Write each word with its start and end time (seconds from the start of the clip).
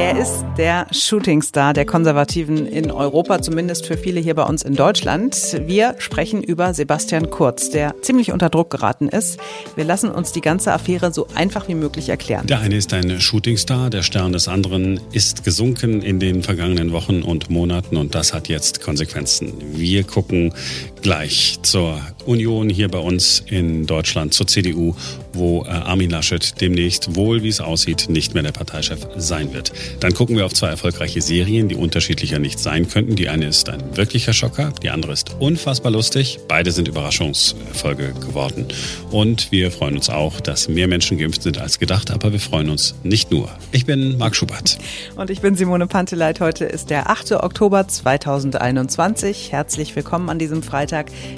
Er 0.00 0.18
ist 0.18 0.46
der 0.56 0.86
Shootingstar 0.92 1.74
der 1.74 1.84
Konservativen 1.84 2.66
in 2.66 2.90
Europa, 2.90 3.42
zumindest 3.42 3.84
für 3.84 3.98
viele 3.98 4.18
hier 4.18 4.34
bei 4.34 4.44
uns 4.44 4.62
in 4.62 4.74
Deutschland. 4.74 5.60
Wir 5.66 5.94
sprechen 5.98 6.42
über 6.42 6.72
Sebastian 6.72 7.28
Kurz, 7.28 7.68
der 7.68 7.94
ziemlich 8.00 8.32
unter 8.32 8.48
Druck 8.48 8.70
geraten 8.70 9.10
ist. 9.10 9.38
Wir 9.76 9.84
lassen 9.84 10.10
uns 10.10 10.32
die 10.32 10.40
ganze 10.40 10.72
Affäre 10.72 11.12
so 11.12 11.26
einfach 11.34 11.68
wie 11.68 11.74
möglich 11.74 12.08
erklären. 12.08 12.46
Der 12.46 12.60
eine 12.60 12.76
ist 12.76 12.94
ein 12.94 13.20
Shootingstar, 13.20 13.90
der 13.90 14.02
Stern 14.02 14.32
des 14.32 14.48
anderen 14.48 15.00
ist 15.12 15.44
gesunken 15.44 16.00
in 16.00 16.18
den 16.18 16.42
vergangenen 16.42 16.92
Wochen 16.92 17.20
und 17.20 17.50
Monaten 17.50 17.98
und 17.98 18.14
das 18.14 18.32
hat 18.32 18.48
jetzt 18.48 18.80
Konsequenzen. 18.80 19.52
Wir 19.74 20.04
gucken 20.04 20.54
gleich 21.02 21.58
zur 21.62 22.00
Union 22.26 22.68
hier 22.68 22.88
bei 22.88 22.98
uns 22.98 23.42
in 23.46 23.86
Deutschland, 23.86 24.34
zur 24.34 24.46
CDU, 24.46 24.94
wo 25.32 25.64
äh, 25.64 25.68
Armin 25.68 26.10
Laschet 26.10 26.60
demnächst 26.60 27.16
wohl, 27.16 27.42
wie 27.42 27.48
es 27.48 27.60
aussieht, 27.60 28.08
nicht 28.08 28.34
mehr 28.34 28.42
der 28.42 28.52
Parteichef 28.52 29.06
sein 29.16 29.52
wird. 29.52 29.72
Dann 30.00 30.12
gucken 30.12 30.36
wir 30.36 30.46
auf 30.46 30.52
zwei 30.52 30.68
erfolgreiche 30.68 31.22
Serien, 31.22 31.68
die 31.68 31.76
unterschiedlicher 31.76 32.38
nicht 32.38 32.58
sein 32.58 32.88
könnten. 32.88 33.16
Die 33.16 33.28
eine 33.28 33.46
ist 33.46 33.68
ein 33.68 33.96
wirklicher 33.96 34.32
Schocker, 34.32 34.72
die 34.82 34.90
andere 34.90 35.12
ist 35.12 35.34
unfassbar 35.38 35.92
lustig. 35.92 36.40
Beide 36.48 36.72
sind 36.72 36.88
Überraschungsfolge 36.88 38.12
geworden. 38.20 38.66
Und 39.10 39.50
wir 39.50 39.70
freuen 39.70 39.96
uns 39.96 40.10
auch, 40.10 40.40
dass 40.40 40.68
mehr 40.68 40.88
Menschen 40.88 41.18
geimpft 41.18 41.42
sind 41.42 41.58
als 41.58 41.78
gedacht, 41.78 42.10
aber 42.10 42.32
wir 42.32 42.40
freuen 42.40 42.70
uns 42.70 42.94
nicht 43.02 43.30
nur. 43.30 43.48
Ich 43.72 43.86
bin 43.86 44.18
Marc 44.18 44.36
Schubert. 44.36 44.78
Und 45.16 45.30
ich 45.30 45.40
bin 45.40 45.54
Simone 45.56 45.86
Panteleit. 45.86 46.40
Heute 46.40 46.64
ist 46.64 46.90
der 46.90 47.10
8. 47.10 47.32
Oktober 47.32 47.88
2021. 47.88 49.52
Herzlich 49.52 49.96
willkommen 49.96 50.28
an 50.28 50.38
diesem 50.38 50.62
Freitag. 50.62 50.89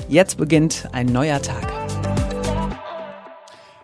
Jetzt 0.09 0.39
beginnt 0.39 0.89
ein 0.93 1.07
neuer 1.07 1.41
Tag. 1.43 1.67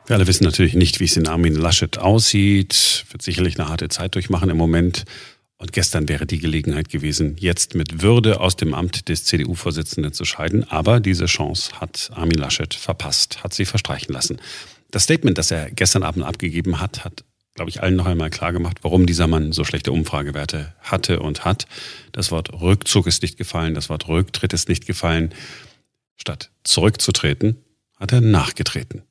Wir 0.07 0.17
alle 0.17 0.27
wissen 0.27 0.45
natürlich 0.45 0.75
nicht, 0.75 1.01
wie 1.01 1.05
es 1.05 1.17
in 1.19 1.29
Armin 1.29 1.55
Laschet 1.55 1.99
aussieht. 1.99 3.05
Wird 3.11 3.21
sicherlich 3.21 3.59
eine 3.59 3.69
harte 3.69 3.89
Zeit 3.89 4.15
durchmachen 4.15 4.49
im 4.49 4.57
Moment. 4.57 5.05
Und 5.59 5.73
gestern 5.73 6.09
wäre 6.09 6.25
die 6.25 6.39
Gelegenheit 6.39 6.89
gewesen, 6.89 7.37
jetzt 7.39 7.75
mit 7.75 8.01
Würde 8.01 8.41
aus 8.41 8.57
dem 8.57 8.73
Amt 8.73 9.09
des 9.09 9.25
CDU-Vorsitzenden 9.25 10.13
zu 10.13 10.25
scheiden. 10.25 10.65
Aber 10.71 11.01
diese 11.01 11.27
Chance 11.27 11.73
hat 11.81 12.11
Armin 12.15 12.39
Laschet 12.39 12.73
verpasst, 12.73 13.43
hat 13.43 13.53
sie 13.53 13.65
verstreichen 13.65 14.13
lassen. 14.13 14.39
Das 14.91 15.03
Statement, 15.03 15.37
das 15.37 15.51
er 15.51 15.71
gestern 15.71 16.05
Abend 16.05 16.25
abgegeben 16.25 16.81
hat, 16.81 17.05
hat, 17.05 17.25
glaube 17.59 17.71
ich, 17.71 17.83
allen 17.83 17.97
noch 17.97 18.07
einmal 18.07 18.31
klar 18.31 18.53
gemacht, 18.53 18.79
warum 18.83 19.05
dieser 19.05 19.27
Mann 19.27 19.51
so 19.51 19.65
schlechte 19.65 19.91
Umfragewerte 19.91 20.75
hatte 20.81 21.19
und 21.19 21.45
hat. 21.45 21.67
Das 22.13 22.31
Wort 22.31 22.53
Rückzug 22.53 23.09
ist 23.09 23.21
nicht 23.23 23.37
gefallen, 23.37 23.75
das 23.75 23.89
Wort 23.89 24.07
Rücktritt 24.07 24.53
ist 24.53 24.69
nicht 24.69 24.87
gefallen. 24.87 25.35
Statt 26.17 26.51
zurückzutreten, 26.63 27.57
hat 27.99 28.13
er 28.13 28.21
nachgetreten. 28.21 29.03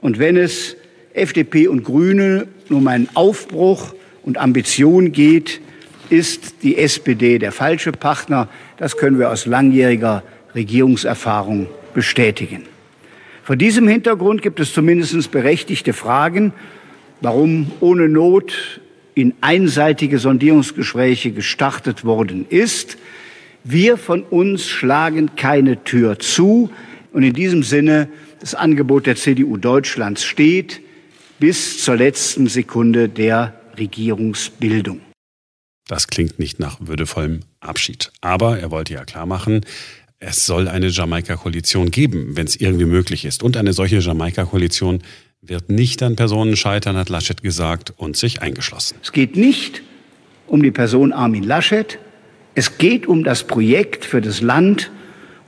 Und 0.00 0.20
wenn 0.20 0.36
es 0.36 0.76
FDP 1.14 1.66
und 1.66 1.82
Grüne 1.82 2.46
um 2.70 2.86
einen 2.86 3.08
Aufbruch 3.14 3.92
und 4.22 4.38
Ambition 4.38 5.10
geht, 5.10 5.60
ist 6.08 6.62
die 6.62 6.78
SPD 6.78 7.40
der 7.40 7.50
falsche 7.50 7.90
Partner. 7.90 8.48
Das 8.76 8.96
können 8.96 9.18
wir 9.18 9.32
aus 9.32 9.46
langjähriger 9.46 10.22
Regierungserfahrung 10.54 11.66
bestätigen. 11.92 12.66
Vor 13.42 13.56
diesem 13.56 13.88
Hintergrund 13.88 14.42
gibt 14.42 14.60
es 14.60 14.72
zumindest 14.72 15.32
berechtigte 15.32 15.92
Fragen, 15.92 16.52
warum 17.20 17.70
ohne 17.80 18.08
Not 18.08 18.80
in 19.14 19.34
einseitige 19.40 20.18
Sondierungsgespräche 20.18 21.32
gestartet 21.32 22.04
worden 22.04 22.46
ist. 22.48 22.98
Wir 23.64 23.96
von 23.96 24.22
uns 24.22 24.66
schlagen 24.66 25.30
keine 25.36 25.82
Tür 25.84 26.18
zu. 26.18 26.70
Und 27.12 27.22
in 27.22 27.32
diesem 27.32 27.62
Sinne 27.62 28.08
das 28.40 28.54
Angebot 28.54 29.06
der 29.06 29.16
CDU 29.16 29.56
Deutschlands 29.56 30.24
steht 30.24 30.80
bis 31.38 31.82
zur 31.82 31.96
letzten 31.96 32.46
Sekunde 32.46 33.08
der 33.08 33.58
Regierungsbildung. 33.78 35.00
Das 35.88 36.08
klingt 36.08 36.38
nicht 36.38 36.58
nach 36.58 36.78
würdevollem 36.80 37.40
Abschied. 37.60 38.12
Aber 38.20 38.58
er 38.58 38.70
wollte 38.70 38.94
ja 38.94 39.04
klar 39.04 39.26
machen, 39.26 39.64
es 40.18 40.46
soll 40.46 40.68
eine 40.68 40.88
Jamaika-Koalition 40.88 41.90
geben, 41.90 42.36
wenn 42.36 42.46
es 42.46 42.56
irgendwie 42.56 42.86
möglich 42.86 43.24
ist. 43.24 43.42
Und 43.42 43.56
eine 43.56 43.72
solche 43.72 43.98
Jamaika-Koalition 43.98 45.02
wird 45.48 45.70
nicht 45.70 46.02
an 46.02 46.16
Personen 46.16 46.56
scheitern, 46.56 46.96
hat 46.96 47.08
Laschet 47.08 47.42
gesagt 47.42 47.92
und 47.96 48.16
sich 48.16 48.42
eingeschlossen. 48.42 48.96
Es 49.02 49.12
geht 49.12 49.36
nicht 49.36 49.82
um 50.46 50.62
die 50.62 50.70
Person 50.70 51.12
Armin 51.12 51.42
Laschet. 51.42 51.98
Es 52.54 52.78
geht 52.78 53.06
um 53.06 53.24
das 53.24 53.44
Projekt 53.44 54.04
für 54.04 54.20
das 54.20 54.40
Land. 54.40 54.90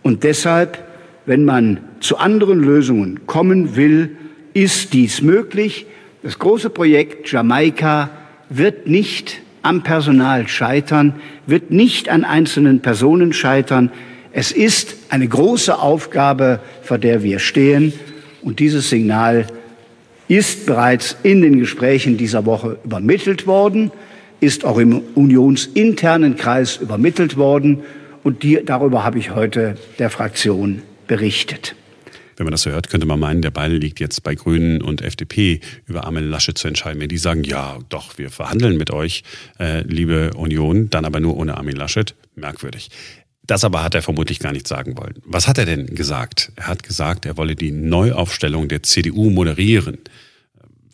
Und 0.03 0.25
deshalb 0.25 0.89
wenn 1.29 1.45
man 1.45 1.81
zu 2.01 2.17
anderen 2.17 2.61
Lösungen 2.61 3.27
kommen 3.27 3.77
will, 3.77 4.17
ist 4.55 4.95
dies 4.95 5.21
möglich. 5.21 5.85
Das 6.23 6.39
große 6.39 6.71
Projekt 6.71 7.31
Jamaika 7.31 8.09
wird 8.49 8.87
nicht 8.87 9.43
am 9.61 9.83
Personal 9.83 10.49
scheitern, 10.49 11.17
wird 11.47 11.71
nicht 11.71 12.09
an 12.09 12.25
einzelnen 12.25 12.81
Personen 12.81 13.35
scheitern. 13.35 13.91
Es 14.33 14.53
ist 14.53 14.97
eine 15.11 15.29
große 15.29 15.79
Aufgabe, 15.79 16.61
vor 16.81 16.97
der 16.97 17.23
wir 17.23 17.41
stehen. 17.41 17.93
Und 18.41 18.59
dieses 18.59 18.89
Signal 18.89 19.47
ist 20.29 20.67
bereits 20.67 21.17
in 21.23 21.43
den 21.43 21.59
Gesprächen 21.59 22.17
dieser 22.17 22.47
Woche 22.47 22.79
übermittelt 22.85 23.47
worden, 23.47 23.91
ist 24.41 24.65
auch 24.65 24.79
im 24.79 25.01
unionsinternen 25.15 26.37
Kreis 26.37 26.77
übermittelt 26.77 27.37
worden. 27.37 27.81
Und 28.23 28.43
die, 28.43 28.61
darüber 28.65 29.05
habe 29.05 29.19
ich 29.19 29.35
heute 29.35 29.77
der 29.99 30.11
Fraktion 30.11 30.83
berichtet. 31.07 31.75
Wenn 32.37 32.45
man 32.45 32.53
das 32.53 32.63
so 32.63 32.71
hört, 32.71 32.89
könnte 32.89 33.07
man 33.07 33.19
meinen, 33.19 33.43
der 33.43 33.51
Ball 33.51 33.73
liegt 33.73 33.99
jetzt 33.99 34.23
bei 34.23 34.37
Grünen 34.37 34.81
und 34.81 35.03
FDP, 35.03 35.59
über 35.87 36.05
Armin 36.05 36.31
Laschet 36.31 36.57
zu 36.57 36.69
entscheiden. 36.69 37.01
Wenn 37.01 37.09
die 37.09 37.19
sagen, 37.19 37.43
ja, 37.43 37.79
doch, 37.89 38.17
wir 38.17 38.31
verhandeln 38.31 38.77
mit 38.77 38.93
euch, 38.93 39.25
äh, 39.59 39.81
liebe 39.81 40.31
Union, 40.35 40.89
dann 40.89 41.05
aber 41.05 41.19
nur 41.19 41.37
ohne 41.37 41.57
Armin 41.57 41.75
Laschet, 41.75 42.15
merkwürdig. 42.37 42.91
Das 43.49 43.65
aber 43.65 43.83
hat 43.83 43.95
er 43.95 44.03
vermutlich 44.03 44.41
gar 44.41 44.53
nicht 44.53 44.69
sagen 44.69 44.99
wollen. 44.99 45.15
Was 45.25 45.49
hat 45.49 45.57
er 45.57 45.65
denn 45.65 45.87
gesagt? 45.95 46.53
Er 46.57 46.67
hat 46.69 46.83
gesagt, 46.83 47.25
er 47.25 47.39
wolle 47.39 47.57
die 47.57 47.73
Neuaufstellung 47.73 48.69
der 48.69 48.83
CDU 48.83 49.31
moderieren. 49.31 49.97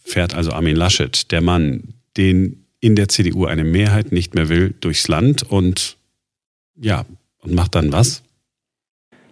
Fährt 0.04 0.36
also 0.36 0.52
Armin 0.52 0.76
Laschet, 0.76 1.32
der 1.32 1.40
Mann, 1.40 1.94
den 2.16 2.64
in 2.78 2.94
der 2.94 3.08
CDU 3.08 3.46
eine 3.46 3.64
Mehrheit 3.64 4.12
nicht 4.12 4.36
mehr 4.36 4.48
will, 4.48 4.72
durchs 4.80 5.08
Land 5.08 5.42
und 5.42 5.96
ja, 6.80 7.04
und 7.38 7.54
macht 7.54 7.74
dann 7.74 7.90
was? 7.90 8.22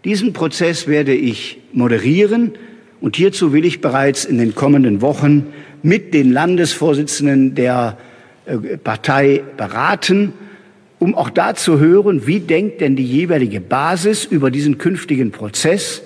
Diesen 0.05 0.33
Prozess 0.33 0.89
werde 0.89 1.15
ich 1.15 1.59
moderieren 1.73 2.53
und 3.01 3.15
hierzu 3.15 3.53
will 3.53 3.65
ich 3.65 3.81
bereits 3.81 4.25
in 4.25 4.39
den 4.39 4.57
kommenden 4.57 5.01
Wochen 5.01 5.53
mit 5.85 6.13
den 6.13 6.33
Landesvorsitzenden 6.33 7.55
der 7.55 7.99
äh, 8.47 8.57
Partei 8.79 9.45
beraten, 9.57 10.33
um 11.03 11.17
auch 11.17 11.31
da 11.31 11.57
zu 11.57 11.81
hören, 11.81 12.29
wie 12.29 12.39
denkt 12.39 12.81
denn 12.81 12.95
die 12.95 13.05
jeweilige 13.05 13.61
Basis 13.61 14.25
über 14.25 14.53
diesen 14.53 14.79
künftigen 14.79 15.33
Prozess, 15.33 16.01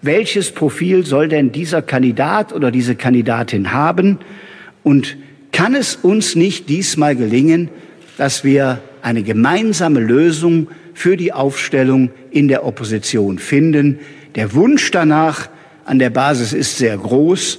welches 0.00 0.50
Profil 0.50 1.04
soll 1.04 1.28
denn 1.28 1.52
dieser 1.52 1.82
Kandidat 1.82 2.54
oder 2.54 2.70
diese 2.70 2.94
Kandidatin 2.94 3.74
haben 3.74 4.18
und 4.82 5.18
kann 5.52 5.74
es 5.74 5.94
uns 5.94 6.36
nicht 6.36 6.70
diesmal 6.70 7.16
gelingen, 7.16 7.68
dass 8.16 8.44
wir 8.44 8.80
eine 9.02 9.22
gemeinsame 9.22 10.00
Lösung 10.00 10.68
für 10.94 11.18
die 11.18 11.34
Aufstellung 11.34 12.08
in 12.30 12.48
der 12.48 12.64
Opposition 12.64 13.38
finden. 13.38 13.98
Der 14.36 14.54
Wunsch 14.54 14.90
danach 14.90 15.50
an 15.84 15.98
der 15.98 16.08
Basis 16.08 16.54
ist 16.54 16.78
sehr 16.78 16.96
groß. 16.96 17.58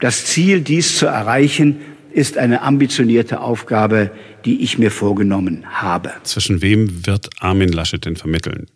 Das 0.00 0.24
Ziel, 0.24 0.62
dies 0.62 0.96
zu 0.96 1.04
erreichen, 1.04 1.82
ist 2.12 2.38
eine 2.38 2.62
ambitionierte 2.62 3.40
Aufgabe, 3.40 4.10
die 4.44 4.62
ich 4.62 4.78
mir 4.78 4.90
vorgenommen 4.90 5.64
habe. 5.66 6.12
Zwischen 6.24 6.62
wem 6.62 7.06
wird 7.06 7.30
Armin 7.40 7.70
Laschet 7.70 8.04
denn 8.04 8.16
vermitteln? 8.16 8.66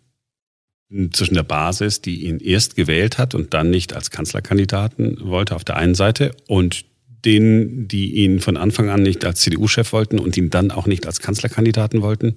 Zwischen 1.11 1.33
der 1.33 1.43
Basis, 1.43 2.01
die 2.01 2.25
ihn 2.25 2.39
erst 2.39 2.75
gewählt 2.75 3.17
hat 3.17 3.35
und 3.35 3.53
dann 3.53 3.69
nicht 3.69 3.93
als 3.93 4.09
Kanzlerkandidaten 4.09 5.17
wollte 5.21 5.55
auf 5.55 5.65
der 5.65 5.75
einen 5.75 5.95
Seite 5.95 6.31
und 6.47 6.85
denen, 7.25 7.87
die 7.87 8.13
ihn 8.13 8.39
von 8.39 8.55
Anfang 8.55 8.89
an 8.89 9.03
nicht 9.03 9.25
als 9.25 9.41
CDU-Chef 9.41 9.91
wollten 9.91 10.19
und 10.19 10.37
ihn 10.37 10.49
dann 10.49 10.71
auch 10.71 10.85
nicht 10.85 11.05
als 11.05 11.19
Kanzlerkandidaten 11.19 12.01
wollten. 12.01 12.35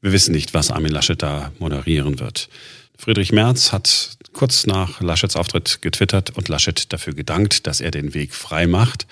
Wir 0.00 0.12
wissen 0.12 0.32
nicht, 0.32 0.54
was 0.54 0.70
Armin 0.70 0.92
Laschet 0.92 1.20
da 1.20 1.50
moderieren 1.58 2.20
wird. 2.20 2.48
Friedrich 2.96 3.32
Merz 3.32 3.72
hat 3.72 4.18
kurz 4.32 4.66
nach 4.66 5.00
Laschets 5.00 5.34
Auftritt 5.34 5.82
getwittert 5.82 6.36
und 6.36 6.48
Laschet 6.48 6.92
dafür 6.92 7.14
gedankt, 7.14 7.66
dass 7.66 7.80
er 7.80 7.90
den 7.90 8.14
Weg 8.14 8.34
frei 8.34 8.66
macht. 8.66 9.06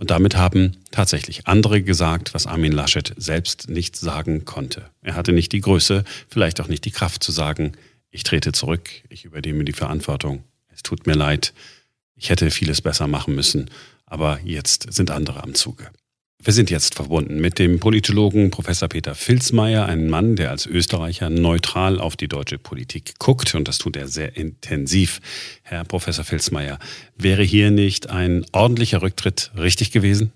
Und 0.00 0.10
damit 0.10 0.34
haben 0.34 0.78
tatsächlich 0.92 1.46
andere 1.46 1.82
gesagt, 1.82 2.32
was 2.32 2.46
Armin 2.46 2.72
Laschet 2.72 3.12
selbst 3.18 3.68
nicht 3.68 3.96
sagen 3.96 4.46
konnte. 4.46 4.88
Er 5.02 5.14
hatte 5.14 5.32
nicht 5.32 5.52
die 5.52 5.60
Größe, 5.60 6.04
vielleicht 6.26 6.58
auch 6.62 6.68
nicht 6.68 6.86
die 6.86 6.90
Kraft 6.90 7.22
zu 7.22 7.32
sagen, 7.32 7.72
ich 8.10 8.22
trete 8.22 8.52
zurück, 8.52 8.88
ich 9.10 9.26
übernehme 9.26 9.62
die 9.62 9.74
Verantwortung, 9.74 10.42
es 10.68 10.82
tut 10.82 11.06
mir 11.06 11.12
leid, 11.12 11.52
ich 12.16 12.30
hätte 12.30 12.50
vieles 12.50 12.80
besser 12.80 13.08
machen 13.08 13.34
müssen, 13.34 13.68
aber 14.06 14.40
jetzt 14.42 14.90
sind 14.90 15.10
andere 15.10 15.42
am 15.42 15.54
Zuge. 15.54 15.90
Wir 16.42 16.54
sind 16.54 16.70
jetzt 16.70 16.94
verbunden 16.94 17.38
mit 17.38 17.58
dem 17.58 17.80
Politologen 17.80 18.50
Professor 18.50 18.88
Peter 18.88 19.14
Filzmeier, 19.14 19.84
ein 19.84 20.08
Mann, 20.08 20.36
der 20.36 20.48
als 20.48 20.64
Österreicher 20.64 21.28
neutral 21.28 22.00
auf 22.00 22.16
die 22.16 22.28
deutsche 22.28 22.56
Politik 22.56 23.18
guckt 23.18 23.54
und 23.54 23.68
das 23.68 23.76
tut 23.76 23.94
er 23.94 24.08
sehr 24.08 24.38
intensiv. 24.38 25.20
Herr 25.62 25.84
Professor 25.84 26.24
Filzmeier, 26.24 26.78
wäre 27.14 27.42
hier 27.42 27.70
nicht 27.70 28.08
ein 28.08 28.46
ordentlicher 28.52 29.02
Rücktritt 29.02 29.50
richtig 29.54 29.90
gewesen? 29.90 30.32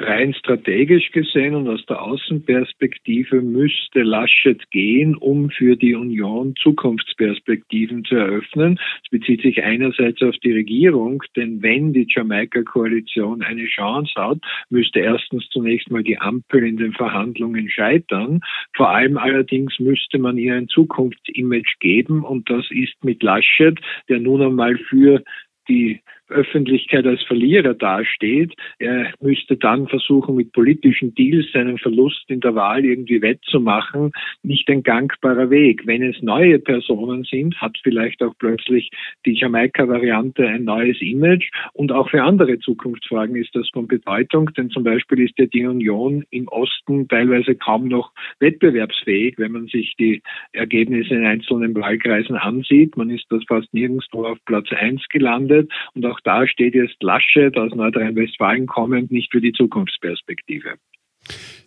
Rein 0.00 0.34
strategisch 0.34 1.10
gesehen 1.12 1.54
und 1.54 1.68
aus 1.68 1.84
der 1.86 2.02
Außenperspektive 2.02 3.42
müsste 3.42 4.02
Laschet 4.02 4.70
gehen, 4.70 5.14
um 5.14 5.50
für 5.50 5.76
die 5.76 5.94
Union 5.94 6.54
Zukunftsperspektiven 6.62 8.04
zu 8.04 8.16
eröffnen. 8.16 8.78
Es 9.04 9.10
bezieht 9.10 9.42
sich 9.42 9.62
einerseits 9.62 10.22
auf 10.22 10.36
die 10.38 10.52
Regierung, 10.52 11.22
denn 11.36 11.62
wenn 11.62 11.92
die 11.92 12.06
Jamaika-Koalition 12.08 13.42
eine 13.42 13.66
Chance 13.66 14.12
hat, 14.16 14.38
müsste 14.70 15.00
erstens 15.00 15.48
zunächst 15.50 15.90
mal 15.90 16.02
die 16.02 16.18
Ampel 16.18 16.66
in 16.66 16.76
den 16.76 16.92
Verhandlungen 16.92 17.68
scheitern. 17.70 18.40
Vor 18.74 18.90
allem 18.90 19.18
allerdings 19.18 19.78
müsste 19.78 20.18
man 20.18 20.38
ihr 20.38 20.54
ein 20.54 20.68
Zukunftsimage 20.68 21.76
geben 21.80 22.24
und 22.24 22.48
das 22.50 22.66
ist 22.70 23.04
mit 23.04 23.22
Laschet, 23.22 23.78
der 24.08 24.20
nun 24.20 24.42
einmal 24.42 24.76
für 24.76 25.22
die 25.68 26.00
Öffentlichkeit 26.28 27.06
als 27.06 27.22
Verlierer 27.22 27.74
dasteht. 27.74 28.54
Er 28.78 29.12
müsste 29.20 29.56
dann 29.56 29.88
versuchen, 29.88 30.36
mit 30.36 30.52
politischen 30.52 31.14
Deals 31.14 31.50
seinen 31.52 31.78
Verlust 31.78 32.24
in 32.28 32.40
der 32.40 32.54
Wahl 32.54 32.84
irgendwie 32.84 33.22
wettzumachen. 33.22 34.12
Nicht 34.42 34.68
ein 34.70 34.82
gangbarer 34.82 35.50
Weg. 35.50 35.86
Wenn 35.86 36.02
es 36.02 36.20
neue 36.22 36.58
Personen 36.58 37.24
sind, 37.24 37.60
hat 37.60 37.78
vielleicht 37.82 38.22
auch 38.22 38.34
plötzlich 38.38 38.90
die 39.26 39.34
Jamaika-Variante 39.34 40.46
ein 40.46 40.64
neues 40.64 41.00
Image. 41.00 41.50
Und 41.72 41.92
auch 41.92 42.10
für 42.10 42.22
andere 42.22 42.58
Zukunftsfragen 42.58 43.36
ist 43.36 43.54
das 43.54 43.68
von 43.70 43.86
Bedeutung, 43.86 44.50
denn 44.56 44.70
zum 44.70 44.84
Beispiel 44.84 45.20
ist 45.20 45.38
ja 45.38 45.46
die 45.46 45.66
Union 45.66 46.24
im 46.30 46.48
Osten 46.48 47.08
teilweise 47.08 47.54
kaum 47.54 47.88
noch 47.88 48.12
wettbewerbsfähig, 48.40 49.34
wenn 49.38 49.52
man 49.52 49.66
sich 49.66 49.94
die 49.98 50.22
Ergebnisse 50.52 51.14
in 51.14 51.24
einzelnen 51.24 51.74
Wahlkreisen 51.74 52.36
ansieht. 52.36 52.96
Man 52.96 53.10
ist 53.10 53.26
das 53.30 53.42
fast 53.46 53.72
nirgendwo 53.72 54.26
auf 54.26 54.38
Platz 54.44 54.68
eins 54.72 55.02
gelandet 55.08 55.70
und 55.94 56.04
auch 56.06 56.17
auch 56.18 56.20
da 56.24 56.46
steht 56.46 56.74
jetzt 56.74 57.02
Laschet 57.02 57.56
aus 57.56 57.74
Nordrhein-Westfalen 57.74 58.66
kommend 58.66 59.10
nicht 59.10 59.30
für 59.30 59.40
die 59.40 59.52
Zukunftsperspektive. 59.52 60.74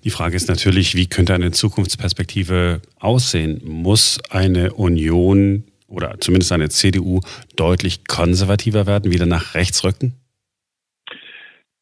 Die 0.04 0.10
Frage 0.10 0.36
ist 0.36 0.48
natürlich, 0.48 0.96
wie 0.96 1.08
könnte 1.08 1.34
eine 1.34 1.52
Zukunftsperspektive 1.52 2.82
aussehen? 3.00 3.62
Muss 3.64 4.20
eine 4.30 4.74
Union 4.74 5.66
oder 5.88 6.20
zumindest 6.20 6.52
eine 6.52 6.70
CDU 6.70 7.20
deutlich 7.56 8.06
konservativer 8.08 8.88
werden, 8.88 9.12
wieder 9.12 9.26
nach 9.26 9.54
rechts 9.54 9.84
rücken? 9.84 10.16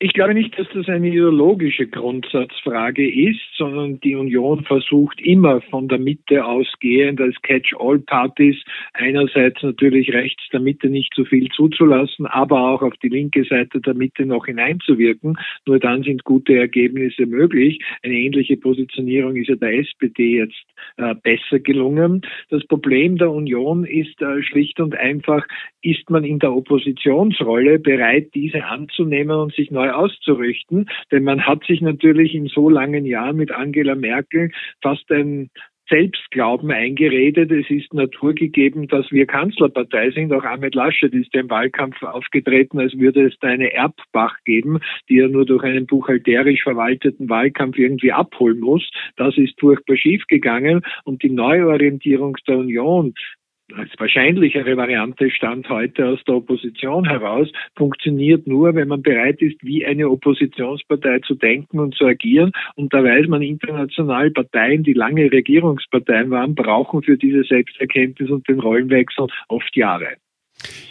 Ich 0.02 0.14
glaube 0.14 0.34
nicht, 0.34 0.58
dass 0.58 0.68
das 0.74 0.88
eine 0.88 1.10
ideologische 1.10 1.86
Grundsatzfrage 1.86 3.06
ist, 3.06 3.42
sondern 3.58 4.00
die 4.00 4.16
Union 4.16 4.64
versucht 4.64 5.20
immer 5.20 5.60
von 5.60 5.90
der 5.90 6.00
Mitte 6.00 6.46
ausgehend 6.46 7.20
als 7.20 7.36
Catch-all-Partys 7.42 8.64
einerseits 8.94 9.62
natürlich 9.62 10.14
rechts 10.14 10.42
der 10.54 10.62
Mitte 10.62 10.88
nicht 10.88 11.14
so 11.14 11.26
viel 11.26 11.50
zuzulassen, 11.50 12.28
aber 12.28 12.70
auch 12.70 12.82
auf 12.82 12.94
die 13.04 13.10
linke 13.10 13.44
Seite 13.44 13.82
der 13.82 13.94
Mitte 13.94 14.26
noch 14.26 14.46
hineinzuwirken. 14.46 15.38
Nur 15.66 15.80
dann 15.80 16.04
sind 16.04 16.24
gute 16.24 16.56
Ergebnisse 16.56 17.26
möglich. 17.26 17.84
Eine 18.02 18.14
ähnliche 18.14 18.56
Positionierung 18.56 19.36
ist 19.36 19.50
ja 19.50 19.56
der 19.56 19.80
SPD 19.80 20.38
jetzt 20.38 20.64
äh, 20.96 21.14
besser 21.14 21.60
gelungen. 21.60 22.22
Das 22.50 22.66
Problem 22.68 23.18
der 23.18 23.32
Union 23.32 23.84
ist 23.84 24.22
äh, 24.22 24.42
schlicht 24.44 24.80
und 24.80 24.96
einfach, 24.96 25.46
ist 25.82 26.10
man 26.10 26.24
in 26.24 26.40
der 26.40 26.54
Oppositionsrolle 26.54 27.80
bereit, 27.80 28.30
diese 28.34 28.64
anzunehmen 28.64 29.36
und 29.38 29.54
sich 29.54 29.72
neu 29.72 29.89
auszurichten? 29.96 30.90
Denn 31.12 31.24
man 31.24 31.46
hat 31.46 31.64
sich 31.66 31.82
natürlich 31.82 32.34
in 32.36 32.48
so 32.48 32.70
langen 32.70 33.06
Jahren 33.06 33.38
mit 33.38 33.52
Angela 33.52 33.96
Merkel 33.96 34.52
fast 34.82 35.10
ein 35.12 35.50
Selbstglauben 35.90 36.72
eingeredet. 36.72 37.52
Es 37.52 37.70
ist 37.70 37.94
naturgegeben, 37.94 38.88
dass 38.88 39.12
wir 39.12 39.26
Kanzlerpartei 39.26 40.12
sind. 40.12 40.32
Auch 40.32 40.44
Ahmed 40.44 40.76
Laschet 40.76 41.14
ist 41.14 41.34
im 41.36 41.50
Wahlkampf 41.50 42.02
aufgetreten, 42.04 42.80
als 42.80 42.98
würde 42.98 43.28
es 43.28 43.38
da 43.40 43.48
eine 43.48 43.74
Erbbach 43.74 44.38
geben, 44.46 44.80
die 45.10 45.20
er 45.20 45.30
nur 45.30 45.46
durch 45.46 45.64
einen 45.64 45.88
buchhalterisch 45.88 46.64
verwalteten 46.64 47.28
Wahlkampf 47.30 47.78
irgendwie 47.78 48.12
abholen 48.12 48.60
muss. 48.60 48.88
Das 49.18 49.38
ist 49.38 49.60
furchtbar 49.60 49.98
schiefgegangen 49.98 50.82
und 51.04 51.24
die 51.24 51.32
Neuorientierung 51.32 52.38
der 52.48 52.60
Union 52.60 53.14
als 53.76 53.90
wahrscheinlichere 53.98 54.78
Variante 54.78 55.30
stand 55.32 55.70
heute 55.70 56.08
aus 56.08 56.20
der 56.28 56.36
Opposition 56.36 57.06
heraus, 57.08 57.48
funktioniert 57.76 58.48
nur, 58.48 58.76
wenn 58.76 58.88
man 58.88 59.02
bereit 59.02 59.42
ist, 59.42 59.58
wie 59.62 59.86
eine 59.86 60.10
Oppositionspartei 60.10 61.20
zu 61.20 61.36
denken 61.36 61.80
und 61.80 61.96
zu 61.96 62.06
agieren. 62.06 62.52
Und 62.76 62.94
da 62.94 63.04
weiß 63.04 63.28
man 63.28 63.42
international, 63.42 64.32
Parteien, 64.32 64.84
die 64.84 64.94
lange 64.94 65.32
Regierungsparteien 65.32 66.30
waren, 66.32 66.56
brauchen 66.56 67.04
für 67.04 67.18
diese 67.18 67.44
Selbsterkenntnis 67.44 68.30
und 68.30 68.48
den 68.48 68.60
Rollenwechsel 68.60 69.28
oft 69.48 69.76
Jahre. 69.76 70.08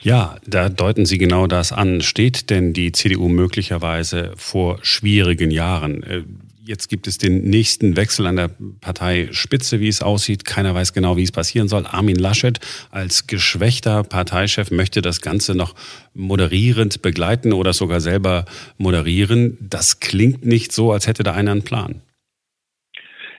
Ja, 0.00 0.36
da 0.46 0.68
deuten 0.68 1.04
Sie 1.04 1.18
genau 1.18 1.46
das 1.46 1.72
an. 1.72 2.00
Steht 2.00 2.50
denn 2.50 2.72
die 2.72 2.92
CDU 2.92 3.28
möglicherweise 3.28 4.32
vor 4.36 4.78
schwierigen 4.82 5.50
Jahren? 5.50 6.46
Jetzt 6.68 6.88
gibt 6.88 7.06
es 7.06 7.16
den 7.16 7.44
nächsten 7.44 7.96
Wechsel 7.96 8.26
an 8.26 8.36
der 8.36 8.50
Parteispitze, 8.82 9.80
wie 9.80 9.88
es 9.88 10.02
aussieht. 10.02 10.44
Keiner 10.44 10.74
weiß 10.74 10.92
genau, 10.92 11.16
wie 11.16 11.22
es 11.22 11.32
passieren 11.32 11.66
soll. 11.66 11.86
Armin 11.86 12.16
Laschet 12.16 12.60
als 12.90 13.26
geschwächter 13.26 14.04
Parteichef 14.04 14.70
möchte 14.70 15.00
das 15.00 15.22
Ganze 15.22 15.54
noch 15.54 15.74
moderierend 16.12 17.00
begleiten 17.00 17.54
oder 17.54 17.72
sogar 17.72 18.02
selber 18.02 18.44
moderieren. 18.76 19.56
Das 19.62 20.00
klingt 20.00 20.44
nicht 20.44 20.72
so, 20.72 20.92
als 20.92 21.06
hätte 21.06 21.22
da 21.22 21.32
einer 21.32 21.52
einen 21.52 21.62
Plan. 21.62 22.02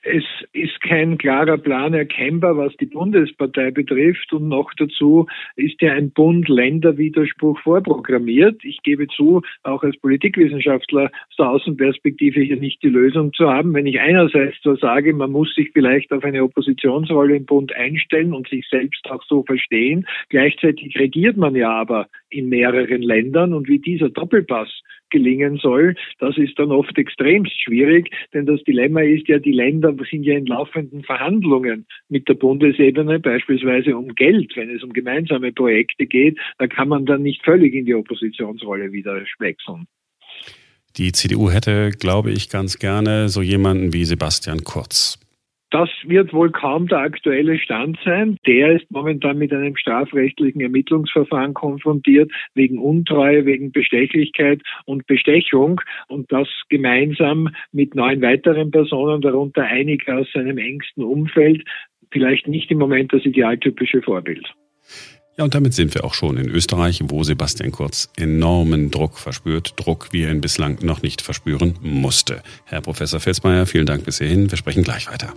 Es 0.01 0.23
kein 0.89 1.19
klarer 1.19 1.59
Plan 1.59 1.93
erkennbar, 1.93 2.57
was 2.57 2.75
die 2.77 2.87
Bundespartei 2.87 3.69
betrifft. 3.69 4.33
Und 4.33 4.47
noch 4.47 4.71
dazu 4.75 5.27
ist 5.55 5.79
ja 5.81 5.93
ein 5.93 6.09
Bund-Länder-Widerspruch 6.09 7.59
vorprogrammiert. 7.59 8.63
Ich 8.63 8.81
gebe 8.81 9.07
zu, 9.07 9.43
auch 9.61 9.83
als 9.83 9.97
Politikwissenschaftler 9.97 11.11
aus 11.29 11.35
der 11.37 11.49
Außenperspektive 11.49 12.41
hier 12.41 12.57
nicht 12.57 12.81
die 12.81 12.89
Lösung 12.89 13.33
zu 13.33 13.47
haben. 13.47 13.75
Wenn 13.75 13.85
ich 13.85 13.99
einerseits 13.99 14.57
so 14.63 14.75
sage, 14.75 15.13
man 15.13 15.31
muss 15.31 15.53
sich 15.53 15.69
vielleicht 15.73 16.11
auf 16.11 16.23
eine 16.23 16.43
Oppositionsrolle 16.43 17.35
im 17.35 17.45
Bund 17.45 17.75
einstellen 17.75 18.33
und 18.33 18.49
sich 18.49 18.67
selbst 18.67 19.09
auch 19.11 19.23
so 19.27 19.43
verstehen. 19.43 20.07
Gleichzeitig 20.29 20.97
regiert 20.97 21.37
man 21.37 21.55
ja 21.55 21.69
aber 21.69 22.07
in 22.31 22.49
mehreren 22.49 23.03
Ländern 23.03 23.53
und 23.53 23.67
wie 23.67 23.79
dieser 23.79 24.09
Doppelpass 24.09 24.69
gelingen 25.09 25.57
soll, 25.57 25.95
das 26.19 26.37
ist 26.37 26.57
dann 26.57 26.71
oft 26.71 26.97
extremst 26.97 27.61
schwierig, 27.61 28.09
denn 28.33 28.45
das 28.45 28.63
Dilemma 28.63 29.01
ist 29.01 29.27
ja, 29.27 29.39
die 29.39 29.51
Länder 29.51 29.95
sind 30.09 30.23
ja 30.23 30.37
in 30.37 30.45
laufenden 30.45 31.03
Verhandlungen 31.03 31.85
mit 32.09 32.27
der 32.27 32.35
Bundesebene, 32.35 33.19
beispielsweise 33.19 33.95
um 33.97 34.15
Geld, 34.15 34.55
wenn 34.55 34.69
es 34.69 34.83
um 34.83 34.93
gemeinsame 34.93 35.51
Projekte 35.51 36.05
geht, 36.05 36.37
da 36.57 36.67
kann 36.67 36.89
man 36.89 37.05
dann 37.05 37.21
nicht 37.21 37.43
völlig 37.43 37.73
in 37.73 37.85
die 37.85 37.95
Oppositionsrolle 37.95 38.91
wieder 38.91 39.21
wechseln. 39.39 39.87
Die 40.97 41.11
CDU 41.11 41.49
hätte, 41.49 41.91
glaube 41.91 42.31
ich, 42.31 42.49
ganz 42.49 42.79
gerne 42.79 43.29
so 43.29 43.41
jemanden 43.41 43.93
wie 43.93 44.05
Sebastian 44.05 44.63
Kurz. 44.63 45.19
Das 45.71 45.89
wird 46.03 46.33
wohl 46.33 46.51
kaum 46.51 46.87
der 46.87 46.99
aktuelle 46.99 47.59
Stand 47.59 47.99
sein. 48.03 48.37
Der 48.47 48.71
ist 48.71 48.89
momentan 48.89 49.37
mit 49.37 49.53
einem 49.53 49.75
strafrechtlichen 49.75 50.61
Ermittlungsverfahren 50.61 51.53
konfrontiert, 51.53 52.31
wegen 52.55 52.79
Untreue, 52.79 53.45
wegen 53.45 53.71
Bestechlichkeit 53.71 54.61
und 54.85 55.05
Bestechung. 55.05 55.79
Und 56.07 56.31
das 56.31 56.47
gemeinsam 56.69 57.49
mit 57.71 57.93
neun 57.93 58.21
weiteren 58.21 58.71
Personen, 58.71 59.21
darunter 59.21 59.63
einige 59.63 60.15
aus 60.15 60.27
seinem 60.33 60.57
engsten 60.57 61.03
Umfeld, 61.03 61.63
vielleicht 62.11 62.47
nicht 62.47 62.71
im 62.71 62.79
Moment 62.79 63.13
das 63.13 63.23
idealtypische 63.23 64.01
Vorbild. 64.01 64.51
Ja, 65.39 65.45
und 65.45 65.55
damit 65.55 65.73
sind 65.73 65.93
wir 65.93 66.03
auch 66.03 66.15
schon 66.15 66.35
in 66.35 66.49
Österreich, 66.49 67.01
wo 67.05 67.23
Sebastian 67.23 67.71
Kurz 67.71 68.09
enormen 68.17 68.91
Druck 68.91 69.17
verspürt. 69.17 69.73
Druck, 69.77 70.09
wie 70.11 70.23
er 70.23 70.31
ihn 70.31 70.41
bislang 70.41 70.79
noch 70.81 71.01
nicht 71.01 71.21
verspüren 71.21 71.75
musste. 71.79 72.43
Herr 72.65 72.81
Professor 72.81 73.21
Felsmeier, 73.21 73.65
vielen 73.65 73.85
Dank 73.85 74.03
bis 74.03 74.17
hierhin. 74.17 74.51
Wir 74.51 74.57
sprechen 74.57 74.83
gleich 74.83 75.09
weiter. 75.09 75.33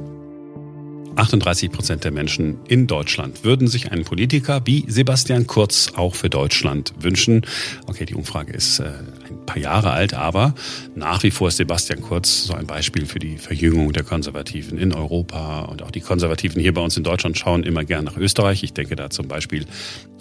38 1.16 1.70
Prozent 1.70 2.04
der 2.04 2.10
Menschen 2.10 2.58
in 2.68 2.86
Deutschland 2.86 3.44
würden 3.44 3.68
sich 3.68 3.92
einen 3.92 4.04
Politiker 4.04 4.62
wie 4.64 4.84
Sebastian 4.88 5.46
Kurz 5.46 5.92
auch 5.96 6.14
für 6.14 6.30
Deutschland 6.30 6.94
wünschen. 6.98 7.42
Okay, 7.86 8.06
die 8.06 8.14
Umfrage 8.14 8.52
ist 8.52 8.78
äh, 8.78 8.84
ein 9.28 9.44
paar 9.46 9.58
Jahre 9.58 9.90
alt, 9.90 10.14
aber 10.14 10.54
nach 10.94 11.22
wie 11.22 11.30
vor 11.30 11.48
ist 11.48 11.58
Sebastian 11.58 12.00
Kurz 12.00 12.44
so 12.44 12.54
ein 12.54 12.66
Beispiel 12.66 13.06
für 13.06 13.18
die 13.18 13.36
Verjüngung 13.36 13.92
der 13.92 14.04
Konservativen 14.04 14.78
in 14.78 14.92
Europa 14.92 15.62
und 15.62 15.82
auch 15.82 15.90
die 15.90 16.00
Konservativen 16.00 16.60
hier 16.60 16.72
bei 16.72 16.80
uns 16.80 16.96
in 16.96 17.04
Deutschland 17.04 17.36
schauen 17.36 17.62
immer 17.62 17.84
gern 17.84 18.04
nach 18.04 18.16
Österreich. 18.16 18.62
Ich 18.62 18.72
denke 18.72 18.96
da 18.96 19.10
zum 19.10 19.28
Beispiel 19.28 19.66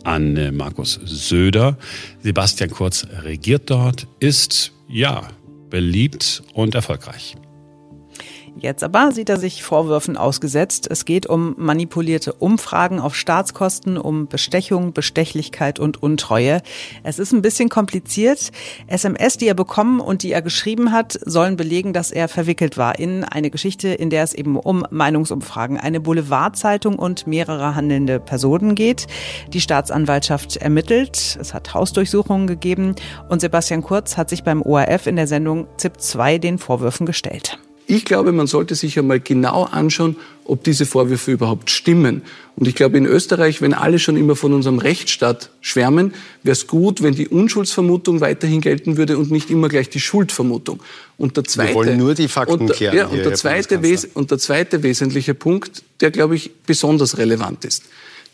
an 0.04 0.36
äh, 0.38 0.52
Markus 0.52 1.00
Söder. 1.04 1.78
Sebastian 2.22 2.70
Kurz 2.70 3.08
regiert 3.24 3.70
dort, 3.70 4.08
ist 4.20 4.74
ja 4.90 5.28
beliebt 5.70 6.44
und 6.54 6.76
erfolgreich. 6.76 7.36
Jetzt 8.58 8.84
aber 8.84 9.12
sieht 9.12 9.30
er 9.30 9.40
sich 9.40 9.64
Vorwürfen 9.64 10.18
ausgesetzt. 10.18 10.88
Es 10.90 11.06
geht 11.06 11.26
um 11.26 11.56
manipulierte 11.58 12.34
Umfragen 12.34 13.00
auf 13.00 13.16
Staatskosten, 13.16 13.98
um 13.98 14.28
Bestechung, 14.28 14.94
Bestechlichkeit 14.94 15.80
und 15.80 16.04
Untreue. 16.04 16.62
Es 17.04 17.18
ist 17.18 17.32
ein 17.32 17.42
bisschen 17.42 17.70
kompliziert. 17.70 18.52
SMS, 18.88 19.38
die 19.38 19.48
er 19.48 19.54
bekommen 19.54 20.00
und 20.00 20.22
die 20.22 20.32
er 20.32 20.42
geschrieben 20.42 20.92
hat, 20.92 21.18
sollen 21.26 21.56
belegen, 21.56 21.94
dass 21.94 22.12
er 22.12 22.28
verwickelt 22.28 22.78
war 22.78 23.00
in 23.00 23.24
eine 23.24 23.50
Geschichte, 23.50 23.88
in 23.88 24.10
der 24.10 24.24
es 24.24 24.34
eben 24.34 24.58
um 24.58 24.86
Meinungsumfragen, 24.92 25.78
eine 25.78 26.02
Boulevardzeitung 26.02 27.00
und 27.00 27.26
mehrere 27.26 27.76
handelnde 27.76 28.20
Personen 28.20 28.76
geht. 28.76 29.08
Die 29.54 29.62
Staatsanwaltschaft 29.62 30.58
ermittelt. 30.58 31.38
Es 31.40 31.54
hat 31.54 31.74
Hausdurchsuchungen 31.74 32.48
gegeben 32.48 32.96
und 33.30 33.40
Sebastian 33.40 33.82
Kurz 33.82 34.18
hat 34.18 34.30
sich 34.30 34.44
beim 34.44 34.62
ORF 34.62 35.08
in 35.08 35.16
der 35.16 35.28
Sendung 35.28 35.68
ZIP 35.78 36.02
2 36.02 36.38
den 36.38 36.58
Vorwürfen 36.58 37.06
gestellt. 37.06 37.58
Ich 37.92 38.06
glaube, 38.06 38.32
man 38.32 38.48
sollte 38.48 38.74
sich 38.76 38.98
einmal 38.98 39.20
genau 39.20 39.66
anschauen, 39.66 40.16
ob 40.46 40.64
diese 40.64 40.86
Vorwürfe 40.86 41.30
überhaupt 41.34 41.70
stimmen. 41.70 42.22
Und 42.56 42.66
ich 42.66 42.74
glaube, 42.74 42.98
in 42.98 43.06
Österreich, 43.06 43.62
wenn 43.62 43.74
alle 43.74 44.00
schon 44.00 44.16
immer 44.16 44.38
von 44.38 44.54
unserem 44.54 44.80
Rechtsstaat 44.80 45.50
schwärmen, 45.60 46.14
wäre 46.42 46.54
es 46.54 46.68
gut, 46.68 47.04
wenn 47.04 47.16
die 47.16 47.28
Unschuldsvermutung 47.28 48.22
weiterhin 48.22 48.62
gelten 48.62 48.96
würde 48.96 49.18
und 49.18 49.30
nicht 49.30 49.50
immer 49.50 49.68
gleich 49.68 49.90
die 49.90 50.00
Schuldvermutung. 50.00 50.82
Und 51.18 51.36
der 51.36 51.44
zweite, 51.44 51.72
Wir 51.72 51.76
wollen 51.76 51.98
nur 51.98 52.16
die 52.16 52.30
Fakten 52.30 52.62
und, 52.62 52.72
klären. 52.72 52.96
Ja, 52.96 53.08
und, 53.08 53.18
der 53.18 53.34
zweite, 53.34 53.78
und 54.14 54.32
der 54.32 54.38
zweite 54.38 54.84
wesentliche 54.84 55.34
Punkt, 55.34 55.84
der, 56.00 56.12
glaube 56.12 56.38
ich, 56.38 56.52
besonders 56.66 57.18
relevant 57.18 57.66
ist. 57.66 57.84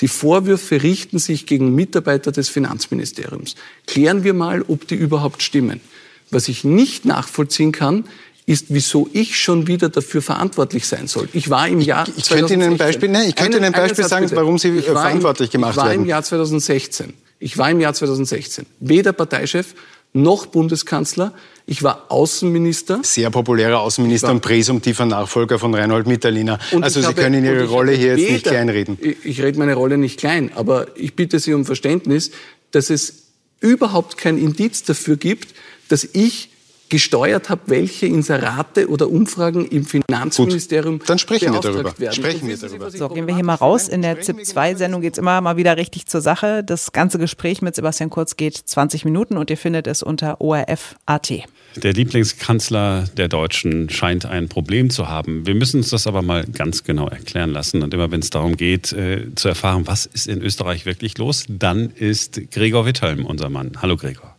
Die 0.01 0.07
Vorwürfe 0.07 0.83
richten 0.83 1.17
sich 1.17 1.47
gegen 1.47 1.73
Mitarbeiter 1.73 2.31
des 2.31 2.49
Finanzministeriums. 2.49 3.55
Klären 3.87 4.23
wir 4.23 4.35
mal, 4.35 4.63
ob 4.67 4.87
die 4.87 4.93
überhaupt 4.93 5.41
stimmen. 5.41 5.81
Was 6.29 6.49
ich 6.49 6.63
nicht 6.65 7.05
nachvollziehen 7.05 7.71
kann, 7.71 8.03
ist, 8.47 8.67
wieso 8.69 9.09
ich 9.11 9.37
schon 9.37 9.67
wieder 9.67 9.89
dafür 9.89 10.21
verantwortlich 10.21 10.87
sein 10.87 11.07
soll. 11.07 11.27
Ich 11.33 11.49
war 11.49 11.67
im 11.67 11.81
Jahr 11.81 12.07
Ich, 12.07 12.17
ich 12.17 12.29
könnte 12.29 12.53
Ihnen 12.53 12.71
ein 12.71 12.77
Beispiel, 12.77 13.09
ne, 13.09 13.25
ich 13.27 13.35
könnte 13.35 13.57
Ihnen 13.57 13.65
ein 13.65 13.73
Beispiel 13.73 14.05
sagen, 14.05 14.25
bitte. 14.25 14.37
warum 14.37 14.57
Sie 14.57 14.81
verantwortlich 14.81 15.49
im, 15.53 15.61
gemacht 15.61 15.75
werden. 15.75 15.79
Ich 15.79 15.83
war 15.83 15.89
werden. 15.89 16.01
im 16.03 16.07
Jahr 16.07 16.23
2016. 16.23 17.13
Ich 17.39 17.57
war 17.57 17.69
im 17.69 17.81
Jahr 17.81 17.93
2016 17.93 18.65
weder 18.79 19.11
Parteichef 19.11 19.75
noch 20.13 20.45
Bundeskanzler. 20.45 21.33
Ich 21.65 21.83
war 21.83 22.05
Außenminister. 22.07 23.01
Sehr 23.03 23.29
populärer 23.29 23.81
Außenminister 23.81 24.31
und 24.31 24.39
präsumtiver 24.39 25.05
Nachfolger 25.05 25.59
von 25.59 25.75
Reinhold 25.75 26.07
Mitterlehner. 26.07 26.57
also 26.79 27.01
Sie 27.01 27.05
habe, 27.05 27.21
können 27.21 27.43
Ihre 27.43 27.67
Rolle 27.67 27.91
hier 27.91 28.15
jetzt 28.15 28.21
weder, 28.21 28.31
nicht 28.31 28.45
kleinreden. 28.45 28.97
Ich, 29.01 29.17
ich 29.25 29.41
rede 29.41 29.59
meine 29.59 29.73
Rolle 29.73 29.97
nicht 29.97 30.17
klein, 30.17 30.51
aber 30.55 30.87
ich 30.95 31.17
bitte 31.17 31.39
Sie 31.39 31.53
um 31.53 31.65
Verständnis, 31.65 32.31
dass 32.71 32.89
es 32.89 33.25
überhaupt 33.59 34.17
kein 34.17 34.37
Indiz 34.37 34.83
dafür 34.83 35.17
gibt, 35.17 35.53
dass 35.89 36.07
ich 36.13 36.49
gesteuert 36.89 37.49
habe, 37.49 37.61
welche 37.67 38.05
Inserate 38.05 38.89
oder 38.89 39.09
Umfragen 39.09 39.67
im 39.67 39.85
Finanzministerium 39.85 40.99
Gut, 40.99 41.09
dann 41.09 41.19
sprechen 41.19 41.53
wir 41.53 41.59
darüber. 41.59 41.97
Werden. 41.97 42.13
Sprechen 42.13 42.47
wir 42.47 42.57
darüber. 42.57 42.91
So, 42.91 43.09
gehen 43.09 43.27
wir 43.27 43.35
hier 43.35 43.43
mal 43.43 43.55
raus. 43.55 43.87
In 43.87 44.01
der 44.01 44.21
ZIP-2-Sendung 44.21 45.01
geht 45.01 45.13
es 45.13 45.19
immer 45.19 45.41
mal 45.41 45.57
wieder 45.57 45.77
richtig 45.77 46.05
zur 46.05 46.21
Sache. 46.21 46.63
Das 46.63 46.91
ganze 46.91 47.19
Gespräch 47.19 47.61
mit 47.61 47.75
Sebastian 47.75 48.09
Kurz 48.09 48.37
geht 48.37 48.55
20 48.55 49.05
Minuten 49.05 49.37
und 49.37 49.49
ihr 49.49 49.57
findet 49.57 49.87
es 49.87 50.03
unter 50.03 50.41
ORF.at. 50.41 51.33
Der 51.75 51.93
Lieblingskanzler 51.93 53.05
der 53.15 53.27
Deutschen 53.27 53.89
scheint 53.89 54.25
ein 54.25 54.49
Problem 54.49 54.89
zu 54.89 55.07
haben. 55.07 55.45
Wir 55.45 55.55
müssen 55.55 55.77
uns 55.77 55.89
das 55.89 56.07
aber 56.07 56.21
mal 56.21 56.45
ganz 56.45 56.83
genau 56.83 57.07
erklären 57.07 57.51
lassen. 57.51 57.83
Und 57.83 57.93
immer 57.93 58.11
wenn 58.11 58.21
es 58.21 58.29
darum 58.29 58.57
geht, 58.57 58.93
äh, 58.93 59.27
zu 59.35 59.47
erfahren, 59.47 59.85
was 59.85 60.05
ist 60.05 60.27
in 60.27 60.41
Österreich 60.41 60.85
wirklich 60.85 61.17
los, 61.17 61.45
dann 61.49 61.91
ist 61.91 62.39
Gregor 62.51 62.85
Witthelm 62.85 63.25
unser 63.25 63.49
Mann. 63.49 63.73
Hallo 63.81 63.97
Gregor. 63.97 64.35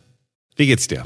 Wie 0.55 0.67
geht's 0.67 0.87
dir? 0.87 1.05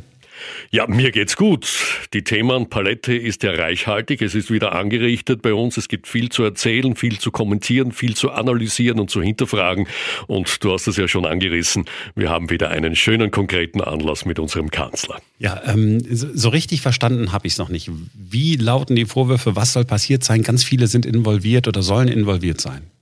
Ja, 0.72 0.88
mir 0.88 1.12
geht's 1.12 1.36
gut. 1.36 1.68
Die 2.14 2.24
Themenpalette 2.24 3.16
ist 3.16 3.44
ja 3.44 3.52
reichhaltig. 3.52 4.22
Es 4.22 4.36
ist 4.36 4.52
wieder 4.52 4.74
angerichtet 4.74 5.42
bei 5.42 5.54
uns. 5.54 5.78
Es 5.78 5.88
gibt 5.88 6.08
viel 6.08 6.30
zu 6.30 6.44
erzählen, 6.44 6.96
viel 6.96 7.20
zu 7.20 7.32
kommentieren, 7.32 7.92
viel 7.92 8.16
zu 8.16 8.32
analysieren 8.32 9.00
und 9.00 9.10
zu 9.10 9.22
hinterfragen. 9.22 9.88
Und 10.28 10.64
du 10.64 10.74
hast 10.74 10.88
es 10.88 10.98
ja 10.98 11.08
schon 11.08 11.26
angerissen. 11.26 11.86
Wir 12.16 12.30
haben 12.30 12.50
wieder 12.50 12.70
einen 12.70 12.96
schönen, 12.96 13.32
konkreten 13.32 13.82
Anlass 13.82 14.26
mit 14.26 14.40
unserem 14.40 14.72
Kanzler. 14.72 15.22
Ja, 15.40 15.62
ähm, 15.66 16.00
so 16.10 16.50
richtig 16.50 16.82
verstanden 16.82 17.32
habe 17.32 17.48
ich 17.48 17.54
es 17.54 17.60
noch 17.60 17.70
nicht. 17.70 17.90
Wie 18.14 18.56
lauten 18.56 18.96
die 18.96 19.06
Vorwürfe? 19.06 19.56
Was 19.56 19.74
soll 19.74 19.86
passiert 19.86 20.24
sein? 20.24 20.42
Ganz 20.44 20.64
viele 20.64 20.88
sind 20.88 21.06
involviert 21.06 21.68
oder 21.68 21.82
sollen 21.82 22.08
involviert 22.08 22.62
sein. 22.62 22.93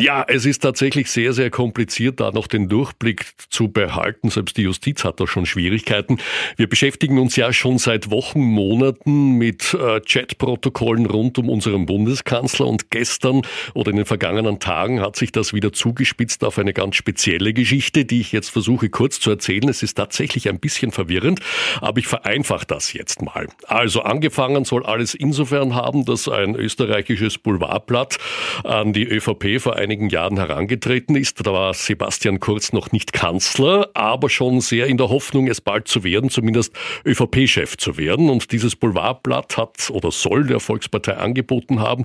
Ja, 0.00 0.24
es 0.28 0.46
ist 0.46 0.60
tatsächlich 0.60 1.10
sehr, 1.10 1.32
sehr 1.32 1.50
kompliziert, 1.50 2.20
da 2.20 2.30
noch 2.30 2.46
den 2.46 2.68
Durchblick 2.68 3.32
zu 3.50 3.66
behalten. 3.66 4.30
Selbst 4.30 4.56
die 4.56 4.62
Justiz 4.62 5.02
hat 5.02 5.18
da 5.18 5.26
schon 5.26 5.44
Schwierigkeiten. 5.44 6.18
Wir 6.56 6.68
beschäftigen 6.68 7.18
uns 7.18 7.34
ja 7.34 7.52
schon 7.52 7.78
seit 7.78 8.08
Wochen, 8.08 8.38
Monaten 8.38 9.32
mit 9.38 9.74
äh, 9.74 10.00
Chatprotokollen 10.00 11.04
rund 11.06 11.36
um 11.38 11.48
unseren 11.48 11.84
Bundeskanzler 11.86 12.68
und 12.68 12.92
gestern 12.92 13.42
oder 13.74 13.90
in 13.90 13.96
den 13.96 14.06
vergangenen 14.06 14.60
Tagen 14.60 15.00
hat 15.00 15.16
sich 15.16 15.32
das 15.32 15.52
wieder 15.52 15.72
zugespitzt 15.72 16.44
auf 16.44 16.60
eine 16.60 16.72
ganz 16.72 16.94
spezielle 16.94 17.52
Geschichte, 17.52 18.04
die 18.04 18.20
ich 18.20 18.30
jetzt 18.30 18.50
versuche 18.50 18.90
kurz 18.90 19.18
zu 19.18 19.30
erzählen. 19.30 19.68
Es 19.68 19.82
ist 19.82 19.94
tatsächlich 19.94 20.48
ein 20.48 20.60
bisschen 20.60 20.92
verwirrend, 20.92 21.40
aber 21.80 21.98
ich 21.98 22.06
vereinfache 22.06 22.66
das 22.66 22.92
jetzt 22.92 23.20
mal. 23.20 23.48
Also 23.66 24.02
angefangen 24.02 24.64
soll 24.64 24.86
alles 24.86 25.14
insofern 25.14 25.74
haben, 25.74 26.04
dass 26.04 26.28
ein 26.28 26.54
österreichisches 26.54 27.38
Boulevardblatt 27.38 28.18
an 28.62 28.92
die 28.92 29.04
ÖVP 29.04 29.60
vor 29.60 29.74
einigen 29.88 30.10
Jahren 30.10 30.36
herangetreten 30.36 31.16
ist. 31.16 31.46
Da 31.46 31.50
war 31.50 31.72
Sebastian 31.72 32.40
Kurz 32.40 32.74
noch 32.74 32.92
nicht 32.92 33.14
Kanzler, 33.14 33.88
aber 33.94 34.28
schon 34.28 34.60
sehr 34.60 34.86
in 34.86 34.98
der 34.98 35.08
Hoffnung, 35.08 35.48
es 35.48 35.62
bald 35.62 35.88
zu 35.88 36.04
werden, 36.04 36.28
zumindest 36.28 36.74
ÖVP-Chef 37.06 37.78
zu 37.78 37.96
werden. 37.96 38.28
Und 38.28 38.52
dieses 38.52 38.76
Boulevardblatt 38.76 39.56
hat 39.56 39.88
oder 39.90 40.10
soll 40.10 40.46
der 40.46 40.60
Volkspartei 40.60 41.16
angeboten 41.16 41.80
haben, 41.80 42.04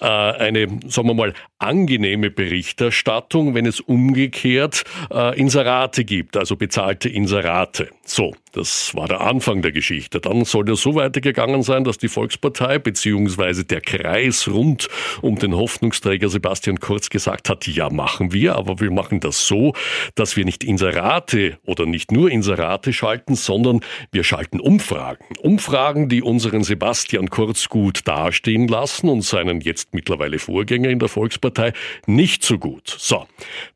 äh, 0.00 0.06
eine, 0.06 0.66
sagen 0.88 1.06
wir 1.06 1.14
mal, 1.14 1.34
angenehme 1.60 2.30
Berichterstattung, 2.30 3.54
wenn 3.54 3.66
es 3.66 3.78
umgekehrt 3.78 4.82
äh, 5.12 5.38
Inserate 5.38 6.04
gibt, 6.04 6.36
also 6.36 6.56
bezahlte 6.56 7.08
Inserate. 7.08 7.90
So, 8.04 8.34
das 8.52 8.94
war 8.94 9.06
der 9.06 9.20
Anfang 9.20 9.62
der 9.62 9.72
Geschichte. 9.72 10.20
Dann 10.20 10.44
soll 10.44 10.68
es 10.70 10.82
so 10.82 10.94
weitergegangen 10.94 11.62
sein, 11.62 11.84
dass 11.84 11.98
die 11.98 12.08
Volkspartei 12.08 12.78
bzw. 12.78 13.64
der 13.64 13.80
Kreis 13.80 14.48
rund 14.48 14.88
um 15.22 15.36
den 15.36 15.54
Hoffnungsträger 15.54 16.28
Sebastian 16.28 16.80
Kurz 16.80 17.10
gesagt 17.10 17.48
hat, 17.48 17.66
ja 17.66 17.90
machen 17.90 18.32
wir, 18.32 18.56
aber 18.56 18.80
wir 18.80 18.90
machen 18.90 19.20
das 19.20 19.46
so, 19.46 19.74
dass 20.14 20.36
wir 20.36 20.44
nicht 20.44 20.64
Inserate 20.64 21.58
oder 21.64 21.86
nicht 21.86 22.10
nur 22.10 22.30
Inserate 22.30 22.92
schalten, 22.92 23.36
sondern 23.36 23.80
wir 24.10 24.24
schalten 24.24 24.58
Umfragen. 24.58 25.24
Umfragen, 25.40 26.08
die 26.08 26.22
unseren 26.22 26.64
Sebastian 26.64 27.30
Kurz 27.30 27.68
gut 27.68 28.00
dastehen 28.06 28.66
lassen 28.66 29.08
und 29.08 29.22
seinen 29.22 29.60
jetzt 29.60 29.94
mittlerweile 29.94 30.38
Vorgänger 30.38 30.88
in 30.88 30.98
der 30.98 31.08
Volkspartei 31.08 31.72
nicht 32.06 32.42
so 32.42 32.58
gut. 32.58 32.96
So, 32.98 33.26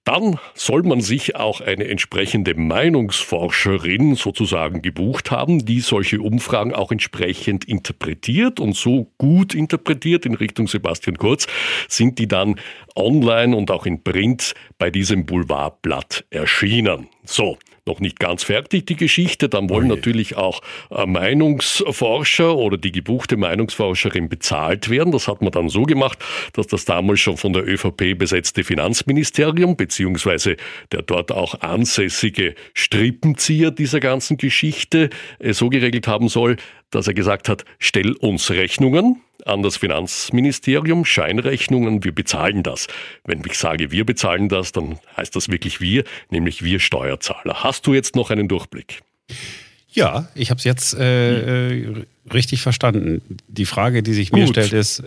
dann 0.04 0.38
soll 0.54 0.82
man 0.82 1.00
sich 1.00 1.36
auch 1.36 1.60
eine 1.60 1.86
entsprechende 1.86 2.54
Meinungsforscherin 2.54 4.16
sozusagen 4.16 4.63
gebucht 4.70 5.30
haben, 5.30 5.64
die 5.64 5.80
solche 5.80 6.20
Umfragen 6.20 6.74
auch 6.74 6.92
entsprechend 6.92 7.64
interpretiert 7.64 8.60
und 8.60 8.74
so 8.76 9.10
gut 9.18 9.54
interpretiert 9.54 10.26
in 10.26 10.34
Richtung 10.34 10.68
Sebastian 10.68 11.18
Kurz, 11.18 11.46
sind 11.88 12.18
die 12.18 12.28
dann 12.28 12.56
online 12.96 13.56
und 13.56 13.70
auch 13.70 13.86
in 13.86 14.02
Print 14.02 14.54
bei 14.78 14.90
diesem 14.90 15.26
Boulevardblatt 15.26 16.24
erschienen. 16.30 17.08
So, 17.24 17.58
noch 17.86 18.00
nicht 18.00 18.18
ganz 18.18 18.44
fertig, 18.44 18.86
die 18.86 18.96
Geschichte. 18.96 19.48
Dann 19.48 19.68
wollen 19.68 19.90
okay. 19.90 19.96
natürlich 19.96 20.36
auch 20.36 20.62
äh, 20.90 21.06
Meinungsforscher 21.06 22.56
oder 22.56 22.78
die 22.78 22.92
gebuchte 22.92 23.36
Meinungsforscherin 23.36 24.28
bezahlt 24.28 24.88
werden. 24.88 25.12
Das 25.12 25.28
hat 25.28 25.42
man 25.42 25.52
dann 25.52 25.68
so 25.68 25.82
gemacht, 25.82 26.18
dass 26.54 26.66
das 26.66 26.84
damals 26.84 27.20
schon 27.20 27.36
von 27.36 27.52
der 27.52 27.66
ÖVP 27.66 28.16
besetzte 28.16 28.64
Finanzministerium 28.64 29.76
beziehungsweise 29.76 30.56
der 30.92 31.02
dort 31.02 31.30
auch 31.30 31.60
ansässige 31.60 32.54
Strippenzieher 32.72 33.70
dieser 33.70 34.00
ganzen 34.00 34.38
Geschichte 34.38 35.10
äh, 35.38 35.52
so 35.52 35.68
geregelt 35.68 36.08
haben 36.08 36.28
soll, 36.28 36.56
dass 36.90 37.06
er 37.06 37.14
gesagt 37.14 37.48
hat, 37.48 37.64
stell 37.78 38.12
uns 38.12 38.50
Rechnungen 38.50 39.20
an 39.44 39.62
das 39.62 39.76
Finanzministerium, 39.76 41.04
Scheinrechnungen, 41.04 42.04
wir 42.04 42.14
bezahlen 42.14 42.62
das. 42.62 42.86
Wenn 43.24 43.42
ich 43.46 43.58
sage, 43.58 43.90
wir 43.90 44.04
bezahlen 44.04 44.48
das, 44.48 44.72
dann 44.72 44.98
heißt 45.16 45.34
das 45.36 45.48
wirklich 45.48 45.80
wir, 45.80 46.04
nämlich 46.30 46.62
wir 46.62 46.80
Steuerzahler. 46.80 47.62
Hast 47.62 47.86
du 47.86 47.94
jetzt 47.94 48.16
noch 48.16 48.30
einen 48.30 48.48
Durchblick? 48.48 49.02
Ja, 49.88 50.28
ich 50.34 50.50
habe 50.50 50.58
es 50.58 50.64
jetzt 50.64 50.94
äh, 50.94 51.68
äh, 51.68 52.04
richtig 52.32 52.62
verstanden. 52.62 53.22
Die 53.48 53.66
Frage, 53.66 54.02
die 54.02 54.12
sich 54.12 54.30
Gut. 54.30 54.40
mir 54.40 54.46
stellt, 54.48 54.72
ist, 54.72 55.04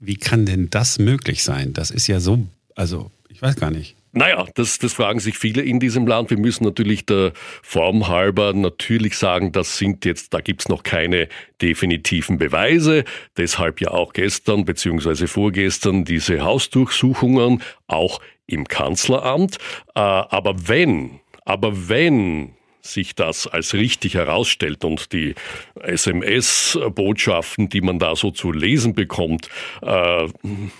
wie 0.00 0.16
kann 0.16 0.46
denn 0.46 0.70
das 0.70 0.98
möglich 0.98 1.44
sein? 1.44 1.72
Das 1.72 1.90
ist 1.90 2.06
ja 2.08 2.20
so, 2.20 2.46
also 2.74 3.10
ich 3.28 3.40
weiß 3.40 3.56
gar 3.56 3.70
nicht. 3.70 3.97
Naja, 4.12 4.46
das, 4.54 4.78
das 4.78 4.94
fragen 4.94 5.20
sich 5.20 5.36
viele 5.38 5.62
in 5.62 5.80
diesem 5.80 6.06
Land. 6.06 6.30
Wir 6.30 6.38
müssen 6.38 6.64
natürlich 6.64 7.04
der 7.04 7.32
Form 7.62 8.08
halber 8.08 8.54
natürlich 8.54 9.16
sagen, 9.18 9.52
das 9.52 9.76
sind 9.76 10.04
jetzt, 10.04 10.32
da 10.32 10.40
gibt's 10.40 10.68
noch 10.68 10.82
keine 10.82 11.28
definitiven 11.60 12.38
Beweise. 12.38 13.04
Deshalb 13.36 13.80
ja 13.80 13.90
auch 13.90 14.12
gestern 14.12 14.64
beziehungsweise 14.64 15.28
vorgestern 15.28 16.04
diese 16.04 16.40
Hausdurchsuchungen, 16.40 17.62
auch 17.86 18.20
im 18.46 18.66
Kanzleramt. 18.66 19.58
Äh, 19.94 20.00
aber 20.00 20.68
wenn, 20.68 21.20
aber 21.44 21.88
wenn 21.88 22.54
sich 22.92 23.14
das 23.14 23.46
als 23.46 23.74
richtig 23.74 24.14
herausstellt 24.14 24.84
und 24.84 25.12
die 25.12 25.34
SMS-Botschaften, 25.80 27.68
die 27.68 27.80
man 27.80 27.98
da 27.98 28.16
so 28.16 28.30
zu 28.30 28.52
lesen 28.52 28.94
bekommt, 28.94 29.48
äh, 29.82 30.26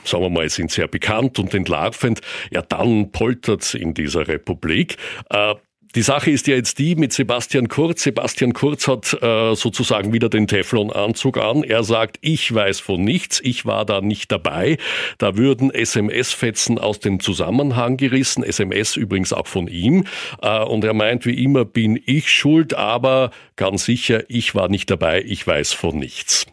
sagen 0.04 0.22
wir 0.22 0.30
mal, 0.30 0.48
sind 0.48 0.70
sehr 0.70 0.88
bekannt 0.88 1.38
und 1.38 1.54
entlarvend, 1.54 2.20
ja 2.50 2.62
dann 2.62 3.12
poltert's 3.12 3.74
in 3.74 3.94
dieser 3.94 4.28
Republik. 4.28 4.96
Äh, 5.30 5.54
die 5.94 6.02
Sache 6.02 6.30
ist 6.30 6.46
ja 6.46 6.54
jetzt 6.54 6.78
die 6.78 6.94
mit 6.94 7.12
Sebastian 7.12 7.68
Kurz. 7.68 8.02
Sebastian 8.02 8.52
Kurz 8.52 8.88
hat 8.88 9.14
äh, 9.22 9.54
sozusagen 9.54 10.12
wieder 10.12 10.28
den 10.28 10.46
Teflon-Anzug 10.46 11.38
an. 11.38 11.62
Er 11.62 11.82
sagt, 11.82 12.18
ich 12.20 12.52
weiß 12.52 12.80
von 12.80 13.02
nichts, 13.02 13.40
ich 13.42 13.64
war 13.64 13.84
da 13.84 14.00
nicht 14.00 14.30
dabei. 14.30 14.76
Da 15.18 15.36
würden 15.36 15.70
SMS-Fetzen 15.70 16.78
aus 16.78 17.00
dem 17.00 17.20
Zusammenhang 17.20 17.96
gerissen, 17.96 18.42
SMS 18.42 18.96
übrigens 18.96 19.32
auch 19.32 19.46
von 19.46 19.66
ihm. 19.66 20.04
Äh, 20.42 20.62
und 20.64 20.84
er 20.84 20.94
meint, 20.94 21.24
wie 21.26 21.42
immer 21.42 21.64
bin 21.64 22.00
ich 22.04 22.30
schuld, 22.30 22.74
aber 22.74 23.30
ganz 23.56 23.84
sicher, 23.84 24.24
ich 24.28 24.54
war 24.54 24.68
nicht 24.68 24.90
dabei, 24.90 25.22
ich 25.26 25.46
weiß 25.46 25.72
von 25.72 25.98
nichts. 25.98 26.46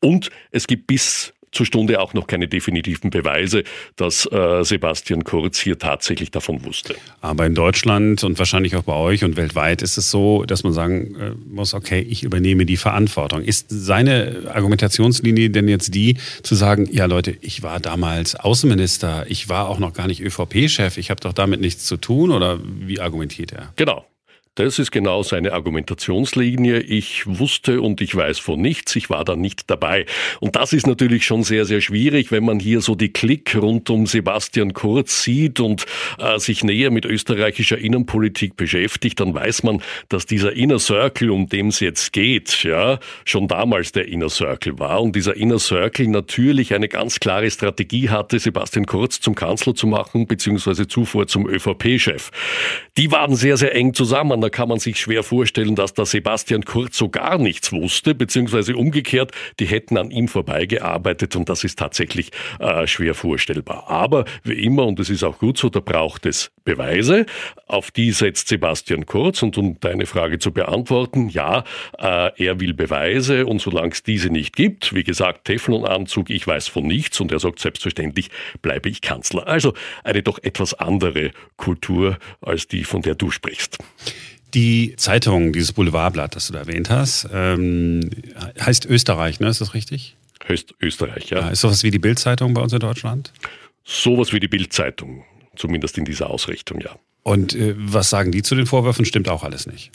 Und 0.00 0.30
es 0.50 0.66
gibt 0.66 0.86
bis 0.86 1.32
zur 1.52 1.66
Stunde 1.66 2.00
auch 2.00 2.14
noch 2.14 2.26
keine 2.26 2.48
definitiven 2.48 3.10
Beweise, 3.10 3.62
dass 3.96 4.26
äh, 4.26 4.64
Sebastian 4.64 5.22
Kurz 5.24 5.60
hier 5.60 5.78
tatsächlich 5.78 6.30
davon 6.30 6.64
wusste. 6.64 6.96
Aber 7.20 7.46
in 7.46 7.54
Deutschland 7.54 8.24
und 8.24 8.38
wahrscheinlich 8.38 8.74
auch 8.76 8.82
bei 8.82 8.94
euch 8.94 9.22
und 9.22 9.36
weltweit 9.36 9.82
ist 9.82 9.98
es 9.98 10.10
so, 10.10 10.44
dass 10.44 10.64
man 10.64 10.72
sagen 10.72 11.14
äh, 11.20 11.30
muss, 11.48 11.74
okay, 11.74 12.00
ich 12.00 12.24
übernehme 12.24 12.66
die 12.66 12.76
Verantwortung. 12.76 13.42
Ist 13.42 13.66
seine 13.68 14.50
Argumentationslinie 14.52 15.50
denn 15.50 15.68
jetzt 15.68 15.94
die, 15.94 16.16
zu 16.42 16.54
sagen, 16.54 16.88
ja 16.90 17.06
Leute, 17.06 17.36
ich 17.40 17.62
war 17.62 17.80
damals 17.80 18.34
Außenminister, 18.34 19.26
ich 19.28 19.48
war 19.48 19.68
auch 19.68 19.78
noch 19.78 19.92
gar 19.92 20.06
nicht 20.06 20.22
ÖVP-Chef, 20.22 20.96
ich 20.96 21.10
habe 21.10 21.20
doch 21.20 21.32
damit 21.32 21.60
nichts 21.60 21.84
zu 21.84 21.96
tun 21.96 22.30
oder 22.30 22.58
wie 22.62 23.00
argumentiert 23.00 23.52
er? 23.52 23.72
Genau. 23.76 24.06
Das 24.54 24.78
ist 24.78 24.90
genau 24.90 25.22
seine 25.22 25.54
Argumentationslinie. 25.54 26.80
Ich 26.80 27.26
wusste 27.26 27.80
und 27.80 28.02
ich 28.02 28.14
weiß 28.14 28.38
von 28.38 28.60
nichts, 28.60 28.94
ich 28.96 29.08
war 29.08 29.24
da 29.24 29.34
nicht 29.34 29.70
dabei. 29.70 30.04
Und 30.40 30.56
das 30.56 30.74
ist 30.74 30.86
natürlich 30.86 31.24
schon 31.24 31.42
sehr, 31.42 31.64
sehr 31.64 31.80
schwierig, 31.80 32.30
wenn 32.30 32.44
man 32.44 32.60
hier 32.60 32.82
so 32.82 32.94
die 32.94 33.10
Klick 33.10 33.56
rund 33.56 33.88
um 33.88 34.04
Sebastian 34.04 34.74
Kurz 34.74 35.22
sieht 35.22 35.58
und 35.58 35.86
äh, 36.18 36.38
sich 36.38 36.64
näher 36.64 36.90
mit 36.90 37.06
österreichischer 37.06 37.78
Innenpolitik 37.78 38.54
beschäftigt, 38.54 39.20
dann 39.20 39.32
weiß 39.32 39.62
man, 39.62 39.80
dass 40.10 40.26
dieser 40.26 40.52
Inner 40.52 40.78
Circle, 40.78 41.30
um 41.30 41.48
dem 41.48 41.68
es 41.68 41.80
jetzt 41.80 42.12
geht, 42.12 42.62
ja, 42.62 42.98
schon 43.24 43.48
damals 43.48 43.92
der 43.92 44.06
Inner 44.08 44.28
Circle 44.28 44.78
war 44.78 45.00
und 45.00 45.16
dieser 45.16 45.34
Inner 45.34 45.60
Circle 45.60 46.08
natürlich 46.08 46.74
eine 46.74 46.88
ganz 46.88 47.20
klare 47.20 47.50
Strategie 47.50 48.10
hatte, 48.10 48.38
Sebastian 48.38 48.84
Kurz 48.84 49.18
zum 49.18 49.34
Kanzler 49.34 49.74
zu 49.74 49.86
machen, 49.86 50.26
beziehungsweise 50.26 50.86
zuvor 50.86 51.26
zum 51.26 51.48
ÖVP-Chef. 51.48 52.30
Die 52.98 53.10
waren 53.10 53.34
sehr, 53.34 53.56
sehr 53.56 53.74
eng 53.74 53.94
zusammen 53.94 54.41
da 54.42 54.50
kann 54.50 54.68
man 54.68 54.78
sich 54.78 55.00
schwer 55.00 55.22
vorstellen, 55.22 55.74
dass 55.74 55.94
da 55.94 56.04
Sebastian 56.04 56.64
Kurz 56.64 56.98
so 56.98 57.08
gar 57.08 57.38
nichts 57.38 57.72
wusste, 57.72 58.14
beziehungsweise 58.14 58.76
umgekehrt, 58.76 59.32
die 59.58 59.66
hätten 59.66 59.96
an 59.96 60.10
ihm 60.10 60.28
vorbeigearbeitet 60.28 61.36
und 61.36 61.48
das 61.48 61.64
ist 61.64 61.78
tatsächlich 61.78 62.30
äh, 62.58 62.86
schwer 62.86 63.14
vorstellbar. 63.14 63.88
Aber 63.88 64.24
wie 64.44 64.62
immer, 64.64 64.86
und 64.86 65.00
es 65.00 65.10
ist 65.10 65.22
auch 65.22 65.38
gut 65.38 65.58
so, 65.58 65.68
da 65.68 65.80
braucht 65.80 66.26
es 66.26 66.50
Beweise. 66.64 67.26
Auf 67.66 67.90
die 67.90 68.12
setzt 68.12 68.48
Sebastian 68.48 69.06
Kurz 69.06 69.42
und 69.42 69.58
um 69.58 69.78
deine 69.80 70.06
Frage 70.06 70.38
zu 70.38 70.52
beantworten, 70.52 71.28
ja, 71.28 71.64
äh, 71.98 72.30
er 72.36 72.60
will 72.60 72.74
Beweise 72.74 73.46
und 73.46 73.60
solange 73.60 73.92
es 73.92 74.02
diese 74.02 74.30
nicht 74.30 74.54
gibt, 74.54 74.94
wie 74.94 75.04
gesagt, 75.04 75.44
Teflonanzug, 75.44 76.30
ich 76.30 76.46
weiß 76.46 76.68
von 76.68 76.86
nichts 76.86 77.20
und 77.20 77.32
er 77.32 77.38
sagt 77.38 77.58
selbstverständlich, 77.58 78.30
bleibe 78.60 78.88
ich 78.88 79.00
Kanzler. 79.00 79.46
Also 79.46 79.74
eine 80.04 80.22
doch 80.22 80.38
etwas 80.42 80.74
andere 80.74 81.30
Kultur 81.56 82.18
als 82.40 82.68
die, 82.68 82.84
von 82.84 83.02
der 83.02 83.14
du 83.14 83.30
sprichst. 83.30 83.78
Die 84.54 84.94
Zeitung, 84.96 85.52
dieses 85.52 85.72
Boulevardblatt, 85.72 86.36
das 86.36 86.48
du 86.48 86.52
da 86.52 86.60
erwähnt 86.60 86.90
hast, 86.90 87.26
ähm, 87.32 88.10
heißt 88.60 88.84
Österreich, 88.84 89.40
ne? 89.40 89.48
Ist 89.48 89.62
das 89.62 89.72
richtig? 89.72 90.16
Heißt 90.46 90.74
Österreich, 90.80 91.30
ja. 91.30 91.40
ja 91.40 91.48
ist 91.48 91.60
sowas 91.60 91.82
wie 91.84 91.90
die 91.90 91.98
Bildzeitung 91.98 92.52
bei 92.52 92.60
uns 92.60 92.72
in 92.72 92.80
Deutschland? 92.80 93.32
Sowas 93.84 94.32
wie 94.32 94.40
die 94.40 94.48
Bildzeitung, 94.48 95.24
zumindest 95.56 95.98
in 95.98 96.04
dieser 96.04 96.30
Ausrichtung, 96.30 96.80
ja. 96.80 96.96
Und 97.22 97.54
äh, 97.54 97.74
was 97.76 98.10
sagen 98.10 98.32
die 98.32 98.42
zu 98.42 98.54
den 98.54 98.66
Vorwürfen? 98.66 99.04
Stimmt 99.04 99.28
auch 99.28 99.44
alles 99.44 99.66
nicht. 99.66 99.92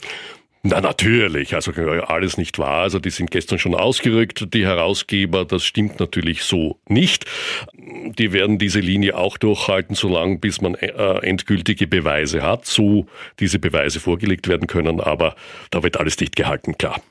Na 0.63 0.81
natürlich, 0.81 1.53
also 1.53 1.71
alles 1.71 2.37
nicht 2.37 2.57
wahr. 2.59 2.81
Also 2.81 2.99
die 2.99 3.09
sind 3.09 3.31
gestern 3.31 3.59
schon 3.59 3.75
ausgerückt, 3.75 4.53
die 4.53 4.65
Herausgeber. 4.65 5.45
Das 5.45 5.63
stimmt 5.63 5.99
natürlich 5.99 6.43
so 6.43 6.77
nicht. 6.89 7.25
Die 7.73 8.33
werden 8.33 8.57
diese 8.57 8.79
Linie 8.79 9.17
auch 9.17 9.37
durchhalten, 9.37 9.95
solange 9.95 10.39
bis 10.39 10.59
man 10.61 10.75
äh, 10.75 10.87
endgültige 11.19 11.87
Beweise 11.87 12.41
hat, 12.41 12.65
so 12.65 13.05
diese 13.39 13.59
Beweise 13.59 13.99
vorgelegt 13.99 14.47
werden 14.47 14.67
können. 14.67 14.99
Aber 14.99 15.35
da 15.69 15.83
wird 15.83 15.97
alles 15.97 16.17
dicht 16.17 16.35
gehalten, 16.35 16.77
klar. 16.77 17.01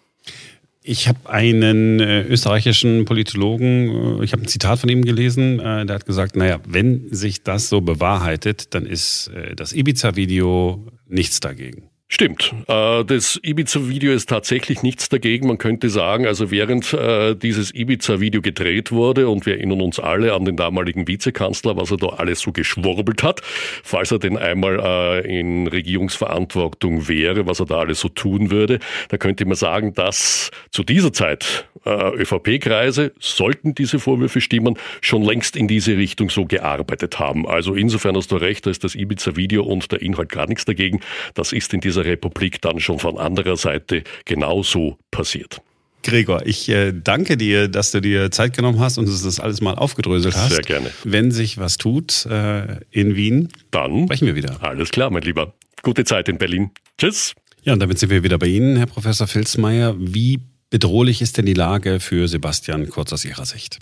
Ich 0.89 1.09
habe 1.09 1.29
einen 1.29 1.99
äh, 1.99 2.23
österreichischen 2.23 3.07
Politologen, 3.07 4.21
äh, 4.21 4.25
ich 4.25 4.33
habe 4.33 4.43
ein 4.43 4.47
Zitat 4.47 4.79
von 4.79 4.89
ihm 4.89 5.05
gelesen, 5.05 5.59
äh, 5.59 5.85
der 5.85 5.97
hat 5.97 6.07
gesagt, 6.07 6.37
naja, 6.37 6.61
wenn 6.65 7.13
sich 7.13 7.43
das 7.43 7.69
so 7.69 7.81
bewahrheitet, 7.81 8.73
dann 8.73 8.87
ist 8.87 9.27
äh, 9.35 9.57
das 9.57 9.73
Ibiza-Video 9.73 10.87
nichts 11.09 11.41
dagegen. 11.41 11.91
Stimmt. 12.09 12.55
Äh, 12.69 13.05
das 13.05 13.41
Ibiza-Video 13.43 14.13
ist 14.13 14.29
tatsächlich 14.29 14.85
nichts 14.85 15.09
dagegen. 15.09 15.49
Man 15.49 15.59
könnte 15.59 15.91
sagen, 15.91 16.25
also 16.25 16.53
während 16.53 16.93
äh, 16.93 17.35
dieses 17.35 17.75
Ibiza-Video 17.75 18.43
gedreht 18.43 18.93
wurde 18.93 19.29
und 19.29 19.45
wir 19.45 19.55
erinnern 19.55 19.81
uns 19.81 19.99
alle 19.99 20.33
an 20.33 20.45
den 20.45 20.57
damaligen 20.57 21.09
Vizekanzler, 21.09 21.77
was 21.77 21.91
er 21.91 21.97
da 21.97 22.07
alles 22.11 22.41
so 22.41 22.53
geschwurbelt 22.53 23.25
hat, 23.25 23.41
falls 23.43 24.13
er 24.13 24.21
denn 24.21 24.39
einmal 24.39 24.79
äh, 24.79 25.41
in 25.41 25.67
Regierungsverantwortung 25.67 27.09
wäre, 27.09 27.47
was 27.47 27.59
er 27.59 27.67
da 27.67 27.81
alles 27.81 27.99
so 28.01 28.09
tun 28.09 28.53
würde, 28.53 28.79
da 29.09 29.17
könnte 29.17 29.45
man 29.45 29.57
sagen, 29.57 29.93
dass 29.93 30.53
zu 30.71 30.85
dieser 30.85 31.13
Zeit 31.13 31.67
ÖVP-Kreise, 31.87 33.13
sollten 33.21 33.75
diese 33.75 33.99
Vorwürfe 33.99 34.41
stimmen, 34.41 34.77
schon 35.01 35.23
längst 35.23 35.57
in 35.57 35.69
diese 35.69 35.97
Richtung 35.97 36.31
so 36.31 36.45
gearbeitet 36.45 37.19
haben. 37.21 37.47
Also 37.47 37.75
insofern 37.75 38.17
hast 38.17 38.33
du 38.33 38.37
recht, 38.37 38.67
da 38.67 38.71
ist 38.71 38.83
das 38.83 38.95
Ibiza-Video 38.95 39.63
und 39.63 39.93
der 39.93 40.03
Inhalt 40.03 40.31
gar 40.31 40.49
nichts 40.49 40.65
dagegen. 40.65 41.01
Das 41.35 41.53
ist 41.53 41.73
in 41.75 41.81
dieser 41.81 41.96
dieser 41.97 42.05
Republik 42.05 42.61
dann 42.61 42.81
schon 42.81 42.99
von 42.99 43.19
anderer 43.19 43.57
Seite 43.57 44.05
genauso 44.25 44.99
passiert. 45.11 45.61
Gregor, 46.03 46.47
ich 46.47 46.69
äh, 46.69 46.93
danke 46.93 47.37
dir, 47.37 47.67
dass 47.69 47.91
du 47.91 48.01
dir 48.01 48.31
Zeit 48.31 48.55
genommen 48.55 48.79
hast 48.79 48.97
und 48.99 49.09
das 49.09 49.41
alles 49.41 49.61
mal 49.61 49.75
aufgedröselt 49.75 50.37
hast. 50.37 50.53
Sehr 50.53 50.63
gerne. 50.63 50.91
Wenn 51.03 51.33
sich 51.33 51.59
was 51.59 51.79
tut 51.79 52.27
äh, 52.27 52.81
in 52.91 53.17
Wien, 53.17 53.49
dann 53.73 54.05
sprechen 54.05 54.27
wir 54.27 54.37
wieder. 54.37 54.63
Alles 54.63 54.91
klar, 54.91 55.11
mein 55.11 55.23
Lieber. 55.23 55.55
Gute 55.83 56.05
Zeit 56.05 56.29
in 56.29 56.39
Berlin. 56.39 56.71
Tschüss. 56.99 57.35
Ja, 57.63 57.73
und 57.73 57.81
damit 57.81 57.99
sind 57.99 58.11
wir 58.11 58.23
wieder 58.23 58.39
bei 58.39 58.47
Ihnen, 58.47 58.77
Herr 58.77 58.87
Professor 58.87 59.27
Filzmeier. 59.27 59.97
Wie 59.99 60.39
bedrohlich 60.71 61.23
ist 61.23 61.39
denn 61.39 61.47
die 61.47 61.55
Lage 61.55 61.99
für 61.99 62.29
Sebastian 62.29 62.89
Kurz 62.89 63.13
aus 63.13 63.25
Ihrer 63.25 63.45
Sicht? 63.45 63.81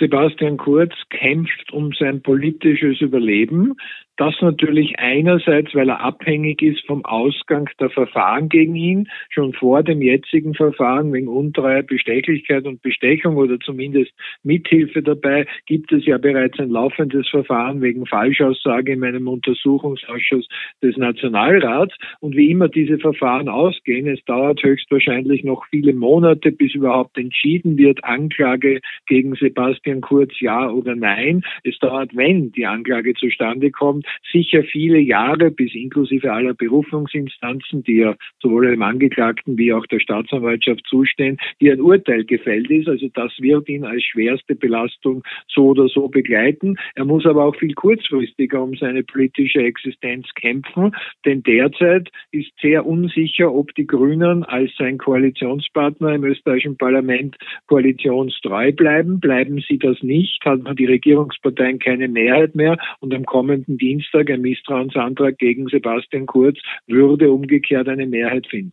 Sebastian 0.00 0.56
Kurz 0.56 0.92
kämpft 1.10 1.72
um 1.72 1.92
sein 1.92 2.22
politisches 2.22 3.00
Überleben. 3.00 3.74
Das 4.18 4.34
natürlich 4.40 4.98
einerseits, 4.98 5.72
weil 5.76 5.90
er 5.90 6.00
abhängig 6.00 6.60
ist 6.60 6.84
vom 6.86 7.04
Ausgang 7.04 7.70
der 7.78 7.88
Verfahren 7.88 8.48
gegen 8.48 8.74
ihn, 8.74 9.08
schon 9.30 9.52
vor 9.52 9.84
dem 9.84 10.02
jetzigen 10.02 10.54
Verfahren 10.54 11.12
wegen 11.12 11.28
Untreue, 11.28 11.84
Bestechlichkeit 11.84 12.66
und 12.66 12.82
Bestechung 12.82 13.36
oder 13.36 13.60
zumindest 13.60 14.10
Mithilfe 14.42 15.02
dabei, 15.02 15.46
gibt 15.66 15.92
es 15.92 16.04
ja 16.04 16.18
bereits 16.18 16.58
ein 16.58 16.70
laufendes 16.70 17.28
Verfahren 17.28 17.80
wegen 17.80 18.06
Falschaussage 18.06 18.94
in 18.94 18.98
meinem 18.98 19.28
Untersuchungsausschuss 19.28 20.48
des 20.82 20.96
Nationalrats. 20.96 21.94
Und 22.18 22.34
wie 22.34 22.50
immer 22.50 22.68
diese 22.68 22.98
Verfahren 22.98 23.48
ausgehen, 23.48 24.08
es 24.08 24.24
dauert 24.24 24.60
höchstwahrscheinlich 24.64 25.44
noch 25.44 25.64
viele 25.66 25.92
Monate, 25.92 26.50
bis 26.50 26.74
überhaupt 26.74 27.16
entschieden 27.18 27.78
wird, 27.78 28.02
Anklage 28.02 28.80
gegen 29.06 29.36
Sebastian 29.36 30.00
Kurz 30.00 30.32
ja 30.40 30.68
oder 30.68 30.96
nein. 30.96 31.42
Es 31.62 31.78
dauert, 31.78 32.16
wenn 32.16 32.50
die 32.50 32.66
Anklage 32.66 33.14
zustande 33.14 33.70
kommt, 33.70 34.07
sicher 34.32 34.62
viele 34.62 34.98
Jahre 34.98 35.50
bis 35.50 35.74
inklusive 35.74 36.32
aller 36.32 36.54
Berufungsinstanzen, 36.54 37.82
die 37.84 37.98
ja 37.98 38.16
sowohl 38.40 38.70
dem 38.70 38.82
Angeklagten 38.82 39.56
wie 39.58 39.72
auch 39.72 39.86
der 39.86 40.00
Staatsanwaltschaft 40.00 40.86
zustehen, 40.86 41.38
die 41.60 41.70
ein 41.70 41.80
Urteil 41.80 42.24
gefällt 42.24 42.70
ist. 42.70 42.88
Also 42.88 43.08
das 43.14 43.32
wird 43.38 43.68
ihn 43.68 43.84
als 43.84 44.02
schwerste 44.04 44.54
Belastung 44.54 45.22
so 45.48 45.68
oder 45.68 45.88
so 45.88 46.08
begleiten. 46.08 46.76
Er 46.94 47.04
muss 47.04 47.26
aber 47.26 47.44
auch 47.44 47.56
viel 47.56 47.74
kurzfristiger 47.74 48.62
um 48.62 48.74
seine 48.76 49.02
politische 49.02 49.60
Existenz 49.60 50.26
kämpfen, 50.34 50.94
denn 51.24 51.42
derzeit 51.42 52.10
ist 52.32 52.50
sehr 52.60 52.86
unsicher, 52.86 53.52
ob 53.52 53.74
die 53.74 53.86
Grünen 53.86 54.44
als 54.44 54.70
sein 54.76 54.98
Koalitionspartner 54.98 56.14
im 56.14 56.24
österreichischen 56.24 56.76
Parlament 56.76 57.36
koalitionstreu 57.66 58.72
bleiben. 58.72 59.20
Bleiben 59.20 59.62
sie 59.66 59.78
das 59.78 60.02
nicht, 60.02 60.44
hat 60.44 60.62
man 60.62 60.76
die 60.76 60.86
Regierungsparteien 60.86 61.78
keine 61.78 62.08
Mehrheit 62.08 62.54
mehr 62.54 62.76
und 63.00 63.14
am 63.14 63.24
kommenden 63.24 63.78
Dienstag 63.78 63.97
Dienstag 63.98 64.30
ein 64.30 64.42
Misstrauensantrag 64.42 65.38
gegen 65.38 65.66
Sebastian 65.66 66.26
Kurz 66.26 66.58
würde 66.86 67.32
umgekehrt 67.32 67.88
eine 67.88 68.06
Mehrheit 68.06 68.46
finden. 68.46 68.72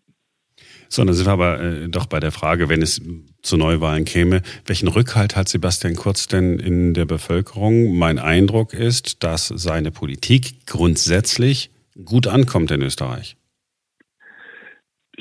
So, 0.88 1.04
dann 1.04 1.16
sind 1.16 1.26
wir 1.26 1.34
aber 1.34 1.60
äh, 1.60 1.90
doch 1.90 2.06
bei 2.06 2.20
der 2.20 2.32
Frage, 2.32 2.70
wenn 2.70 2.82
es 2.82 3.02
zu 3.42 3.58
Neuwahlen 3.58 4.06
käme, 4.06 4.42
welchen 4.68 4.88
Rückhalt 4.88 5.36
hat 5.36 5.50
Sebastian 5.50 5.96
Kurz 5.96 6.28
denn 6.28 6.60
in 6.60 6.94
der 6.94 7.06
Bevölkerung? 7.06 7.98
Mein 7.98 8.20
Eindruck 8.20 8.74
ist, 8.74 9.24
dass 9.24 9.48
seine 9.48 9.92
Politik 9.92 10.66
grundsätzlich 10.68 11.72
gut 12.06 12.28
ankommt 12.28 12.70
in 12.70 12.84
Österreich. 12.84 13.36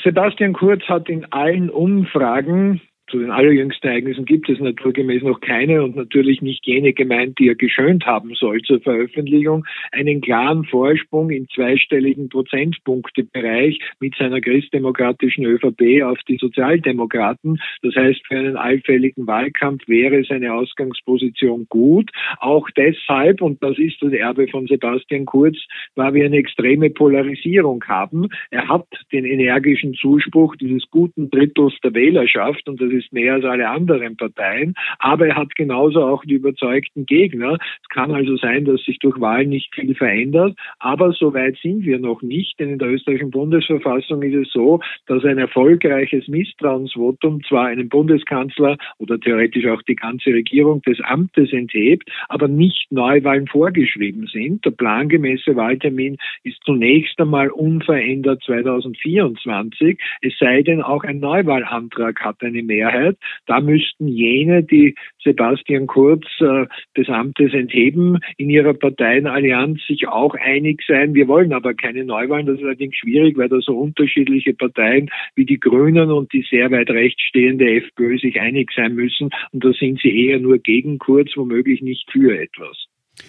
Sebastian 0.02 0.52
Kurz 0.52 0.82
hat 0.84 1.08
in 1.08 1.24
allen 1.32 1.70
Umfragen 1.70 2.82
zu 3.08 3.18
den 3.18 3.30
allerjüngsten 3.30 3.90
Ereignissen 3.90 4.24
gibt 4.24 4.48
es 4.48 4.58
naturgemäß 4.58 5.22
noch 5.22 5.40
keine 5.40 5.82
und 5.82 5.94
natürlich 5.94 6.40
nicht 6.40 6.66
jene 6.66 6.92
gemeint, 6.92 7.38
die 7.38 7.48
er 7.48 7.54
geschönt 7.54 8.06
haben 8.06 8.34
soll 8.34 8.62
zur 8.62 8.80
Veröffentlichung, 8.80 9.66
einen 9.92 10.20
klaren 10.20 10.64
Vorsprung 10.64 11.30
im 11.30 11.46
zweistelligen 11.48 12.28
Prozentpunktebereich 12.28 13.78
mit 14.00 14.14
seiner 14.16 14.40
christdemokratischen 14.40 15.44
ÖVP 15.44 16.02
auf 16.02 16.18
die 16.28 16.38
Sozialdemokraten. 16.38 17.60
Das 17.82 17.94
heißt, 17.94 18.26
für 18.26 18.38
einen 18.38 18.56
allfälligen 18.56 19.26
Wahlkampf 19.26 19.86
wäre 19.86 20.24
seine 20.24 20.54
Ausgangsposition 20.54 21.66
gut. 21.68 22.10
Auch 22.38 22.70
deshalb, 22.70 23.42
und 23.42 23.62
das 23.62 23.78
ist 23.78 24.00
das 24.00 24.12
Erbe 24.12 24.48
von 24.48 24.66
Sebastian 24.66 25.26
Kurz, 25.26 25.58
weil 25.94 26.14
wir 26.14 26.24
eine 26.24 26.38
extreme 26.38 26.88
Polarisierung 26.90 27.84
haben. 27.84 28.28
Er 28.50 28.68
hat 28.68 28.86
den 29.12 29.24
energischen 29.26 29.94
Zuspruch 29.94 30.56
dieses 30.56 30.84
guten 30.90 31.30
Drittels 31.30 31.74
der 31.82 31.92
Wählerschaft 31.94 32.66
und 32.68 32.80
das 32.80 32.93
ist 32.94 33.12
mehr 33.12 33.34
als 33.34 33.44
alle 33.44 33.68
anderen 33.68 34.16
Parteien, 34.16 34.74
aber 34.98 35.28
er 35.28 35.36
hat 35.36 35.54
genauso 35.54 36.02
auch 36.02 36.24
die 36.24 36.34
überzeugten 36.34 37.06
Gegner. 37.06 37.58
Es 37.82 37.88
kann 37.88 38.12
also 38.12 38.36
sein, 38.36 38.64
dass 38.64 38.82
sich 38.84 38.98
durch 38.98 39.20
Wahlen 39.20 39.48
nicht 39.48 39.74
viel 39.74 39.94
verändert, 39.94 40.56
aber 40.78 41.12
so 41.12 41.34
weit 41.34 41.56
sind 41.62 41.84
wir 41.84 41.98
noch 41.98 42.22
nicht, 42.22 42.58
denn 42.58 42.70
in 42.70 42.78
der 42.78 42.88
österreichischen 42.88 43.30
Bundesverfassung 43.30 44.22
ist 44.22 44.46
es 44.46 44.52
so, 44.52 44.80
dass 45.06 45.24
ein 45.24 45.38
erfolgreiches 45.38 46.28
Misstrauensvotum 46.28 47.42
zwar 47.44 47.66
einen 47.66 47.88
Bundeskanzler 47.88 48.76
oder 48.98 49.18
theoretisch 49.18 49.66
auch 49.66 49.82
die 49.82 49.96
ganze 49.96 50.30
Regierung 50.30 50.82
des 50.82 51.00
Amtes 51.00 51.52
enthebt, 51.52 52.08
aber 52.28 52.48
nicht 52.48 52.90
Neuwahlen 52.90 53.46
vorgeschrieben 53.46 54.26
sind. 54.26 54.64
Der 54.64 54.70
plangemäße 54.70 55.56
Wahltermin 55.56 56.16
ist 56.42 56.58
zunächst 56.64 57.18
einmal 57.20 57.48
unverändert 57.50 58.42
2024, 58.44 59.98
es 60.22 60.32
sei 60.38 60.62
denn 60.62 60.82
auch 60.82 61.04
ein 61.04 61.20
Neuwahlantrag 61.20 62.20
hat 62.20 62.42
eine 62.42 62.62
Mehrheit 62.62 62.83
Mehrheit. 62.84 63.16
Da 63.46 63.60
müssten 63.60 64.08
jene, 64.08 64.62
die 64.62 64.94
Sebastian 65.22 65.86
Kurz 65.86 66.24
äh, 66.40 66.66
des 66.96 67.08
Amtes 67.08 67.52
entheben, 67.54 68.18
in 68.36 68.50
ihrer 68.50 68.74
Parteienallianz 68.74 69.80
sich 69.86 70.08
auch 70.08 70.34
einig 70.34 70.82
sein. 70.86 71.14
Wir 71.14 71.28
wollen 71.28 71.52
aber 71.52 71.74
keine 71.74 72.04
Neuwahlen. 72.04 72.46
Das 72.46 72.58
ist 72.58 72.64
allerdings 72.64 72.96
schwierig, 72.96 73.36
weil 73.36 73.48
da 73.48 73.60
so 73.60 73.78
unterschiedliche 73.78 74.54
Parteien 74.54 75.10
wie 75.34 75.46
die 75.46 75.60
Grünen 75.60 76.10
und 76.10 76.32
die 76.32 76.44
sehr 76.48 76.70
weit 76.70 76.90
rechts 76.90 77.22
stehende 77.22 77.70
FPÖ 77.70 78.18
sich 78.18 78.40
einig 78.40 78.70
sein 78.74 78.94
müssen. 78.94 79.30
Und 79.52 79.64
da 79.64 79.72
sind 79.72 80.00
sie 80.00 80.26
eher 80.26 80.40
nur 80.40 80.58
gegen 80.58 80.98
Kurz, 80.98 81.30
womöglich 81.36 81.82
nicht 81.82 82.10
für 82.10 82.38
etwas. 82.38 82.83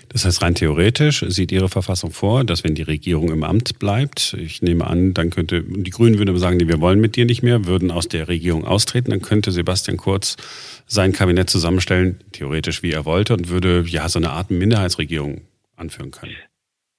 Das 0.10 0.26
heißt, 0.26 0.42
rein 0.42 0.56
theoretisch 0.56 1.26
sieht 1.28 1.52
Ihre 1.52 1.70
Verfassung 1.70 2.12
vor, 2.12 2.44
dass 2.44 2.64
wenn 2.64 2.74
die 2.74 2.84
Regierung 2.84 3.32
im 3.32 3.44
Amt 3.44 3.80
bleibt, 3.80 4.36
ich 4.40 4.62
nehme 4.62 4.88
an, 4.88 5.14
dann 5.14 5.30
könnte, 5.30 5.64
die 5.64 5.92
Grünen 5.92 6.18
würden 6.18 6.38
sagen, 6.38 6.58
nee, 6.58 6.68
wir 6.68 6.80
wollen 6.80 7.00
mit 7.00 7.16
dir 7.16 7.26
nicht 7.26 7.44
mehr, 7.44 7.66
würden 7.66 7.92
aus 7.92 8.08
der 8.08 8.28
Regierung 8.28 8.66
austreten, 8.66 9.12
dann 9.12 9.22
könnte 9.22 9.52
Sebastian 9.52 9.98
Kurz 9.98 10.38
sein 10.88 11.12
Kabinett 11.12 11.50
zusammenstellen, 11.50 12.20
theoretisch 12.32 12.82
wie 12.82 12.92
er 12.92 13.06
wollte, 13.06 13.34
und 13.34 13.50
würde 13.50 13.84
ja 13.88 14.08
so 14.10 14.20
eine 14.20 14.32
Art 14.32 14.52
Minderheitsregierung 14.52 15.42
anführen 15.76 16.12
können. 16.12 16.34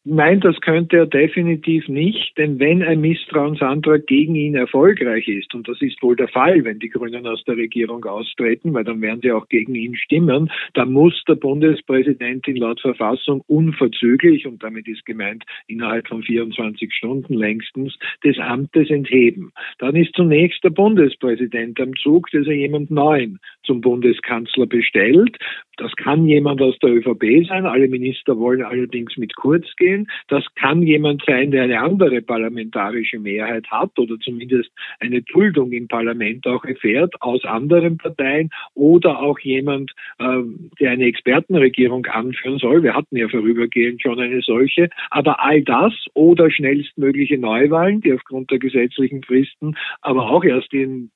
Nein, 0.09 0.39
das 0.39 0.61
könnte 0.61 0.99
er 0.99 1.07
definitiv 1.07 1.89
nicht, 1.89 2.39
denn 2.39 2.61
wenn 2.61 2.81
ein 2.81 3.01
Misstrauensantrag 3.01 4.07
gegen 4.07 4.37
ihn 4.37 4.55
erfolgreich 4.55 5.27
ist, 5.27 5.53
und 5.53 5.67
das 5.67 5.83
ist 5.83 6.01
wohl 6.01 6.15
der 6.15 6.29
Fall, 6.29 6.63
wenn 6.63 6.79
die 6.79 6.91
Grünen 6.91 7.27
aus 7.27 7.43
der 7.43 7.57
Regierung 7.57 8.05
austreten, 8.05 8.73
weil 8.73 8.85
dann 8.85 9.03
werden 9.03 9.19
sie 9.21 9.33
auch 9.33 9.49
gegen 9.49 9.75
ihn 9.75 9.97
stimmen, 9.97 10.49
dann 10.75 10.93
muss 10.93 11.25
der 11.27 11.35
Bundespräsident 11.35 12.47
in 12.47 12.55
laut 12.55 12.81
Verfassung 12.81 13.43
unverzüglich, 13.49 14.47
und 14.47 14.63
damit 14.63 14.87
ist 14.87 15.05
gemeint 15.07 15.43
innerhalb 15.67 16.07
von 16.07 16.23
24 16.23 16.95
Stunden 16.95 17.35
längstens, 17.35 17.99
des 18.23 18.39
Amtes 18.39 18.89
entheben. 18.91 19.51
Dann 19.81 19.97
ist 19.97 20.15
zunächst 20.15 20.63
der 20.63 20.71
Bundespräsident 20.71 21.81
am 21.81 21.97
Zug, 21.97 22.31
dass 22.31 22.47
er 22.47 22.55
jemand 22.55 22.93
Neuen 22.93 23.41
zum 23.65 23.81
Bundeskanzler 23.81 24.67
bestellt. 24.67 25.37
Das 25.77 25.95
kann 25.97 26.27
jemand 26.27 26.63
aus 26.63 26.79
der 26.79 26.91
ÖVP 26.91 27.47
sein. 27.49 27.67
Alle 27.67 27.89
Minister 27.89 28.39
wollen 28.39 28.63
allerdings 28.63 29.17
mit 29.17 29.37
Kurz 29.37 29.67
gehen. 29.77 30.09
Das 30.29 30.45
kann 30.55 30.83
jemand 30.83 31.23
sein, 31.27 31.51
der 31.51 31.65
eine 31.65 31.81
andere 31.81 32.23
parlamentarische 32.23 33.19
Mehrheit 33.19 33.67
hat 33.71 33.99
oder 33.99 34.19
zumindest 34.19 34.71
eine 35.01 35.23
Duldung 35.23 35.73
im 35.73 35.89
Parlament 35.89 36.47
auch 36.47 36.65
erfährt 36.65 37.15
aus 37.21 37.45
anderen 37.45 37.99
Parteien 37.99 38.51
oder 38.75 39.21
auch 39.21 39.39
jemand, 39.41 39.93
äh, 40.19 40.43
der 40.81 40.91
eine 40.93 41.05
Expertenregierung 41.05 42.07
anführen 42.07 42.59
soll. 42.59 42.83
Wir 42.83 42.95
hatten 42.95 43.17
ja 43.17 43.29
vorübergehend 43.29 44.03
schon 44.03 44.21
eine 44.21 44.41
solche. 44.43 44.89
Aber 45.11 45.43
all 45.43 45.63
das 45.63 45.93
oder 46.15 46.51
schnellstmögliche 46.51 47.39
Neuwahlen, 47.39 48.01
die 48.01 48.13
aufgrund 48.13 48.51
der 48.51 48.59
gesetzlichen 48.59 49.23
Fristen 49.23 49.77
aber 50.01 50.31
auch 50.31 50.45
erst 50.45 50.73
in 50.73 51.11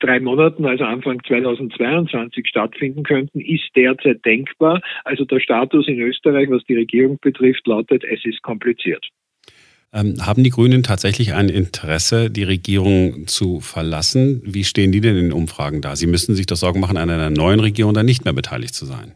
drei 0.00 0.20
Monaten, 0.20 0.66
also 0.66 0.84
Anfang 0.84 1.22
2022 1.24 2.46
stattfinden 2.46 3.04
könnten, 3.04 3.40
ist 3.40 3.70
derzeit 3.74 4.03
denkbar. 4.12 4.82
Also 5.04 5.24
der 5.24 5.40
Status 5.40 5.88
in 5.88 5.98
Österreich, 6.00 6.50
was 6.50 6.62
die 6.64 6.74
Regierung 6.74 7.18
betrifft, 7.22 7.66
lautet, 7.66 8.04
es 8.04 8.22
ist 8.26 8.42
kompliziert. 8.42 9.08
Ähm, 9.94 10.16
haben 10.20 10.42
die 10.42 10.50
Grünen 10.50 10.82
tatsächlich 10.82 11.32
ein 11.32 11.48
Interesse, 11.48 12.28
die 12.28 12.42
Regierung 12.42 13.26
zu 13.26 13.60
verlassen? 13.60 14.42
Wie 14.44 14.64
stehen 14.64 14.92
die 14.92 15.00
denn 15.00 15.16
in 15.16 15.26
den 15.26 15.32
Umfragen 15.32 15.80
da? 15.80 15.96
Sie 15.96 16.08
müssen 16.08 16.34
sich 16.34 16.46
doch 16.46 16.56
Sorgen 16.56 16.80
machen, 16.80 16.98
an 16.98 17.08
einer 17.08 17.30
neuen 17.30 17.60
Regierung 17.60 17.94
dann 17.94 18.04
nicht 18.04 18.24
mehr 18.24 18.34
beteiligt 18.34 18.74
zu 18.74 18.84
sein. 18.84 19.14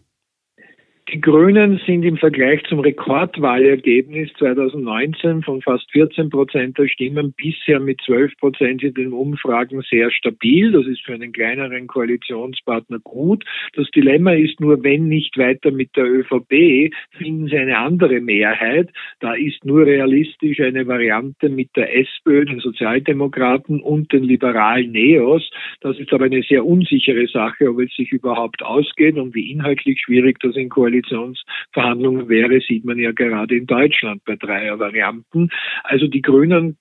Die 1.10 1.22
Grünen 1.22 1.80
sind 1.86 2.04
im 2.04 2.18
Vergleich 2.18 2.62
zum 2.64 2.80
Rekordwahlergebnis 2.80 4.30
2019 4.38 5.42
von 5.42 5.62
fast 5.62 5.90
14 5.92 6.28
Prozent 6.28 6.76
der 6.76 6.86
Stimmen 6.86 7.32
bisher 7.32 7.80
mit 7.80 7.98
12 8.02 8.36
Prozent 8.36 8.82
in 8.82 8.92
den 8.92 9.14
Umfragen 9.14 9.80
sehr 9.88 10.10
stabil. 10.10 10.70
Das 10.70 10.84
ist 10.86 11.02
für 11.06 11.14
einen 11.14 11.32
kleineren 11.32 11.86
Koalitionspartner 11.86 12.98
gut. 12.98 13.42
Das 13.72 13.90
Dilemma 13.92 14.32
ist 14.32 14.60
nur, 14.60 14.84
wenn 14.84 15.08
nicht 15.08 15.38
weiter 15.38 15.70
mit 15.70 15.96
der 15.96 16.04
ÖVP, 16.04 16.92
finden 17.16 17.48
sie 17.48 17.56
eine 17.56 17.78
andere 17.78 18.20
Mehrheit. 18.20 18.90
Da 19.20 19.32
ist 19.32 19.64
nur 19.64 19.86
realistisch 19.86 20.60
eine 20.60 20.86
Variante 20.86 21.48
mit 21.48 21.70
der 21.74 21.96
SPÖ, 21.96 22.44
den 22.44 22.60
Sozialdemokraten 22.60 23.80
und 23.80 24.12
den 24.12 24.24
liberalen 24.24 24.92
Neos. 24.92 25.50
Das 25.80 25.98
ist 25.98 26.12
aber 26.12 26.26
eine 26.26 26.42
sehr 26.42 26.66
unsichere 26.66 27.26
Sache, 27.28 27.70
ob 27.70 27.80
es 27.80 27.96
sich 27.96 28.12
überhaupt 28.12 28.62
ausgeht 28.62 29.16
und 29.16 29.34
wie 29.34 29.50
inhaltlich 29.50 30.02
schwierig 30.02 30.38
das 30.40 30.54
in 30.54 30.68
Koalition 30.68 30.97
Koalitionsverhandlungen 31.02 32.28
wäre, 32.28 32.60
sieht 32.60 32.84
man 32.84 32.98
ja 32.98 33.12
gerade 33.12 33.56
in 33.56 33.66
Deutschland 33.66 34.24
bei 34.24 34.36
Dreiervarianten. 34.36 35.50
Also 35.84 36.06
die 36.06 36.22
Grünen 36.22 36.78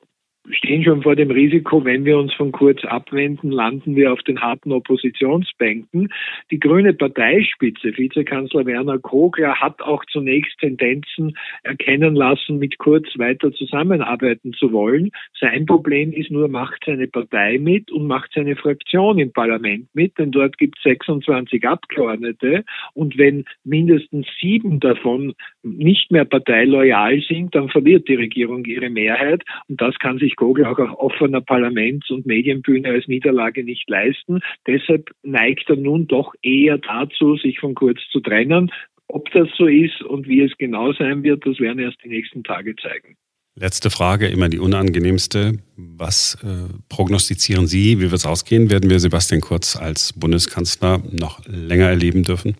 stehen 0.51 0.83
schon 0.83 1.03
vor 1.03 1.15
dem 1.15 1.31
Risiko, 1.31 1.83
wenn 1.83 2.05
wir 2.05 2.17
uns 2.17 2.33
von 2.33 2.51
Kurz 2.51 2.83
abwenden, 2.85 3.51
landen 3.51 3.95
wir 3.95 4.13
auf 4.13 4.21
den 4.23 4.39
harten 4.39 4.71
Oppositionsbänken. 4.71 6.09
Die 6.51 6.59
grüne 6.59 6.93
Parteispitze, 6.93 7.97
Vizekanzler 7.97 8.65
Werner 8.65 8.99
Kogler, 8.99 9.55
hat 9.59 9.81
auch 9.81 10.05
zunächst 10.05 10.57
Tendenzen 10.59 11.37
erkennen 11.63 12.15
lassen, 12.15 12.59
mit 12.59 12.77
Kurz 12.77 13.07
weiter 13.17 13.51
zusammenarbeiten 13.51 14.53
zu 14.53 14.71
wollen. 14.71 15.11
Sein 15.39 15.65
Problem 15.65 16.13
ist 16.13 16.31
nur, 16.31 16.47
macht 16.47 16.83
seine 16.85 17.07
Partei 17.07 17.57
mit 17.57 17.91
und 17.91 18.07
macht 18.07 18.31
seine 18.33 18.55
Fraktion 18.55 19.19
im 19.19 19.33
Parlament 19.33 19.87
mit, 19.93 20.17
denn 20.17 20.31
dort 20.31 20.57
gibt 20.57 20.77
es 20.77 20.83
26 20.83 21.67
Abgeordnete 21.67 22.63
und 22.93 23.17
wenn 23.17 23.45
mindestens 23.63 24.27
sieben 24.39 24.79
davon 24.79 25.33
nicht 25.63 26.11
mehr 26.11 26.25
parteiloyal 26.25 27.21
sind, 27.27 27.53
dann 27.53 27.69
verliert 27.69 28.07
die 28.07 28.15
Regierung 28.15 28.63
ihre 28.65 28.89
Mehrheit 28.89 29.43
und 29.67 29.81
das 29.81 29.97
kann 29.99 30.17
sich 30.17 30.36
Kogel 30.37 30.65
auch 30.65 30.79
auf 30.79 30.97
offener 30.97 31.41
Parlaments- 31.41 32.09
und 32.09 32.25
Medienbühne 32.25 32.89
als 32.89 33.07
Niederlage 33.07 33.65
nicht 33.65 33.89
leisten. 33.89 34.39
Deshalb 34.65 35.09
neigt 35.23 35.69
er 35.69 35.75
nun 35.75 36.07
doch 36.07 36.33
eher 36.41 36.77
dazu, 36.77 37.35
sich 37.35 37.59
von 37.59 37.75
Kurz 37.75 37.99
zu 38.11 38.21
trennen. 38.21 38.71
Ob 39.07 39.29
das 39.31 39.49
so 39.57 39.67
ist 39.67 40.01
und 40.01 40.27
wie 40.27 40.41
es 40.41 40.51
genau 40.57 40.93
sein 40.93 41.23
wird, 41.23 41.45
das 41.45 41.59
werden 41.59 41.79
erst 41.79 41.97
die 42.03 42.09
nächsten 42.09 42.43
Tage 42.43 42.75
zeigen. 42.75 43.17
Letzte 43.59 43.89
Frage, 43.89 44.27
immer 44.27 44.49
die 44.49 44.59
unangenehmste. 44.59 45.53
Was 45.75 46.37
äh, 46.43 46.71
prognostizieren 46.89 47.65
Sie? 47.65 47.97
Wie 47.97 48.03
wird 48.03 48.13
es 48.13 48.25
ausgehen? 48.25 48.69
Werden 48.69 48.89
wir 48.89 48.99
Sebastian 48.99 49.41
Kurz 49.41 49.75
als 49.75 50.13
Bundeskanzler 50.13 51.01
noch 51.11 51.41
länger 51.47 51.87
erleben 51.87 52.23
dürfen? 52.23 52.55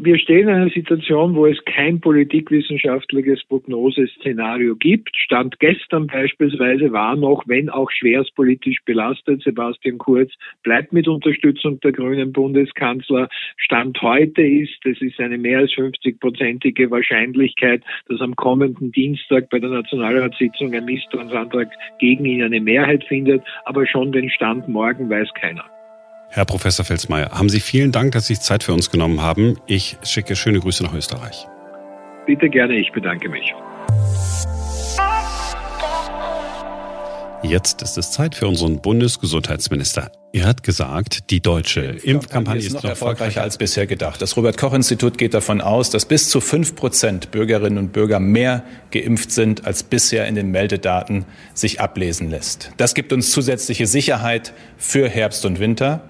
Wir 0.00 0.16
stehen 0.16 0.46
in 0.46 0.54
einer 0.54 0.70
Situation, 0.70 1.34
wo 1.34 1.46
es 1.46 1.58
kein 1.64 2.00
politikwissenschaftliches 2.00 3.42
Prognoseszenario 3.48 4.76
gibt. 4.76 5.10
Stand 5.16 5.58
gestern 5.58 6.06
beispielsweise 6.06 6.92
war 6.92 7.16
noch, 7.16 7.42
wenn 7.48 7.68
auch 7.68 7.90
schwerstpolitisch 7.90 8.78
belastet, 8.84 9.42
Sebastian 9.42 9.98
Kurz 9.98 10.30
bleibt 10.62 10.92
mit 10.92 11.08
Unterstützung 11.08 11.80
der 11.80 11.90
grünen 11.90 12.30
Bundeskanzler. 12.30 13.28
Stand 13.56 14.00
heute 14.00 14.42
ist, 14.42 14.78
es 14.86 15.02
ist 15.02 15.18
eine 15.18 15.36
mehr 15.36 15.58
als 15.58 15.72
50-prozentige 15.72 16.92
Wahrscheinlichkeit, 16.92 17.82
dass 18.08 18.20
am 18.20 18.36
kommenden 18.36 18.92
Dienstag 18.92 19.50
bei 19.50 19.58
der 19.58 19.70
Nationalratssitzung 19.70 20.72
ein 20.74 20.84
Misstrauensantrag 20.84 21.72
gegen 21.98 22.24
ihn 22.24 22.44
eine 22.44 22.60
Mehrheit 22.60 23.02
findet. 23.02 23.42
Aber 23.64 23.84
schon 23.84 24.12
den 24.12 24.30
Stand 24.30 24.68
morgen 24.68 25.10
weiß 25.10 25.34
keiner. 25.34 25.64
Herr 26.30 26.44
Professor 26.44 26.84
Felsmeier, 26.84 27.30
haben 27.30 27.48
Sie 27.48 27.60
vielen 27.60 27.90
Dank, 27.90 28.12
dass 28.12 28.26
Sie 28.26 28.34
sich 28.34 28.42
Zeit 28.42 28.62
für 28.62 28.72
uns 28.72 28.90
genommen 28.90 29.22
haben. 29.22 29.58
Ich 29.66 29.96
schicke 30.02 30.36
schöne 30.36 30.60
Grüße 30.60 30.82
nach 30.82 30.92
Österreich. 30.92 31.46
Bitte 32.26 32.50
gerne, 32.50 32.74
ich 32.74 32.92
bedanke 32.92 33.28
mich. 33.30 33.54
Jetzt 37.42 37.82
ist 37.82 37.96
es 37.96 38.10
Zeit 38.10 38.34
für 38.34 38.48
unseren 38.48 38.80
Bundesgesundheitsminister. 38.82 40.10
Er 40.32 40.44
hat 40.44 40.64
gesagt, 40.64 41.30
die 41.30 41.40
deutsche 41.40 41.82
Impfkampagne 41.82 42.60
ist 42.60 42.74
noch 42.74 42.84
erfolgreicher 42.84 43.42
als 43.42 43.58
bisher 43.58 43.86
gedacht. 43.86 44.20
Das 44.20 44.36
Robert 44.36 44.58
Koch 44.58 44.74
Institut 44.74 45.16
geht 45.18 45.34
davon 45.34 45.60
aus, 45.60 45.88
dass 45.90 46.04
bis 46.04 46.28
zu 46.30 46.40
fünf 46.40 46.74
Prozent 46.74 47.30
Bürgerinnen 47.30 47.78
und 47.78 47.92
Bürger 47.92 48.18
mehr 48.18 48.64
geimpft 48.90 49.30
sind, 49.30 49.66
als 49.66 49.84
bisher 49.84 50.26
in 50.26 50.34
den 50.34 50.50
Meldedaten 50.50 51.26
sich 51.54 51.80
ablesen 51.80 52.28
lässt. 52.28 52.72
Das 52.76 52.94
gibt 52.94 53.12
uns 53.12 53.30
zusätzliche 53.30 53.86
Sicherheit 53.86 54.52
für 54.76 55.08
Herbst 55.08 55.46
und 55.46 55.60
Winter. 55.60 56.02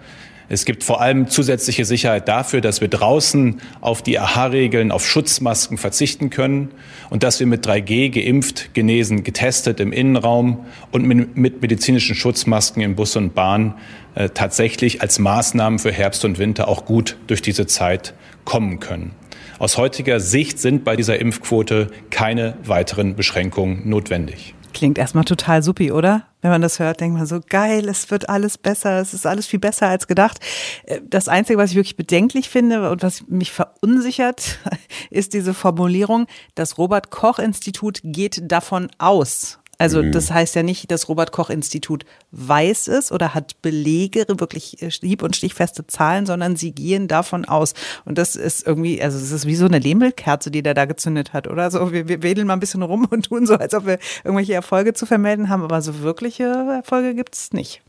Es 0.50 0.64
gibt 0.64 0.82
vor 0.82 1.02
allem 1.02 1.28
zusätzliche 1.28 1.84
Sicherheit 1.84 2.26
dafür, 2.26 2.62
dass 2.62 2.80
wir 2.80 2.88
draußen 2.88 3.60
auf 3.82 4.00
die 4.00 4.18
AHA-Regeln, 4.18 4.90
auf 4.90 5.06
Schutzmasken 5.06 5.76
verzichten 5.76 6.30
können 6.30 6.70
und 7.10 7.22
dass 7.22 7.38
wir 7.38 7.46
mit 7.46 7.66
3G 7.66 8.10
geimpft, 8.10 8.72
genesen, 8.72 9.24
getestet 9.24 9.78
im 9.78 9.92
Innenraum 9.92 10.64
und 10.90 11.04
mit, 11.04 11.60
medizinischen 11.60 12.14
Schutzmasken 12.14 12.82
in 12.82 12.96
Bus 12.96 13.14
und 13.16 13.34
Bahn 13.34 13.74
äh, 14.14 14.30
tatsächlich 14.30 15.02
als 15.02 15.18
Maßnahmen 15.18 15.78
für 15.78 15.92
Herbst 15.92 16.24
und 16.24 16.38
Winter 16.38 16.68
auch 16.68 16.86
gut 16.86 17.18
durch 17.26 17.42
diese 17.42 17.66
Zeit 17.66 18.14
kommen 18.44 18.80
können. 18.80 19.10
Aus 19.58 19.76
heutiger 19.76 20.20
Sicht 20.20 20.60
sind 20.60 20.84
bei 20.84 20.96
dieser 20.96 21.20
Impfquote 21.20 21.90
keine 22.10 22.56
weiteren 22.64 23.16
Beschränkungen 23.16 23.88
notwendig. 23.88 24.54
Klingt 24.78 24.96
erstmal 24.96 25.24
total 25.24 25.64
supi, 25.64 25.90
oder? 25.90 26.28
Wenn 26.40 26.52
man 26.52 26.62
das 26.62 26.78
hört, 26.78 27.00
denkt 27.00 27.18
man 27.18 27.26
so, 27.26 27.40
geil, 27.44 27.88
es 27.88 28.12
wird 28.12 28.28
alles 28.28 28.58
besser, 28.58 29.00
es 29.00 29.12
ist 29.12 29.26
alles 29.26 29.48
viel 29.48 29.58
besser 29.58 29.88
als 29.88 30.06
gedacht. 30.06 30.38
Äh, 30.84 31.00
das 31.04 31.26
Einzige, 31.26 31.58
was 31.58 31.70
ich 31.70 31.76
wirklich 31.76 31.96
bedenklich 31.96 32.48
finde 32.48 32.88
und 32.88 33.02
was 33.02 33.26
mich 33.26 33.50
verunsichert, 33.50 34.60
ist 35.10 35.34
diese 35.34 35.52
Formulierung, 35.52 36.28
das 36.54 36.78
Robert 36.78 37.10
Koch 37.10 37.40
Institut 37.40 37.98
geht 38.04 38.40
davon 38.52 38.88
aus. 38.98 39.58
Also 39.78 40.02
mhm. 40.02 40.10
das 40.10 40.30
heißt 40.32 40.56
ja 40.56 40.64
nicht, 40.64 40.90
das 40.90 41.08
Robert 41.08 41.30
Koch 41.30 41.50
Institut 41.50 42.04
weiß 42.32 42.88
es 42.88 43.12
oder 43.12 43.32
hat 43.32 43.62
Belege, 43.62 44.26
wirklich 44.28 44.82
äh, 44.82 44.90
hieb- 44.90 45.22
und 45.22 45.36
stichfeste 45.36 45.86
Zahlen, 45.86 46.26
sondern 46.26 46.56
sie 46.56 46.72
gehen 46.72 47.06
davon 47.06 47.44
aus. 47.44 47.74
Und 48.04 48.18
das 48.18 48.34
ist 48.34 48.66
irgendwie, 48.66 49.00
also 49.00 49.16
es 49.16 49.30
ist 49.30 49.46
wie 49.46 49.54
so 49.54 49.66
eine 49.66 49.78
Lehmmelkerze, 49.78 50.50
die 50.50 50.62
der 50.62 50.74
da 50.74 50.84
gezündet 50.84 51.32
hat, 51.32 51.46
oder? 51.46 51.70
So, 51.70 51.92
wir, 51.92 52.08
wir 52.08 52.22
wedeln 52.22 52.48
mal 52.48 52.54
ein 52.54 52.60
bisschen 52.60 52.82
rum 52.82 53.06
und 53.08 53.26
tun 53.26 53.46
so, 53.46 53.54
als 53.54 53.72
ob 53.72 53.86
wir 53.86 53.98
irgendwelche 54.24 54.54
Erfolge 54.54 54.94
zu 54.94 55.06
vermelden 55.06 55.48
haben, 55.48 55.62
aber 55.62 55.80
so 55.80 56.00
wirkliche 56.00 56.44
Erfolge 56.44 57.14
gibt 57.14 57.36
es 57.36 57.52
nicht. 57.52 57.80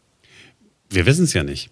Wir 0.92 1.06
wissen 1.06 1.26
es 1.26 1.34
ja 1.34 1.44
nicht 1.44 1.72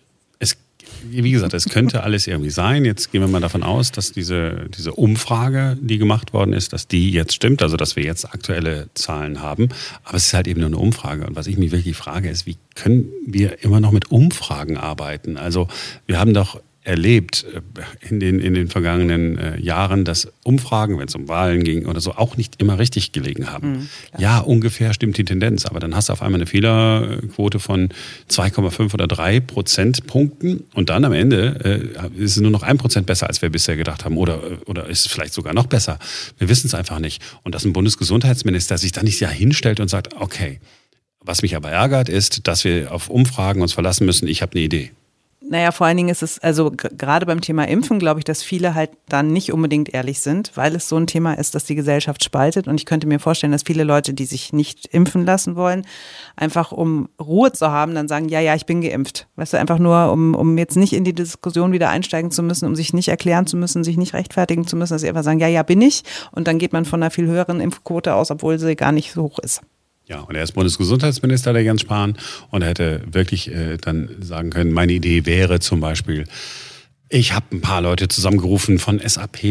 wie 1.10 1.32
gesagt, 1.32 1.54
es 1.54 1.66
könnte 1.66 2.04
alles 2.04 2.28
irgendwie 2.28 2.50
sein. 2.50 2.86
Jetzt 2.86 3.12
gehen 3.12 3.22
wir 3.22 3.28
mal 3.28 3.42
davon 3.42 3.64
aus, 3.64 3.92
dass 3.92 4.12
diese, 4.12 4.68
diese 4.78 4.94
Umfrage, 4.94 5.78
die 5.80 5.98
gemacht 5.98 6.34
worden 6.34 6.54
ist, 6.54 6.74
dass 6.74 6.88
die 6.88 7.12
jetzt 7.12 7.34
stimmt, 7.34 7.62
also 7.62 7.78
dass 7.78 7.96
wir 7.96 8.04
jetzt 8.04 8.26
aktuelle 8.26 8.90
Zahlen 8.94 9.42
haben. 9.42 9.70
Aber 10.04 10.18
es 10.18 10.28
ist 10.28 10.34
halt 10.34 10.48
eben 10.48 10.60
nur 10.60 10.68
eine 10.68 10.78
Umfrage. 10.78 11.26
Und 11.26 11.36
was 11.36 11.48
ich 11.48 11.58
mich 11.58 11.72
wirklich 11.72 11.96
frage, 11.96 12.30
ist, 12.30 12.46
wie 12.46 12.58
können 12.76 13.06
wir 13.26 13.64
immer 13.64 13.80
noch 13.80 13.92
mit 13.92 14.12
Umfragen 14.12 14.78
arbeiten? 14.78 15.38
Also 15.38 15.68
wir 16.06 16.20
haben 16.20 16.34
doch 16.34 16.62
erlebt 16.88 17.46
äh, 17.54 18.08
in 18.08 18.20
den, 18.20 18.40
in 18.40 18.54
den 18.54 18.70
vergangenen 18.70 19.38
äh, 19.38 19.60
Jahren, 19.60 20.06
dass 20.06 20.32
Umfragen, 20.44 20.98
wenn 20.98 21.08
es 21.08 21.16
um 21.16 21.28
Wahlen 21.28 21.64
ging 21.64 21.86
oder 21.86 22.00
so, 22.00 22.14
auch 22.14 22.38
nicht 22.38 22.62
immer 22.62 22.80
richtig 22.80 23.12
gelegen 23.12 23.52
haben. 23.52 23.72
Mhm, 23.72 23.90
ja, 24.18 24.40
ungefähr 24.40 24.94
stimmt 24.94 25.18
die 25.18 25.26
Tendenz, 25.26 25.66
aber 25.66 25.80
dann 25.80 25.96
hast 25.96 26.10
du 26.10 26.14
auf 26.14 26.22
einmal 26.22 26.40
eine 26.40 26.46
Fehlerquote 26.46 27.60
von 27.60 27.90
2,5 28.30 28.94
oder 28.94 29.08
3 29.08 29.42
Prozentpunkten 29.42 30.64
und 30.74 30.90
dann 30.90 31.04
am 31.04 31.14
Ende 31.14 31.92
äh, 31.94 32.24
ist 32.24 32.38
es 32.38 32.42
nur 32.42 32.52
noch 32.52 32.64
ein 32.64 32.78
Prozent 32.78 33.06
besser, 33.06 33.28
als 33.28 33.42
wir 33.42 33.50
bisher 33.50 33.76
gedacht 33.76 34.06
haben 34.06 34.18
oder, 34.18 34.42
oder 34.66 34.88
ist 34.88 35.06
es 35.06 35.12
vielleicht 35.12 35.34
sogar 35.34 35.54
noch 35.54 35.68
besser. 35.68 36.00
Wir 36.38 36.48
wissen 36.48 36.68
es 36.68 36.74
einfach 36.74 37.00
nicht. 37.00 37.22
Und 37.44 37.54
dass 37.54 37.66
ein 37.66 37.74
Bundesgesundheitsminister 37.74 38.78
sich 38.78 38.94
da 38.94 39.04
nicht 39.04 39.20
ja 39.20 39.30
hinstellt 39.30 39.80
und 39.82 39.90
sagt, 39.90 40.16
okay, 40.16 40.60
was 41.20 41.42
mich 41.42 41.56
aber 41.58 41.70
ärgert, 41.70 42.08
ist, 42.08 42.48
dass 42.48 42.64
wir 42.64 42.94
auf 42.94 43.10
Umfragen 43.10 43.62
uns 43.62 43.74
verlassen 43.74 44.06
müssen. 44.06 44.28
Ich 44.28 44.42
habe 44.42 44.54
eine 44.54 44.62
Idee. 44.62 44.92
Naja, 45.40 45.72
vor 45.72 45.86
allen 45.86 45.98
Dingen 45.98 46.10
ist 46.10 46.24
es, 46.24 46.40
also 46.40 46.72
gerade 46.72 47.28
beim 47.28 47.42
Thema 47.42 47.68
Impfen, 47.68 48.00
glaube 48.00 48.20
ich, 48.20 48.24
dass 48.24 48.42
viele 48.42 48.74
halt 48.74 48.90
dann 49.08 49.32
nicht 49.32 49.54
unbedingt 49.54 49.94
ehrlich 49.94 50.20
sind, 50.20 50.52
weil 50.56 50.76
es 50.76 50.90
so 50.90 50.98
ein 50.98 51.06
Thema 51.06 51.36
ist, 51.36 51.54
das 51.54 51.64
die 51.64 51.76
Gesellschaft 51.76 52.24
spaltet. 52.24 52.68
Und 52.68 52.76
ich 52.76 52.88
könnte 52.88 53.06
mir 53.06 53.20
vorstellen, 53.20 53.52
dass 53.52 53.62
viele 53.62 53.84
Leute, 53.84 54.16
die 54.16 54.26
sich 54.26 54.52
nicht 54.52 54.88
impfen 54.88 55.26
lassen 55.26 55.56
wollen, 55.56 55.86
einfach 56.36 56.72
um 56.72 57.08
Ruhe 57.22 57.52
zu 57.52 57.70
haben, 57.70 57.94
dann 57.94 58.08
sagen, 58.08 58.30
ja, 58.30 58.40
ja, 58.40 58.56
ich 58.56 58.66
bin 58.66 58.82
geimpft. 58.82 59.28
Weißt 59.36 59.54
du, 59.54 59.58
einfach 59.58 59.78
nur, 59.78 60.12
um, 60.12 60.34
um 60.34 60.58
jetzt 60.58 60.76
nicht 60.76 60.94
in 60.94 61.04
die 61.04 61.14
Diskussion 61.14 61.72
wieder 61.72 61.90
einsteigen 61.90 62.32
zu 62.32 62.42
müssen, 62.42 62.66
um 62.66 62.76
sich 62.76 62.94
nicht 62.94 63.10
erklären 63.10 63.46
zu 63.46 63.58
müssen, 63.58 63.84
sich 63.84 63.98
nicht 63.98 64.16
rechtfertigen 64.16 64.66
zu 64.66 64.76
müssen, 64.76 64.96
dass 64.96 65.02
sie 65.02 65.10
einfach 65.10 65.24
sagen, 65.24 65.40
ja, 65.40 65.48
ja, 65.48 65.62
bin 65.62 65.82
ich. 65.84 66.04
Und 66.32 66.48
dann 66.48 66.58
geht 66.58 66.74
man 66.74 66.84
von 66.84 67.02
einer 67.02 67.12
viel 67.12 67.28
höheren 67.28 67.62
Impfquote 67.62 68.16
aus, 68.16 68.32
obwohl 68.32 68.58
sie 68.58 68.76
gar 68.76 68.92
nicht 68.92 69.12
so 69.12 69.22
hoch 69.22 69.38
ist. 69.40 69.62
Ja, 70.08 70.22
und 70.22 70.36
er 70.36 70.44
ist 70.44 70.54
Bundesgesundheitsminister, 70.54 71.52
der 71.52 71.64
Jens 71.64 71.82
Spahn, 71.82 72.18
und 72.50 72.62
er 72.62 72.70
hätte 72.70 73.02
wirklich 73.12 73.52
äh, 73.52 73.78
dann 73.78 74.10
sagen 74.22 74.52
können, 74.52 74.72
meine 74.72 74.94
Idee 74.94 75.26
wäre 75.26 75.60
zum 75.60 75.82
Beispiel, 75.82 76.24
ich 77.10 77.34
habe 77.34 77.46
ein 77.52 77.62
paar 77.62 77.82
Leute 77.82 78.08
zusammengerufen 78.08 78.80
von 78.80 79.00
SAP, 79.00 79.44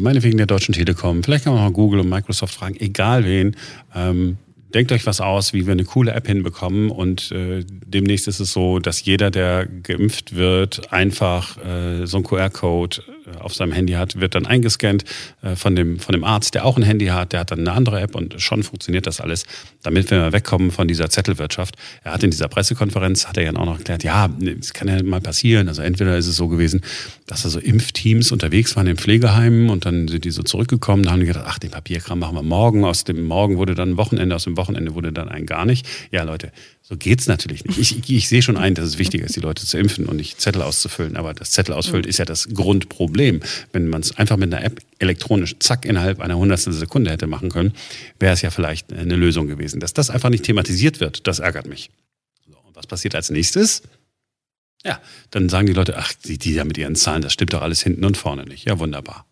meinetwegen 0.00 0.36
der 0.36 0.46
Deutschen 0.46 0.74
Telekom, 0.74 1.22
vielleicht 1.22 1.44
kann 1.44 1.54
man 1.54 1.66
auch 1.66 1.72
Google 1.72 2.00
und 2.00 2.10
Microsoft 2.10 2.54
fragen, 2.54 2.76
egal 2.78 3.24
wen. 3.24 3.56
Ähm, 3.94 4.36
denkt 4.74 4.92
euch 4.92 5.06
was 5.06 5.20
aus, 5.20 5.52
wie 5.52 5.66
wir 5.66 5.72
eine 5.72 5.84
coole 5.84 6.12
App 6.12 6.26
hinbekommen. 6.26 6.90
Und 6.90 7.30
äh, 7.32 7.64
demnächst 7.66 8.28
ist 8.28 8.40
es 8.40 8.52
so, 8.52 8.78
dass 8.78 9.04
jeder, 9.04 9.30
der 9.30 9.66
geimpft 9.66 10.34
wird, 10.34 10.92
einfach 10.92 11.56
äh, 11.64 12.06
so 12.06 12.18
einen 12.18 12.24
QR-Code 12.24 13.02
äh, 13.26 13.38
auf 13.38 13.54
seinem 13.54 13.72
Handy 13.72 13.94
hat, 13.94 14.20
wird 14.20 14.34
dann 14.34 14.46
eingescannt 14.46 15.04
äh, 15.42 15.56
von, 15.56 15.76
dem, 15.76 15.98
von 15.98 16.12
dem 16.12 16.24
Arzt, 16.24 16.54
der 16.54 16.64
auch 16.64 16.76
ein 16.76 16.82
Handy 16.82 17.06
hat, 17.06 17.32
der 17.32 17.40
hat 17.40 17.50
dann 17.50 17.60
eine 17.60 17.72
andere 17.72 18.00
App 18.00 18.14
und 18.14 18.40
schon 18.40 18.62
funktioniert 18.62 19.06
das 19.06 19.20
alles, 19.20 19.44
damit 19.82 20.10
wir 20.10 20.32
wegkommen 20.32 20.70
von 20.70 20.88
dieser 20.88 21.10
Zettelwirtschaft. 21.10 21.76
Er 22.02 22.14
hat 22.14 22.22
in 22.22 22.30
dieser 22.30 22.48
Pressekonferenz, 22.48 23.26
hat 23.26 23.36
er 23.36 23.44
ja 23.44 23.54
auch 23.54 23.66
noch 23.66 23.78
erklärt, 23.78 24.04
ja, 24.04 24.28
es 24.60 24.72
kann 24.72 24.88
ja 24.88 25.02
mal 25.02 25.20
passieren. 25.20 25.68
Also 25.68 25.82
entweder 25.82 26.16
ist 26.16 26.26
es 26.26 26.36
so 26.36 26.48
gewesen, 26.48 26.80
dass 27.26 27.42
da 27.42 27.48
so 27.48 27.58
Impfteams 27.58 28.32
unterwegs 28.32 28.76
waren 28.76 28.86
in 28.86 28.96
Pflegeheimen 28.96 29.70
und 29.70 29.84
dann 29.84 30.08
sind 30.08 30.24
die 30.24 30.30
so 30.30 30.42
zurückgekommen, 30.42 31.04
da 31.04 31.12
haben 31.12 31.20
die 31.20 31.26
gedacht, 31.26 31.46
ach, 31.46 31.58
den 31.58 31.70
Papierkram 31.70 32.18
machen 32.18 32.36
wir 32.36 32.42
morgen. 32.42 32.84
Aus 32.84 33.04
dem 33.04 33.24
Morgen 33.24 33.58
wurde 33.58 33.74
dann 33.74 33.90
ein 33.90 33.96
Wochenende, 33.96 34.34
aus 34.34 34.44
dem 34.44 34.56
Wochenende 34.56 34.61
wurde 34.68 35.12
dann 35.12 35.28
ein 35.28 35.46
gar 35.46 35.64
nicht. 35.64 35.86
Ja, 36.10 36.22
Leute, 36.22 36.52
so 36.82 36.96
geht's 36.96 37.26
natürlich 37.26 37.64
nicht. 37.64 37.78
Ich, 37.78 38.10
ich, 38.10 38.28
sehe 38.28 38.42
schon 38.42 38.56
ein, 38.56 38.74
dass 38.74 38.86
es 38.86 38.98
wichtiger 38.98 39.24
ist, 39.24 39.36
die 39.36 39.40
Leute 39.40 39.64
zu 39.64 39.78
impfen 39.78 40.06
und 40.06 40.16
nicht 40.16 40.40
Zettel 40.40 40.62
auszufüllen. 40.62 41.16
Aber 41.16 41.34
das 41.34 41.52
Zettel 41.52 41.74
ausfüllen 41.74 42.04
ist 42.04 42.18
ja 42.18 42.24
das 42.24 42.48
Grundproblem. 42.48 43.40
Wenn 43.72 43.88
man 43.88 44.00
es 44.00 44.16
einfach 44.16 44.36
mit 44.36 44.52
einer 44.52 44.64
App 44.64 44.80
elektronisch 44.98 45.56
zack 45.58 45.84
innerhalb 45.84 46.20
einer 46.20 46.36
hundertstel 46.36 46.72
Sekunde 46.72 47.10
hätte 47.10 47.26
machen 47.26 47.50
können, 47.50 47.72
wäre 48.18 48.34
es 48.34 48.42
ja 48.42 48.50
vielleicht 48.50 48.92
eine 48.92 49.16
Lösung 49.16 49.46
gewesen. 49.46 49.80
Dass 49.80 49.94
das 49.94 50.10
einfach 50.10 50.30
nicht 50.30 50.44
thematisiert 50.44 51.00
wird, 51.00 51.26
das 51.26 51.38
ärgert 51.38 51.66
mich. 51.66 51.90
So, 52.46 52.56
und 52.66 52.76
was 52.76 52.86
passiert 52.86 53.14
als 53.14 53.30
nächstes? 53.30 53.82
Ja, 54.84 55.00
dann 55.30 55.48
sagen 55.48 55.66
die 55.66 55.72
Leute, 55.72 55.96
ach, 55.96 56.12
die, 56.12 56.38
die 56.38 56.54
da 56.54 56.64
mit 56.64 56.76
ihren 56.76 56.96
Zahlen, 56.96 57.22
das 57.22 57.32
stimmt 57.32 57.52
doch 57.52 57.62
alles 57.62 57.82
hinten 57.82 58.04
und 58.04 58.16
vorne 58.16 58.44
nicht. 58.44 58.66
Ja, 58.66 58.78
wunderbar. 58.78 59.26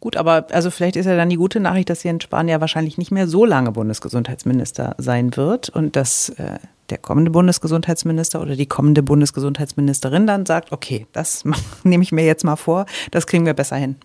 Gut, 0.00 0.16
aber 0.16 0.46
also 0.50 0.70
vielleicht 0.70 0.96
ist 0.96 1.06
ja 1.06 1.16
dann 1.16 1.30
die 1.30 1.36
gute 1.36 1.58
Nachricht, 1.58 1.88
dass 1.88 2.02
Jens 2.02 2.24
Spahn 2.24 2.48
ja 2.48 2.60
wahrscheinlich 2.60 2.98
nicht 2.98 3.10
mehr 3.10 3.26
so 3.26 3.44
lange 3.44 3.72
Bundesgesundheitsminister 3.72 4.94
sein 4.98 5.36
wird 5.36 5.70
und 5.70 5.96
dass 5.96 6.28
äh, 6.30 6.58
der 6.90 6.98
kommende 6.98 7.30
Bundesgesundheitsminister 7.30 8.40
oder 8.40 8.56
die 8.56 8.66
kommende 8.66 9.02
Bundesgesundheitsministerin 9.02 10.26
dann 10.26 10.46
sagt, 10.46 10.72
okay, 10.72 11.06
das 11.12 11.44
nehme 11.84 12.02
ich 12.02 12.12
mir 12.12 12.24
jetzt 12.24 12.44
mal 12.44 12.56
vor, 12.56 12.86
das 13.10 13.26
kriegen 13.26 13.46
wir 13.46 13.54
besser 13.54 13.76
hin. 13.76 13.96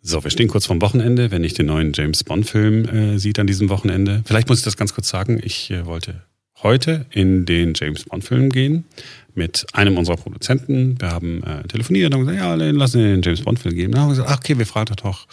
So, 0.00 0.22
wir 0.22 0.30
stehen 0.30 0.48
kurz 0.48 0.66
vorm 0.66 0.80
Wochenende, 0.80 1.32
wenn 1.32 1.42
ich 1.42 1.54
den 1.54 1.66
neuen 1.66 1.92
James 1.92 2.22
Bond-Film 2.22 2.84
äh, 2.88 3.18
sieht 3.18 3.40
an 3.40 3.48
diesem 3.48 3.68
Wochenende. 3.68 4.22
Vielleicht 4.24 4.48
muss 4.48 4.58
ich 4.58 4.64
das 4.64 4.76
ganz 4.76 4.94
kurz 4.94 5.08
sagen. 5.08 5.40
Ich 5.42 5.72
äh, 5.72 5.86
wollte 5.86 6.22
heute 6.62 7.06
in 7.10 7.44
den 7.46 7.72
James 7.76 8.04
Bond-Film 8.04 8.50
gehen 8.50 8.84
mit 9.34 9.66
einem 9.72 9.96
unserer 9.96 10.16
Produzenten. 10.16 11.00
Wir 11.00 11.10
haben 11.10 11.42
äh, 11.44 11.62
telefoniert 11.68 12.12
und 12.14 12.20
gesagt, 12.20 12.38
ja, 12.38 12.54
lass 12.54 12.94
uns 12.94 13.04
den 13.04 13.22
James 13.22 13.42
Bond-Film 13.42 13.74
geben. 13.74 13.92
Dann 13.92 14.02
haben 14.02 14.08
wir 14.08 14.14
gesagt, 14.16 14.30
ach, 14.30 14.38
okay, 14.38 14.58
wir 14.58 14.66
fragen 14.66 14.94
doch 15.02 15.26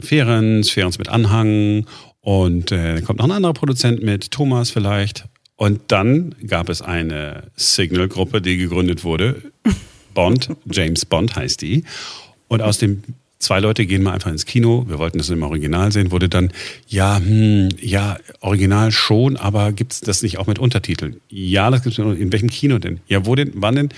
Ferens, 0.00 0.70
Ferens 0.70 0.98
mit 0.98 1.08
Anhang 1.08 1.86
und 2.20 2.72
äh, 2.72 3.00
kommt 3.02 3.20
noch 3.20 3.26
ein 3.26 3.32
anderer 3.32 3.54
Produzent 3.54 4.02
mit, 4.02 4.30
Thomas 4.30 4.70
vielleicht. 4.70 5.26
Und 5.56 5.80
dann 5.88 6.34
gab 6.46 6.68
es 6.68 6.82
eine 6.82 7.44
Signal-Gruppe, 7.54 8.42
die 8.42 8.56
gegründet 8.56 9.04
wurde. 9.04 9.40
Bond, 10.14 10.50
James 10.70 11.04
Bond 11.04 11.36
heißt 11.36 11.62
die. 11.62 11.84
Und 12.48 12.60
aus 12.60 12.78
dem 12.78 13.02
zwei 13.38 13.60
Leute 13.60 13.86
gehen 13.86 14.02
mal 14.02 14.12
einfach 14.12 14.30
ins 14.30 14.46
Kino, 14.46 14.86
wir 14.88 14.98
wollten 14.98 15.18
das 15.18 15.28
im 15.28 15.42
Original 15.42 15.92
sehen, 15.92 16.10
wurde 16.10 16.28
dann, 16.28 16.52
ja, 16.86 17.18
hm, 17.18 17.68
ja, 17.80 18.16
Original 18.40 18.92
schon, 18.92 19.36
aber 19.36 19.72
gibt 19.72 19.92
es 19.92 20.00
das 20.00 20.22
nicht 20.22 20.38
auch 20.38 20.46
mit 20.46 20.58
Untertiteln? 20.58 21.20
Ja, 21.28 21.70
das 21.70 21.82
gibt 21.82 21.98
es 21.98 22.04
in 22.04 22.32
welchem 22.32 22.50
Kino 22.50 22.78
denn? 22.78 23.00
Ja, 23.06 23.26
wo 23.26 23.34
denn, 23.34 23.52
wann 23.54 23.76
denn? 23.76 23.88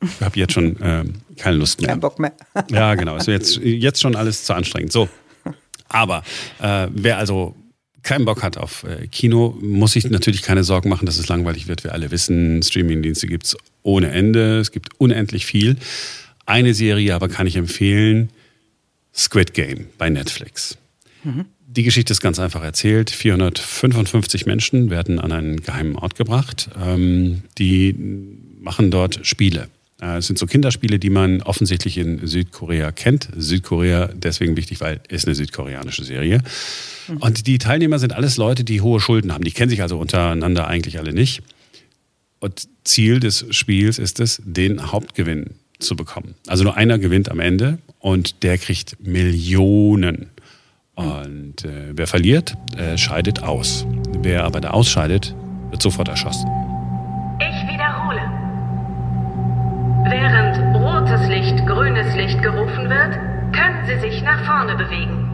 Ich 0.00 0.20
habe 0.20 0.38
jetzt 0.38 0.52
schon 0.52 0.80
äh, 0.80 1.04
keine 1.36 1.56
Lust 1.56 1.80
mehr. 1.80 1.90
Kein 1.90 2.00
Bock 2.00 2.18
mehr. 2.18 2.32
ja, 2.70 2.94
genau. 2.94 3.16
Ist 3.16 3.26
jetzt, 3.26 3.56
jetzt 3.56 4.00
schon 4.00 4.14
alles 4.14 4.44
zu 4.44 4.54
anstrengend. 4.54 4.92
So. 4.92 5.08
Aber 5.88 6.22
äh, 6.60 6.86
wer 6.92 7.18
also 7.18 7.56
keinen 8.02 8.24
Bock 8.24 8.42
hat 8.42 8.56
auf 8.56 8.84
äh, 8.84 9.08
Kino, 9.08 9.56
muss 9.60 9.92
sich 9.92 10.08
natürlich 10.08 10.42
keine 10.42 10.62
Sorgen 10.62 10.88
machen, 10.88 11.06
dass 11.06 11.18
es 11.18 11.28
langweilig 11.28 11.66
wird. 11.66 11.82
Wir 11.84 11.92
alle 11.92 12.10
wissen, 12.10 12.62
Streamingdienste 12.62 13.26
gibt 13.26 13.46
es 13.46 13.56
ohne 13.82 14.10
Ende. 14.10 14.58
Es 14.60 14.70
gibt 14.70 14.90
unendlich 14.98 15.46
viel. 15.46 15.76
Eine 16.46 16.74
Serie 16.74 17.14
aber 17.14 17.28
kann 17.28 17.46
ich 17.46 17.56
empfehlen, 17.56 18.30
Squid 19.14 19.54
Game 19.54 19.86
bei 19.98 20.10
Netflix. 20.10 20.78
Mhm. 21.24 21.46
die 21.66 21.82
Geschichte 21.82 22.12
ist 22.12 22.20
ganz 22.20 22.38
einfach 22.38 22.62
erzählt. 22.62 23.10
455 23.10 24.46
Menschen 24.46 24.88
werden 24.88 25.18
an 25.18 25.32
einen 25.32 25.60
geheimen 25.60 25.96
Ort 25.96 26.14
gebracht. 26.14 26.70
Ähm, 26.80 27.42
die 27.58 27.94
machen 28.60 28.90
dort 28.90 29.26
Spiele. 29.26 29.68
Äh, 30.00 30.18
es 30.18 30.26
sind 30.26 30.38
so 30.38 30.46
Kinderspiele, 30.46 30.98
die 30.98 31.10
man 31.10 31.42
offensichtlich 31.42 31.98
in 31.98 32.26
Südkorea 32.26 32.92
kennt. 32.92 33.28
Südkorea 33.36 34.10
deswegen 34.14 34.56
wichtig, 34.56 34.80
weil 34.80 35.00
es 35.08 35.24
eine 35.24 35.34
südkoreanische 35.34 36.04
Serie. 36.04 36.40
Mhm. 37.08 37.16
Und 37.18 37.46
die 37.46 37.58
Teilnehmer 37.58 37.98
sind 37.98 38.12
alles 38.12 38.36
Leute, 38.36 38.64
die 38.64 38.80
hohe 38.80 39.00
Schulden 39.00 39.32
haben. 39.32 39.44
Die 39.44 39.52
kennen 39.52 39.70
sich 39.70 39.82
also 39.82 39.98
untereinander 39.98 40.68
eigentlich 40.68 40.98
alle 40.98 41.12
nicht. 41.12 41.42
Und 42.40 42.68
Ziel 42.84 43.20
des 43.20 43.46
Spiels 43.50 43.98
ist 43.98 44.20
es, 44.20 44.40
den 44.44 44.92
Hauptgewinn 44.92 45.56
zu 45.78 45.96
bekommen. 45.96 46.34
Also 46.46 46.64
nur 46.64 46.76
einer 46.76 46.98
gewinnt 46.98 47.30
am 47.30 47.40
Ende 47.40 47.78
und 47.98 48.42
der 48.42 48.58
kriegt 48.58 48.96
Millionen. 49.00 50.30
Und 50.94 51.64
äh, 51.64 51.92
wer 51.92 52.06
verliert, 52.06 52.56
äh, 52.76 52.98
scheidet 52.98 53.42
aus. 53.42 53.86
Wer 54.20 54.44
aber 54.44 54.60
da 54.60 54.70
ausscheidet, 54.70 55.34
wird 55.70 55.80
sofort 55.80 56.08
erschossen. 56.08 56.48
Ich 57.38 57.72
wiederhole. 57.72 58.20
Während 60.10 60.76
rotes 60.76 61.28
Licht, 61.28 61.66
grünes 61.66 62.14
Licht 62.16 62.42
gerufen 62.42 62.88
wird, 62.88 63.14
können 63.52 63.86
Sie 63.86 63.98
sich 64.00 64.22
nach 64.22 64.44
vorne 64.44 64.74
bewegen. 64.74 65.28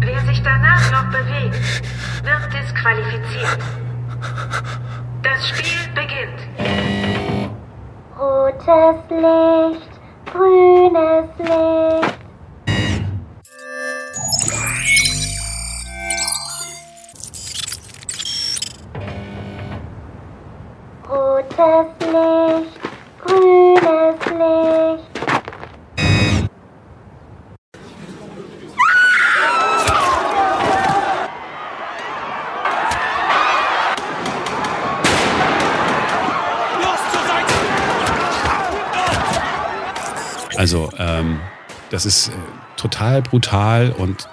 Wer 0.00 0.20
sich 0.26 0.42
danach 0.42 0.90
noch 0.90 1.10
bewegt, 1.10 1.54
wird 2.24 2.52
disqualifiziert. 2.52 3.58
Das 5.22 5.48
Spiel 5.48 5.92
beginnt. 5.94 6.77
Rotes 8.66 9.08
Licht, 9.10 10.00
grünes 10.26 11.28
Licht. 11.38 12.07
Das 41.98 42.06
ist 42.06 42.28
äh, 42.28 42.32
total 42.76 43.22
brutal 43.22 43.90
und 43.90 44.28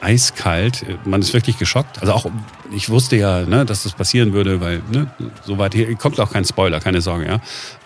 eiskalt. 0.00 0.86
Man 1.04 1.20
ist 1.20 1.34
wirklich 1.34 1.58
geschockt. 1.58 2.00
Also 2.00 2.12
auch, 2.12 2.30
ich 2.72 2.90
wusste 2.90 3.16
ja, 3.16 3.42
ne, 3.42 3.66
dass 3.66 3.82
das 3.82 3.94
passieren 3.94 4.32
würde, 4.32 4.60
weil 4.60 4.82
ne, 4.92 5.10
so 5.44 5.58
weit 5.58 5.74
hier 5.74 5.92
kommt 5.96 6.20
auch 6.20 6.30
kein 6.30 6.44
Spoiler, 6.44 6.78
keine 6.78 7.00
Sorge. 7.00 7.26
Ja, 7.26 7.40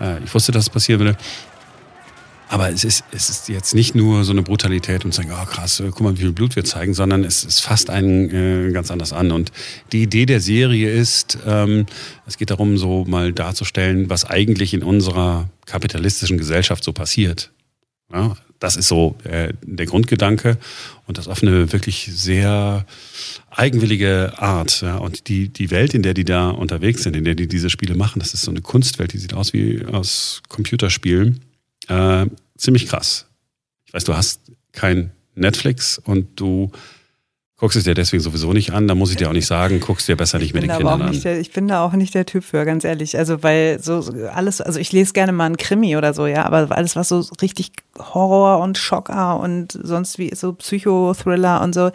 äh, 0.06 0.22
ich 0.22 0.34
wusste, 0.34 0.52
dass 0.52 0.64
es 0.64 0.70
passieren 0.70 1.00
würde. 1.00 1.16
Aber 2.50 2.68
es 2.68 2.84
ist, 2.84 3.04
es 3.10 3.30
ist 3.30 3.48
jetzt 3.48 3.74
nicht 3.74 3.94
nur 3.94 4.24
so 4.24 4.32
eine 4.32 4.42
Brutalität 4.42 5.06
und 5.06 5.14
sagen, 5.14 5.30
oh 5.32 5.46
krass, 5.46 5.80
äh, 5.80 5.84
guck 5.84 6.02
mal, 6.02 6.12
wie 6.12 6.20
viel 6.20 6.32
Blut 6.32 6.54
wir 6.54 6.64
zeigen, 6.64 6.92
sondern 6.92 7.24
es, 7.24 7.42
es 7.42 7.58
fasst 7.58 7.88
einen 7.88 8.68
äh, 8.68 8.72
ganz 8.72 8.90
anders 8.90 9.14
an. 9.14 9.32
Und 9.32 9.50
die 9.92 10.02
Idee 10.02 10.26
der 10.26 10.40
Serie 10.40 10.90
ist, 10.90 11.38
ähm, 11.46 11.86
es 12.26 12.36
geht 12.36 12.50
darum, 12.50 12.76
so 12.76 13.06
mal 13.06 13.32
darzustellen, 13.32 14.10
was 14.10 14.26
eigentlich 14.26 14.74
in 14.74 14.82
unserer 14.82 15.48
kapitalistischen 15.64 16.36
Gesellschaft 16.36 16.84
so 16.84 16.92
passiert. 16.92 17.50
Ja, 18.12 18.36
das 18.62 18.76
ist 18.76 18.86
so 18.86 19.16
äh, 19.24 19.52
der 19.62 19.86
Grundgedanke 19.86 20.56
und 21.08 21.18
das 21.18 21.26
auf 21.26 21.42
eine 21.42 21.72
wirklich 21.72 22.08
sehr 22.12 22.86
eigenwillige 23.50 24.34
Art. 24.36 24.82
Ja. 24.82 24.98
Und 24.98 25.26
die, 25.28 25.48
die 25.48 25.72
Welt, 25.72 25.94
in 25.94 26.02
der 26.02 26.14
die 26.14 26.24
da 26.24 26.50
unterwegs 26.50 27.02
sind, 27.02 27.16
in 27.16 27.24
der 27.24 27.34
die 27.34 27.48
diese 27.48 27.70
Spiele 27.70 27.96
machen, 27.96 28.20
das 28.20 28.34
ist 28.34 28.42
so 28.42 28.52
eine 28.52 28.60
Kunstwelt, 28.60 29.12
die 29.12 29.18
sieht 29.18 29.34
aus 29.34 29.52
wie 29.52 29.84
aus 29.84 30.42
Computerspielen. 30.48 31.40
Äh, 31.88 32.26
ziemlich 32.56 32.86
krass. 32.86 33.26
Ich 33.84 33.94
weiß, 33.94 34.04
du 34.04 34.14
hast 34.14 34.40
kein 34.70 35.10
Netflix 35.34 35.98
und 35.98 36.38
du 36.38 36.70
guckst 37.62 37.76
es 37.76 37.84
dir 37.84 37.94
deswegen 37.94 38.20
sowieso 38.20 38.52
nicht 38.52 38.72
an, 38.72 38.88
da 38.88 38.96
muss 38.96 39.12
ich 39.12 39.18
dir 39.18 39.28
auch 39.28 39.32
nicht 39.32 39.46
sagen, 39.46 39.78
guckst 39.78 40.08
dir 40.08 40.16
besser 40.16 40.40
nicht 40.40 40.52
mit 40.52 40.64
den 40.64 40.72
Kindern 40.72 41.00
an. 41.00 41.20
Der, 41.20 41.38
ich 41.38 41.52
bin 41.52 41.68
da 41.68 41.84
auch 41.84 41.92
nicht 41.92 42.12
der 42.12 42.26
Typ 42.26 42.42
für, 42.42 42.64
ganz 42.64 42.82
ehrlich. 42.82 43.16
Also 43.16 43.44
weil 43.44 43.80
so 43.80 44.04
alles, 44.34 44.60
also 44.60 44.80
ich 44.80 44.90
lese 44.90 45.12
gerne 45.12 45.30
mal 45.30 45.46
einen 45.46 45.56
Krimi 45.56 45.96
oder 45.96 46.12
so, 46.12 46.26
ja, 46.26 46.44
aber 46.44 46.76
alles 46.76 46.96
was 46.96 47.08
so 47.08 47.24
richtig 47.40 47.70
Horror 47.96 48.58
und 48.58 48.78
Schocker 48.78 49.38
und 49.38 49.78
sonst 49.80 50.18
wie 50.18 50.34
so 50.34 50.54
Psychothriller 50.54 51.62
und 51.62 51.72
so, 51.72 51.92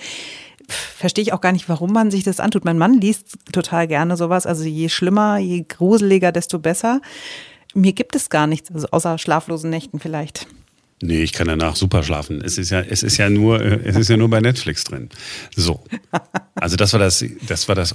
verstehe 0.69 1.23
ich 1.23 1.33
auch 1.33 1.41
gar 1.41 1.51
nicht, 1.51 1.67
warum 1.67 1.91
man 1.91 2.11
sich 2.11 2.23
das 2.23 2.39
antut. 2.39 2.63
Mein 2.63 2.77
Mann 2.77 2.93
liest 2.93 3.33
total 3.51 3.89
gerne 3.89 4.15
sowas, 4.15 4.45
also 4.45 4.63
je 4.63 4.87
schlimmer, 4.87 5.37
je 5.37 5.65
gruseliger, 5.67 6.31
desto 6.31 6.59
besser. 6.59 7.01
Mir 7.73 7.91
gibt 7.91 8.15
es 8.15 8.29
gar 8.29 8.47
nichts, 8.47 8.71
also 8.73 8.87
außer 8.91 9.17
schlaflosen 9.17 9.69
Nächten 9.69 9.99
vielleicht. 9.99 10.47
Nee, 11.01 11.21
ich 11.21 11.33
kann 11.33 11.47
danach 11.47 11.75
super 11.75 12.01
schlafen. 12.03 12.41
Es 12.41 12.57
ist 12.57 12.71
ja, 12.71 12.81
es 12.81 13.03
ist 13.03 13.17
ja 13.17 13.29
nur, 13.29 13.61
äh, 13.61 13.79
es 13.83 13.95
ist 13.95 14.09
ja 14.09 14.17
nur 14.17 14.29
bei 14.29 14.41
Netflix 14.41 14.83
drin. 14.83 15.09
So. 15.55 15.83
Also 16.55 16.75
das 16.75 16.93
war 16.93 16.99
das, 16.99 17.23
das 17.47 17.67
war 17.67 17.75
das 17.75 17.93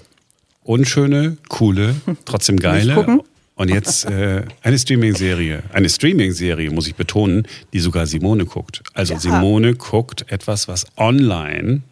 unschöne, 0.63 1.37
coole, 1.49 1.97
trotzdem 2.25 2.59
geile. 2.59 3.21
Und 3.55 3.71
jetzt 3.71 4.07
äh, 4.07 4.45
eine 4.63 4.79
Streaming-Serie. 4.79 5.63
Eine 5.73 5.89
Streaming-Serie, 5.89 6.71
muss 6.71 6.87
ich 6.87 6.95
betonen, 6.95 7.47
die 7.73 7.81
sogar 7.81 8.07
Simone 8.07 8.45
guckt. 8.47 8.83
Also 8.95 9.15
ja. 9.15 9.21
Simone 9.21 9.75
guckt 9.75 10.25
etwas, 10.29 10.69
was 10.69 10.87
online 10.97 11.83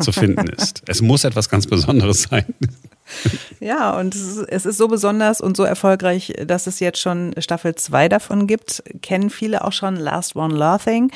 zu 0.00 0.12
finden 0.12 0.48
ist. 0.48 0.82
es 0.86 1.02
muss 1.02 1.24
etwas 1.24 1.48
ganz 1.48 1.66
Besonderes 1.66 2.22
sein. 2.22 2.46
Ja, 3.60 3.98
und 3.98 4.14
es 4.14 4.20
ist, 4.20 4.48
es 4.48 4.66
ist, 4.66 4.76
so 4.76 4.88
besonders 4.88 5.40
und 5.40 5.56
so 5.56 5.64
erfolgreich, 5.64 6.34
dass 6.46 6.66
es 6.66 6.78
jetzt 6.80 6.98
schon 6.98 7.34
Staffel 7.38 7.74
2 7.74 8.08
davon 8.08 8.46
gibt. 8.46 8.82
Kennen 9.00 9.30
viele 9.30 9.64
auch 9.64 9.72
schon 9.72 9.96
Last 9.96 10.36
One 10.36 10.54
Laughing. 10.54 11.10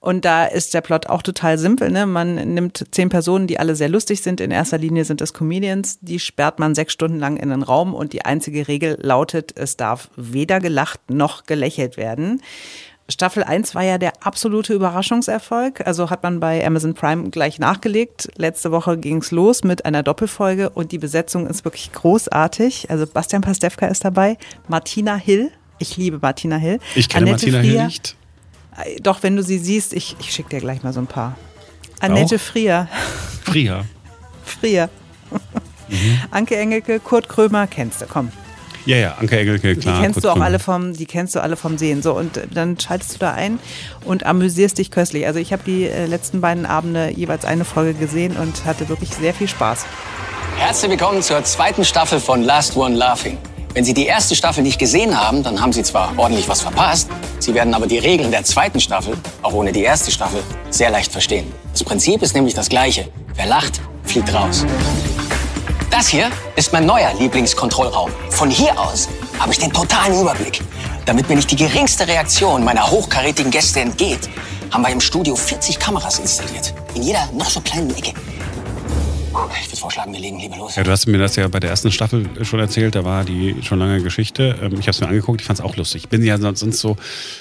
Und 0.00 0.24
da 0.24 0.44
ist 0.44 0.74
der 0.74 0.82
Plot 0.82 1.06
auch 1.06 1.22
total 1.22 1.58
simpel. 1.58 1.90
Ne? 1.90 2.06
Man 2.06 2.34
nimmt 2.54 2.84
zehn 2.90 3.08
Personen, 3.08 3.46
die 3.46 3.58
alle 3.58 3.74
sehr 3.74 3.88
lustig 3.88 4.22
sind. 4.22 4.40
In 4.40 4.50
erster 4.50 4.78
Linie 4.78 5.04
sind 5.04 5.20
es 5.20 5.32
Comedians. 5.32 5.98
Die 6.00 6.18
sperrt 6.18 6.58
man 6.58 6.74
sechs 6.74 6.92
Stunden 6.92 7.18
lang 7.18 7.36
in 7.36 7.50
den 7.50 7.62
Raum 7.62 7.94
und 7.94 8.12
die 8.12 8.24
einzige 8.24 8.68
Regel 8.68 8.98
lautet, 9.00 9.52
es 9.56 9.76
darf 9.76 10.10
weder 10.16 10.60
gelacht 10.60 11.10
noch 11.10 11.46
gelächelt 11.46 11.96
werden. 11.96 12.42
Staffel 13.10 13.42
1 13.42 13.74
war 13.74 13.82
ja 13.82 13.96
der 13.96 14.12
absolute 14.20 14.74
Überraschungserfolg. 14.74 15.86
Also 15.86 16.10
hat 16.10 16.22
man 16.22 16.40
bei 16.40 16.64
Amazon 16.66 16.92
Prime 16.92 17.30
gleich 17.30 17.58
nachgelegt. 17.58 18.28
Letzte 18.36 18.70
Woche 18.70 18.98
ging 18.98 19.18
es 19.18 19.30
los 19.30 19.64
mit 19.64 19.86
einer 19.86 20.02
Doppelfolge 20.02 20.68
und 20.68 20.92
die 20.92 20.98
Besetzung 20.98 21.46
ist 21.46 21.64
wirklich 21.64 21.90
großartig. 21.92 22.90
Also 22.90 23.06
Bastian 23.06 23.40
Pastewka 23.40 23.86
ist 23.86 24.04
dabei, 24.04 24.36
Martina 24.68 25.16
Hill. 25.16 25.50
Ich 25.78 25.96
liebe 25.96 26.18
Martina 26.20 26.56
Hill. 26.56 26.80
Ich 26.94 27.08
kenne 27.08 27.30
Annette 27.30 27.46
Martina 27.46 27.60
Frier. 27.60 27.70
Hill 27.72 27.84
nicht. 27.86 28.16
Äh, 28.76 29.00
doch, 29.00 29.22
wenn 29.22 29.36
du 29.36 29.42
sie 29.42 29.58
siehst, 29.58 29.94
ich, 29.94 30.16
ich 30.20 30.30
schicke 30.30 30.50
dir 30.50 30.60
gleich 30.60 30.82
mal 30.82 30.92
so 30.92 31.00
ein 31.00 31.06
paar. 31.06 31.36
Annette 32.00 32.36
Auch? 32.36 32.40
Frier. 32.40 32.88
Frier. 33.42 33.86
Frier. 34.44 34.90
Mhm. 35.88 36.20
Anke 36.30 36.56
Engelke, 36.56 37.00
Kurt 37.00 37.28
Krömer, 37.28 37.66
kennst 37.66 38.02
du, 38.02 38.06
komm. 38.06 38.30
Ja, 38.88 38.96
ja, 38.96 39.14
Anke 39.20 39.38
Engelke, 39.38 39.76
klar. 39.76 39.96
Die 39.96 40.02
kennst 40.02 40.24
du 40.24 40.30
auch 40.30 40.40
alle 40.40 40.58
vom, 40.58 40.94
die 40.94 41.04
kennst 41.04 41.34
du 41.34 41.42
alle 41.42 41.56
vom 41.56 41.76
Sehen. 41.76 42.00
So, 42.00 42.14
und 42.14 42.40
dann 42.50 42.80
schaltest 42.80 43.16
du 43.16 43.18
da 43.18 43.32
ein 43.34 43.58
und 44.06 44.24
amüsierst 44.24 44.78
dich 44.78 44.90
köstlich. 44.90 45.26
Also 45.26 45.38
ich 45.38 45.52
habe 45.52 45.62
die 45.62 45.84
äh, 45.84 46.06
letzten 46.06 46.40
beiden 46.40 46.64
Abende 46.64 47.12
jeweils 47.14 47.44
eine 47.44 47.66
Folge 47.66 47.92
gesehen 47.92 48.38
und 48.38 48.64
hatte 48.64 48.88
wirklich 48.88 49.10
sehr 49.10 49.34
viel 49.34 49.46
Spaß. 49.46 49.84
Herzlich 50.56 50.90
willkommen 50.90 51.20
zur 51.20 51.44
zweiten 51.44 51.84
Staffel 51.84 52.18
von 52.18 52.42
Last 52.42 52.78
One 52.78 52.96
Laughing. 52.96 53.36
Wenn 53.74 53.84
Sie 53.84 53.92
die 53.92 54.06
erste 54.06 54.34
Staffel 54.34 54.62
nicht 54.62 54.78
gesehen 54.78 55.20
haben, 55.20 55.42
dann 55.42 55.60
haben 55.60 55.74
Sie 55.74 55.82
zwar 55.82 56.14
ordentlich 56.16 56.48
was 56.48 56.62
verpasst, 56.62 57.10
Sie 57.40 57.52
werden 57.52 57.74
aber 57.74 57.86
die 57.86 57.98
Regeln 57.98 58.30
der 58.30 58.44
zweiten 58.44 58.80
Staffel, 58.80 59.12
auch 59.42 59.52
ohne 59.52 59.70
die 59.70 59.82
erste 59.82 60.10
Staffel, 60.10 60.40
sehr 60.70 60.88
leicht 60.88 61.12
verstehen. 61.12 61.52
Das 61.72 61.84
Prinzip 61.84 62.22
ist 62.22 62.34
nämlich 62.34 62.54
das 62.54 62.70
gleiche. 62.70 63.08
Wer 63.34 63.46
lacht, 63.48 63.82
fliegt 64.04 64.32
raus. 64.32 64.64
Das 65.90 66.08
hier 66.08 66.30
ist 66.54 66.72
mein 66.72 66.84
neuer 66.84 67.14
Lieblingskontrollraum. 67.18 68.10
Von 68.28 68.50
hier 68.50 68.78
aus 68.78 69.08
habe 69.38 69.52
ich 69.52 69.58
den 69.58 69.72
totalen 69.72 70.20
Überblick. 70.20 70.60
Damit 71.06 71.30
mir 71.30 71.36
nicht 71.36 71.50
die 71.50 71.56
geringste 71.56 72.06
Reaktion 72.06 72.62
meiner 72.62 72.90
hochkarätigen 72.90 73.50
Gäste 73.50 73.80
entgeht, 73.80 74.28
haben 74.70 74.82
wir 74.82 74.90
im 74.90 75.00
Studio 75.00 75.34
40 75.34 75.78
Kameras 75.78 76.18
installiert. 76.18 76.74
In 76.94 77.02
jeder 77.02 77.26
noch 77.32 77.48
so 77.48 77.60
kleinen 77.62 77.90
Ecke. 77.90 78.12
Ich 79.62 79.68
würde 79.68 79.76
vorschlagen, 79.80 80.12
wir 80.12 80.20
legen 80.20 80.38
lieber 80.38 80.58
los. 80.58 80.76
Ja, 80.76 80.82
du 80.82 80.90
hast 80.90 81.06
mir 81.06 81.16
das 81.16 81.36
ja 81.36 81.48
bei 81.48 81.60
der 81.60 81.70
ersten 81.70 81.90
Staffel 81.90 82.28
schon 82.44 82.60
erzählt, 82.60 82.94
da 82.94 83.04
war 83.04 83.24
die 83.24 83.56
schon 83.62 83.78
lange 83.78 84.02
Geschichte. 84.02 84.58
Ähm, 84.60 84.74
ich 84.74 84.80
habe 84.80 84.90
es 84.90 85.00
mir 85.00 85.08
angeguckt, 85.08 85.40
ich 85.40 85.46
fand 85.46 85.58
es 85.58 85.64
auch 85.64 85.76
lustig. 85.76 86.04
Ich 86.04 86.08
bin 86.10 86.22
ja 86.22 86.36
sonst 86.38 86.80
so, 86.80 86.96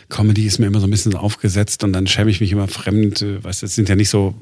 Comedy 0.08 0.46
ist 0.46 0.60
mir 0.60 0.68
immer 0.68 0.80
so 0.80 0.88
ein 0.88 0.92
bisschen 0.92 1.16
aufgesetzt 1.16 1.84
und 1.84 1.92
dann 1.92 2.08
schäme 2.08 2.32
ich 2.32 2.40
mich 2.40 2.52
immer 2.54 2.68
fremd. 2.70 3.22
Äh, 3.24 3.44
weißt 3.44 3.64
du, 3.64 3.66
es 3.66 3.76
sind 3.76 3.90
ja 3.90 3.96
nicht 3.96 4.10
so 4.10 4.36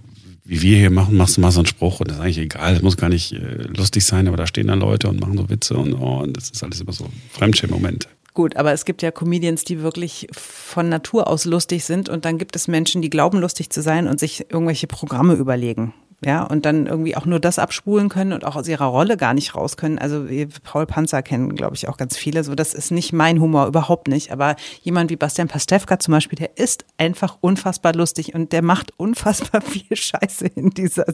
wie 0.45 0.61
wir 0.61 0.77
hier 0.77 0.91
machen, 0.91 1.17
machst 1.17 1.37
du 1.37 1.41
mal 1.41 1.51
so 1.51 1.59
einen 1.59 1.65
Spruch 1.65 1.99
und 1.99 2.09
das 2.09 2.17
ist 2.17 2.23
eigentlich 2.23 2.37
egal, 2.37 2.73
das 2.73 2.83
muss 2.83 2.97
gar 2.97 3.09
nicht 3.09 3.33
äh, 3.33 3.63
lustig 3.75 4.05
sein, 4.05 4.27
aber 4.27 4.37
da 4.37 4.45
stehen 4.45 4.67
dann 4.67 4.79
Leute 4.79 5.09
und 5.09 5.19
machen 5.19 5.37
so 5.37 5.49
Witze 5.49 5.75
und, 5.75 5.93
oh, 5.95 6.19
und 6.19 6.37
das 6.37 6.51
ist 6.51 6.63
alles 6.63 6.79
immer 6.79 6.93
so 6.93 7.07
Fremdschirm-Momente. 7.31 8.07
Gut, 8.35 8.57
aber 8.57 8.73
es 8.73 8.85
gibt 8.85 9.01
ja 9.01 9.11
Comedians, 9.11 9.63
die 9.63 9.81
wirklich 9.81 10.27
von 10.31 10.89
Natur 10.89 11.27
aus 11.27 11.45
lustig 11.45 11.85
sind 11.85 12.09
und 12.09 12.25
dann 12.25 12.37
gibt 12.37 12.55
es 12.55 12.67
Menschen, 12.67 13.01
die 13.01 13.09
glauben 13.09 13.39
lustig 13.39 13.69
zu 13.69 13.81
sein 13.81 14.07
und 14.07 14.19
sich 14.19 14.45
irgendwelche 14.51 14.87
Programme 14.87 15.33
überlegen. 15.33 15.93
Ja, 16.23 16.43
und 16.43 16.65
dann 16.65 16.87
irgendwie 16.87 17.15
auch 17.17 17.25
nur 17.25 17.39
das 17.39 17.59
abspulen 17.59 18.09
können 18.09 18.31
und 18.31 18.45
auch 18.45 18.55
aus 18.55 18.67
ihrer 18.67 18.85
Rolle 18.85 19.17
gar 19.17 19.33
nicht 19.33 19.53
raus 19.53 19.75
können. 19.75 19.99
Also 19.99 20.25
Paul 20.63 20.85
Panzer 20.85 21.21
kennen, 21.21 21.55
glaube 21.55 21.75
ich, 21.75 21.89
auch 21.89 21.97
ganz 21.97 22.17
viele. 22.17 22.43
So, 22.43 22.55
das 22.55 22.73
ist 22.73 22.91
nicht 22.91 23.11
mein 23.11 23.41
Humor, 23.41 23.67
überhaupt 23.67 24.07
nicht. 24.07 24.31
Aber 24.31 24.55
jemand 24.81 25.11
wie 25.11 25.17
Bastian 25.17 25.47
Pastewka 25.47 25.99
zum 25.99 26.13
Beispiel, 26.13 26.37
der 26.37 26.57
ist 26.57 26.85
einfach 26.97 27.37
unfassbar 27.41 27.93
lustig 27.93 28.33
und 28.33 28.53
der 28.53 28.61
macht 28.61 28.93
unfassbar 28.97 29.61
viel 29.61 29.95
Scheiße 29.95 30.47
in 30.55 30.69
dieser 30.69 31.05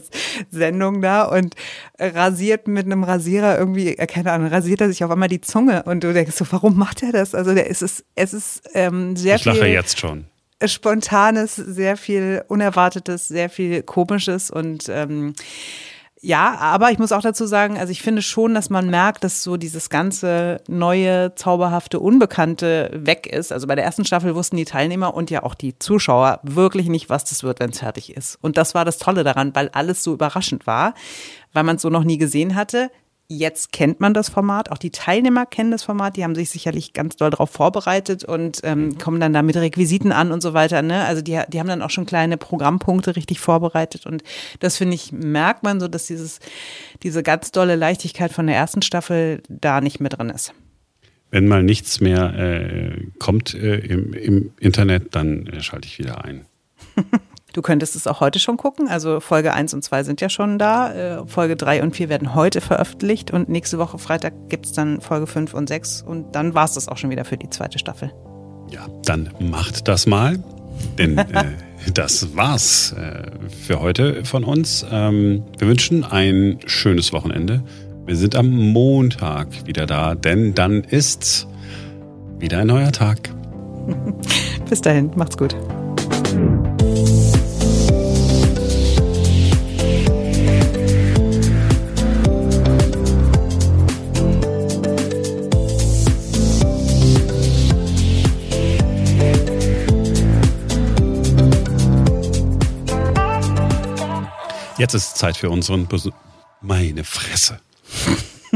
Sendung 0.50 1.02
da 1.02 1.24
und 1.24 1.56
rasiert 1.98 2.68
mit 2.68 2.86
einem 2.86 3.02
Rasierer 3.04 3.58
irgendwie, 3.58 3.96
äh, 3.98 4.06
keine 4.06 4.32
Ahnung, 4.32 4.48
rasiert 4.48 4.80
er 4.80 4.88
sich 4.88 5.02
auf 5.04 5.10
einmal 5.10 5.28
die 5.28 5.40
Zunge 5.40 5.82
und 5.82 6.04
du 6.04 6.12
denkst 6.12 6.36
so, 6.36 6.46
warum 6.50 6.78
macht 6.78 7.02
er 7.02 7.12
das? 7.12 7.34
Also 7.34 7.54
der 7.54 7.66
ist 7.66 7.82
es, 7.82 8.04
es 8.14 8.32
ist 8.32 8.62
ähm, 8.74 9.16
sehr 9.16 9.36
ich 9.36 9.42
viel. 9.42 9.52
Ich 9.52 9.58
lache 9.58 9.68
jetzt 9.68 9.98
schon. 9.98 10.26
Spontanes, 10.66 11.56
sehr 11.56 11.96
viel 11.96 12.44
Unerwartetes, 12.48 13.28
sehr 13.28 13.50
viel 13.50 13.82
Komisches 13.82 14.50
und 14.50 14.88
ähm, 14.88 15.34
ja, 16.24 16.56
aber 16.56 16.92
ich 16.92 17.00
muss 17.00 17.10
auch 17.10 17.20
dazu 17.20 17.46
sagen, 17.46 17.78
also 17.78 17.90
ich 17.90 18.00
finde 18.00 18.22
schon, 18.22 18.54
dass 18.54 18.70
man 18.70 18.88
merkt, 18.88 19.24
dass 19.24 19.42
so 19.42 19.56
dieses 19.56 19.90
ganze 19.90 20.60
neue, 20.68 21.34
zauberhafte, 21.34 21.98
Unbekannte 21.98 22.90
weg 22.94 23.26
ist. 23.26 23.52
Also 23.52 23.66
bei 23.66 23.74
der 23.74 23.84
ersten 23.84 24.04
Staffel 24.04 24.36
wussten 24.36 24.56
die 24.56 24.64
Teilnehmer 24.64 25.14
und 25.14 25.32
ja 25.32 25.42
auch 25.42 25.56
die 25.56 25.76
Zuschauer 25.80 26.38
wirklich 26.44 26.88
nicht, 26.88 27.10
was 27.10 27.24
das 27.24 27.42
wird, 27.42 27.58
wenn 27.58 27.70
es 27.70 27.80
fertig 27.80 28.16
ist. 28.16 28.38
Und 28.40 28.56
das 28.56 28.72
war 28.72 28.84
das 28.84 28.98
Tolle 28.98 29.24
daran, 29.24 29.52
weil 29.56 29.68
alles 29.70 30.04
so 30.04 30.14
überraschend 30.14 30.64
war, 30.64 30.94
weil 31.52 31.64
man 31.64 31.74
es 31.74 31.82
so 31.82 31.90
noch 31.90 32.04
nie 32.04 32.18
gesehen 32.18 32.54
hatte. 32.54 32.92
Jetzt 33.28 33.72
kennt 33.72 34.00
man 34.00 34.12
das 34.12 34.28
Format, 34.28 34.70
auch 34.70 34.76
die 34.76 34.90
Teilnehmer 34.90 35.46
kennen 35.46 35.70
das 35.70 35.84
Format, 35.84 36.16
die 36.16 36.24
haben 36.24 36.34
sich 36.34 36.50
sicherlich 36.50 36.92
ganz 36.92 37.16
doll 37.16 37.30
darauf 37.30 37.50
vorbereitet 37.50 38.24
und 38.24 38.60
ähm, 38.62 38.86
mhm. 38.86 38.98
kommen 38.98 39.20
dann 39.20 39.32
da 39.32 39.40
mit 39.42 39.56
Requisiten 39.56 40.12
an 40.12 40.32
und 40.32 40.42
so 40.42 40.52
weiter. 40.52 40.82
Ne? 40.82 41.04
Also 41.04 41.22
die, 41.22 41.40
die 41.48 41.58
haben 41.58 41.68
dann 41.68 41.80
auch 41.80 41.90
schon 41.90 42.04
kleine 42.04 42.36
Programmpunkte 42.36 43.16
richtig 43.16 43.40
vorbereitet 43.40 44.04
und 44.04 44.22
das 44.60 44.76
finde 44.76 44.96
ich, 44.96 45.12
merkt 45.12 45.62
man 45.62 45.80
so, 45.80 45.88
dass 45.88 46.06
dieses, 46.06 46.40
diese 47.02 47.22
ganz 47.22 47.52
dolle 47.52 47.76
Leichtigkeit 47.76 48.32
von 48.32 48.46
der 48.46 48.56
ersten 48.56 48.82
Staffel 48.82 49.42
da 49.48 49.80
nicht 49.80 50.00
mehr 50.00 50.10
drin 50.10 50.28
ist. 50.28 50.52
Wenn 51.30 51.48
mal 51.48 51.62
nichts 51.62 52.00
mehr 52.02 52.34
äh, 52.34 53.06
kommt 53.18 53.54
äh, 53.54 53.76
im, 53.76 54.12
im, 54.12 54.52
Internet, 54.60 55.14
dann 55.14 55.46
äh, 55.46 55.62
schalte 55.62 55.88
ich 55.88 55.98
wieder 55.98 56.22
ein. 56.22 56.44
Du 57.52 57.60
könntest 57.60 57.96
es 57.96 58.06
auch 58.06 58.20
heute 58.20 58.38
schon 58.38 58.56
gucken. 58.56 58.88
Also 58.88 59.20
Folge 59.20 59.52
1 59.52 59.74
und 59.74 59.82
2 59.82 60.04
sind 60.04 60.20
ja 60.20 60.28
schon 60.28 60.58
da. 60.58 60.92
Äh, 60.92 61.26
Folge 61.26 61.56
3 61.56 61.82
und 61.82 61.94
4 61.94 62.08
werden 62.08 62.34
heute 62.34 62.60
veröffentlicht 62.60 63.30
und 63.30 63.48
nächste 63.48 63.78
Woche 63.78 63.98
Freitag 63.98 64.48
gibt 64.48 64.66
es 64.66 64.72
dann 64.72 65.00
Folge 65.00 65.26
5 65.26 65.54
und 65.54 65.68
6 65.68 66.02
und 66.02 66.34
dann 66.34 66.54
war 66.54 66.64
es 66.64 66.72
das 66.72 66.88
auch 66.88 66.96
schon 66.96 67.10
wieder 67.10 67.24
für 67.24 67.36
die 67.36 67.50
zweite 67.50 67.78
Staffel. 67.78 68.12
Ja, 68.70 68.86
dann 69.04 69.30
macht 69.38 69.86
das 69.88 70.06
mal. 70.06 70.38
Denn 70.98 71.18
äh, 71.18 71.44
das 71.92 72.34
war's 72.34 72.92
äh, 72.92 73.30
für 73.66 73.80
heute 73.80 74.24
von 74.24 74.44
uns. 74.44 74.86
Ähm, 74.90 75.44
wir 75.58 75.68
wünschen 75.68 76.04
ein 76.04 76.60
schönes 76.66 77.12
Wochenende. 77.12 77.62
Wir 78.06 78.16
sind 78.16 78.34
am 78.34 78.50
Montag 78.50 79.66
wieder 79.66 79.86
da, 79.86 80.14
denn 80.14 80.54
dann 80.54 80.82
ist 80.82 81.46
wieder 82.38 82.58
ein 82.58 82.66
neuer 82.66 82.92
Tag. 82.92 83.30
Bis 84.68 84.80
dahin, 84.80 85.10
macht's 85.16 85.36
gut. 85.36 85.54
Jetzt 104.82 104.94
ist 104.94 105.16
Zeit 105.16 105.36
für 105.36 105.48
unseren 105.48 105.86
Bes 105.86 106.10
Meine 106.60 107.04
Fresse. 107.04 107.60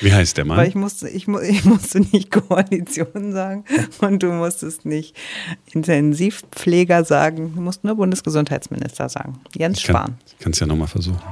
Wie 0.00 0.12
heißt 0.12 0.36
der 0.36 0.44
Mann? 0.44 0.56
Weil 0.56 0.66
ich 0.66 0.74
musste, 0.74 1.08
ich, 1.08 1.28
ich 1.28 1.64
musste 1.64 2.00
nicht 2.00 2.32
Koalition 2.32 3.30
sagen 3.30 3.64
und 4.00 4.24
du 4.24 4.32
musstest 4.32 4.86
nicht 4.86 5.16
Intensivpfleger 5.72 7.04
sagen. 7.04 7.54
Du 7.54 7.60
musst 7.60 7.84
nur 7.84 7.94
Bundesgesundheitsminister 7.94 9.08
sagen. 9.08 9.38
Jens 9.54 9.80
Spahn. 9.80 10.18
Ich 10.26 10.38
kann 10.38 10.50
es 10.50 10.58
ja 10.58 10.66
nochmal 10.66 10.88
versuchen. 10.88 11.22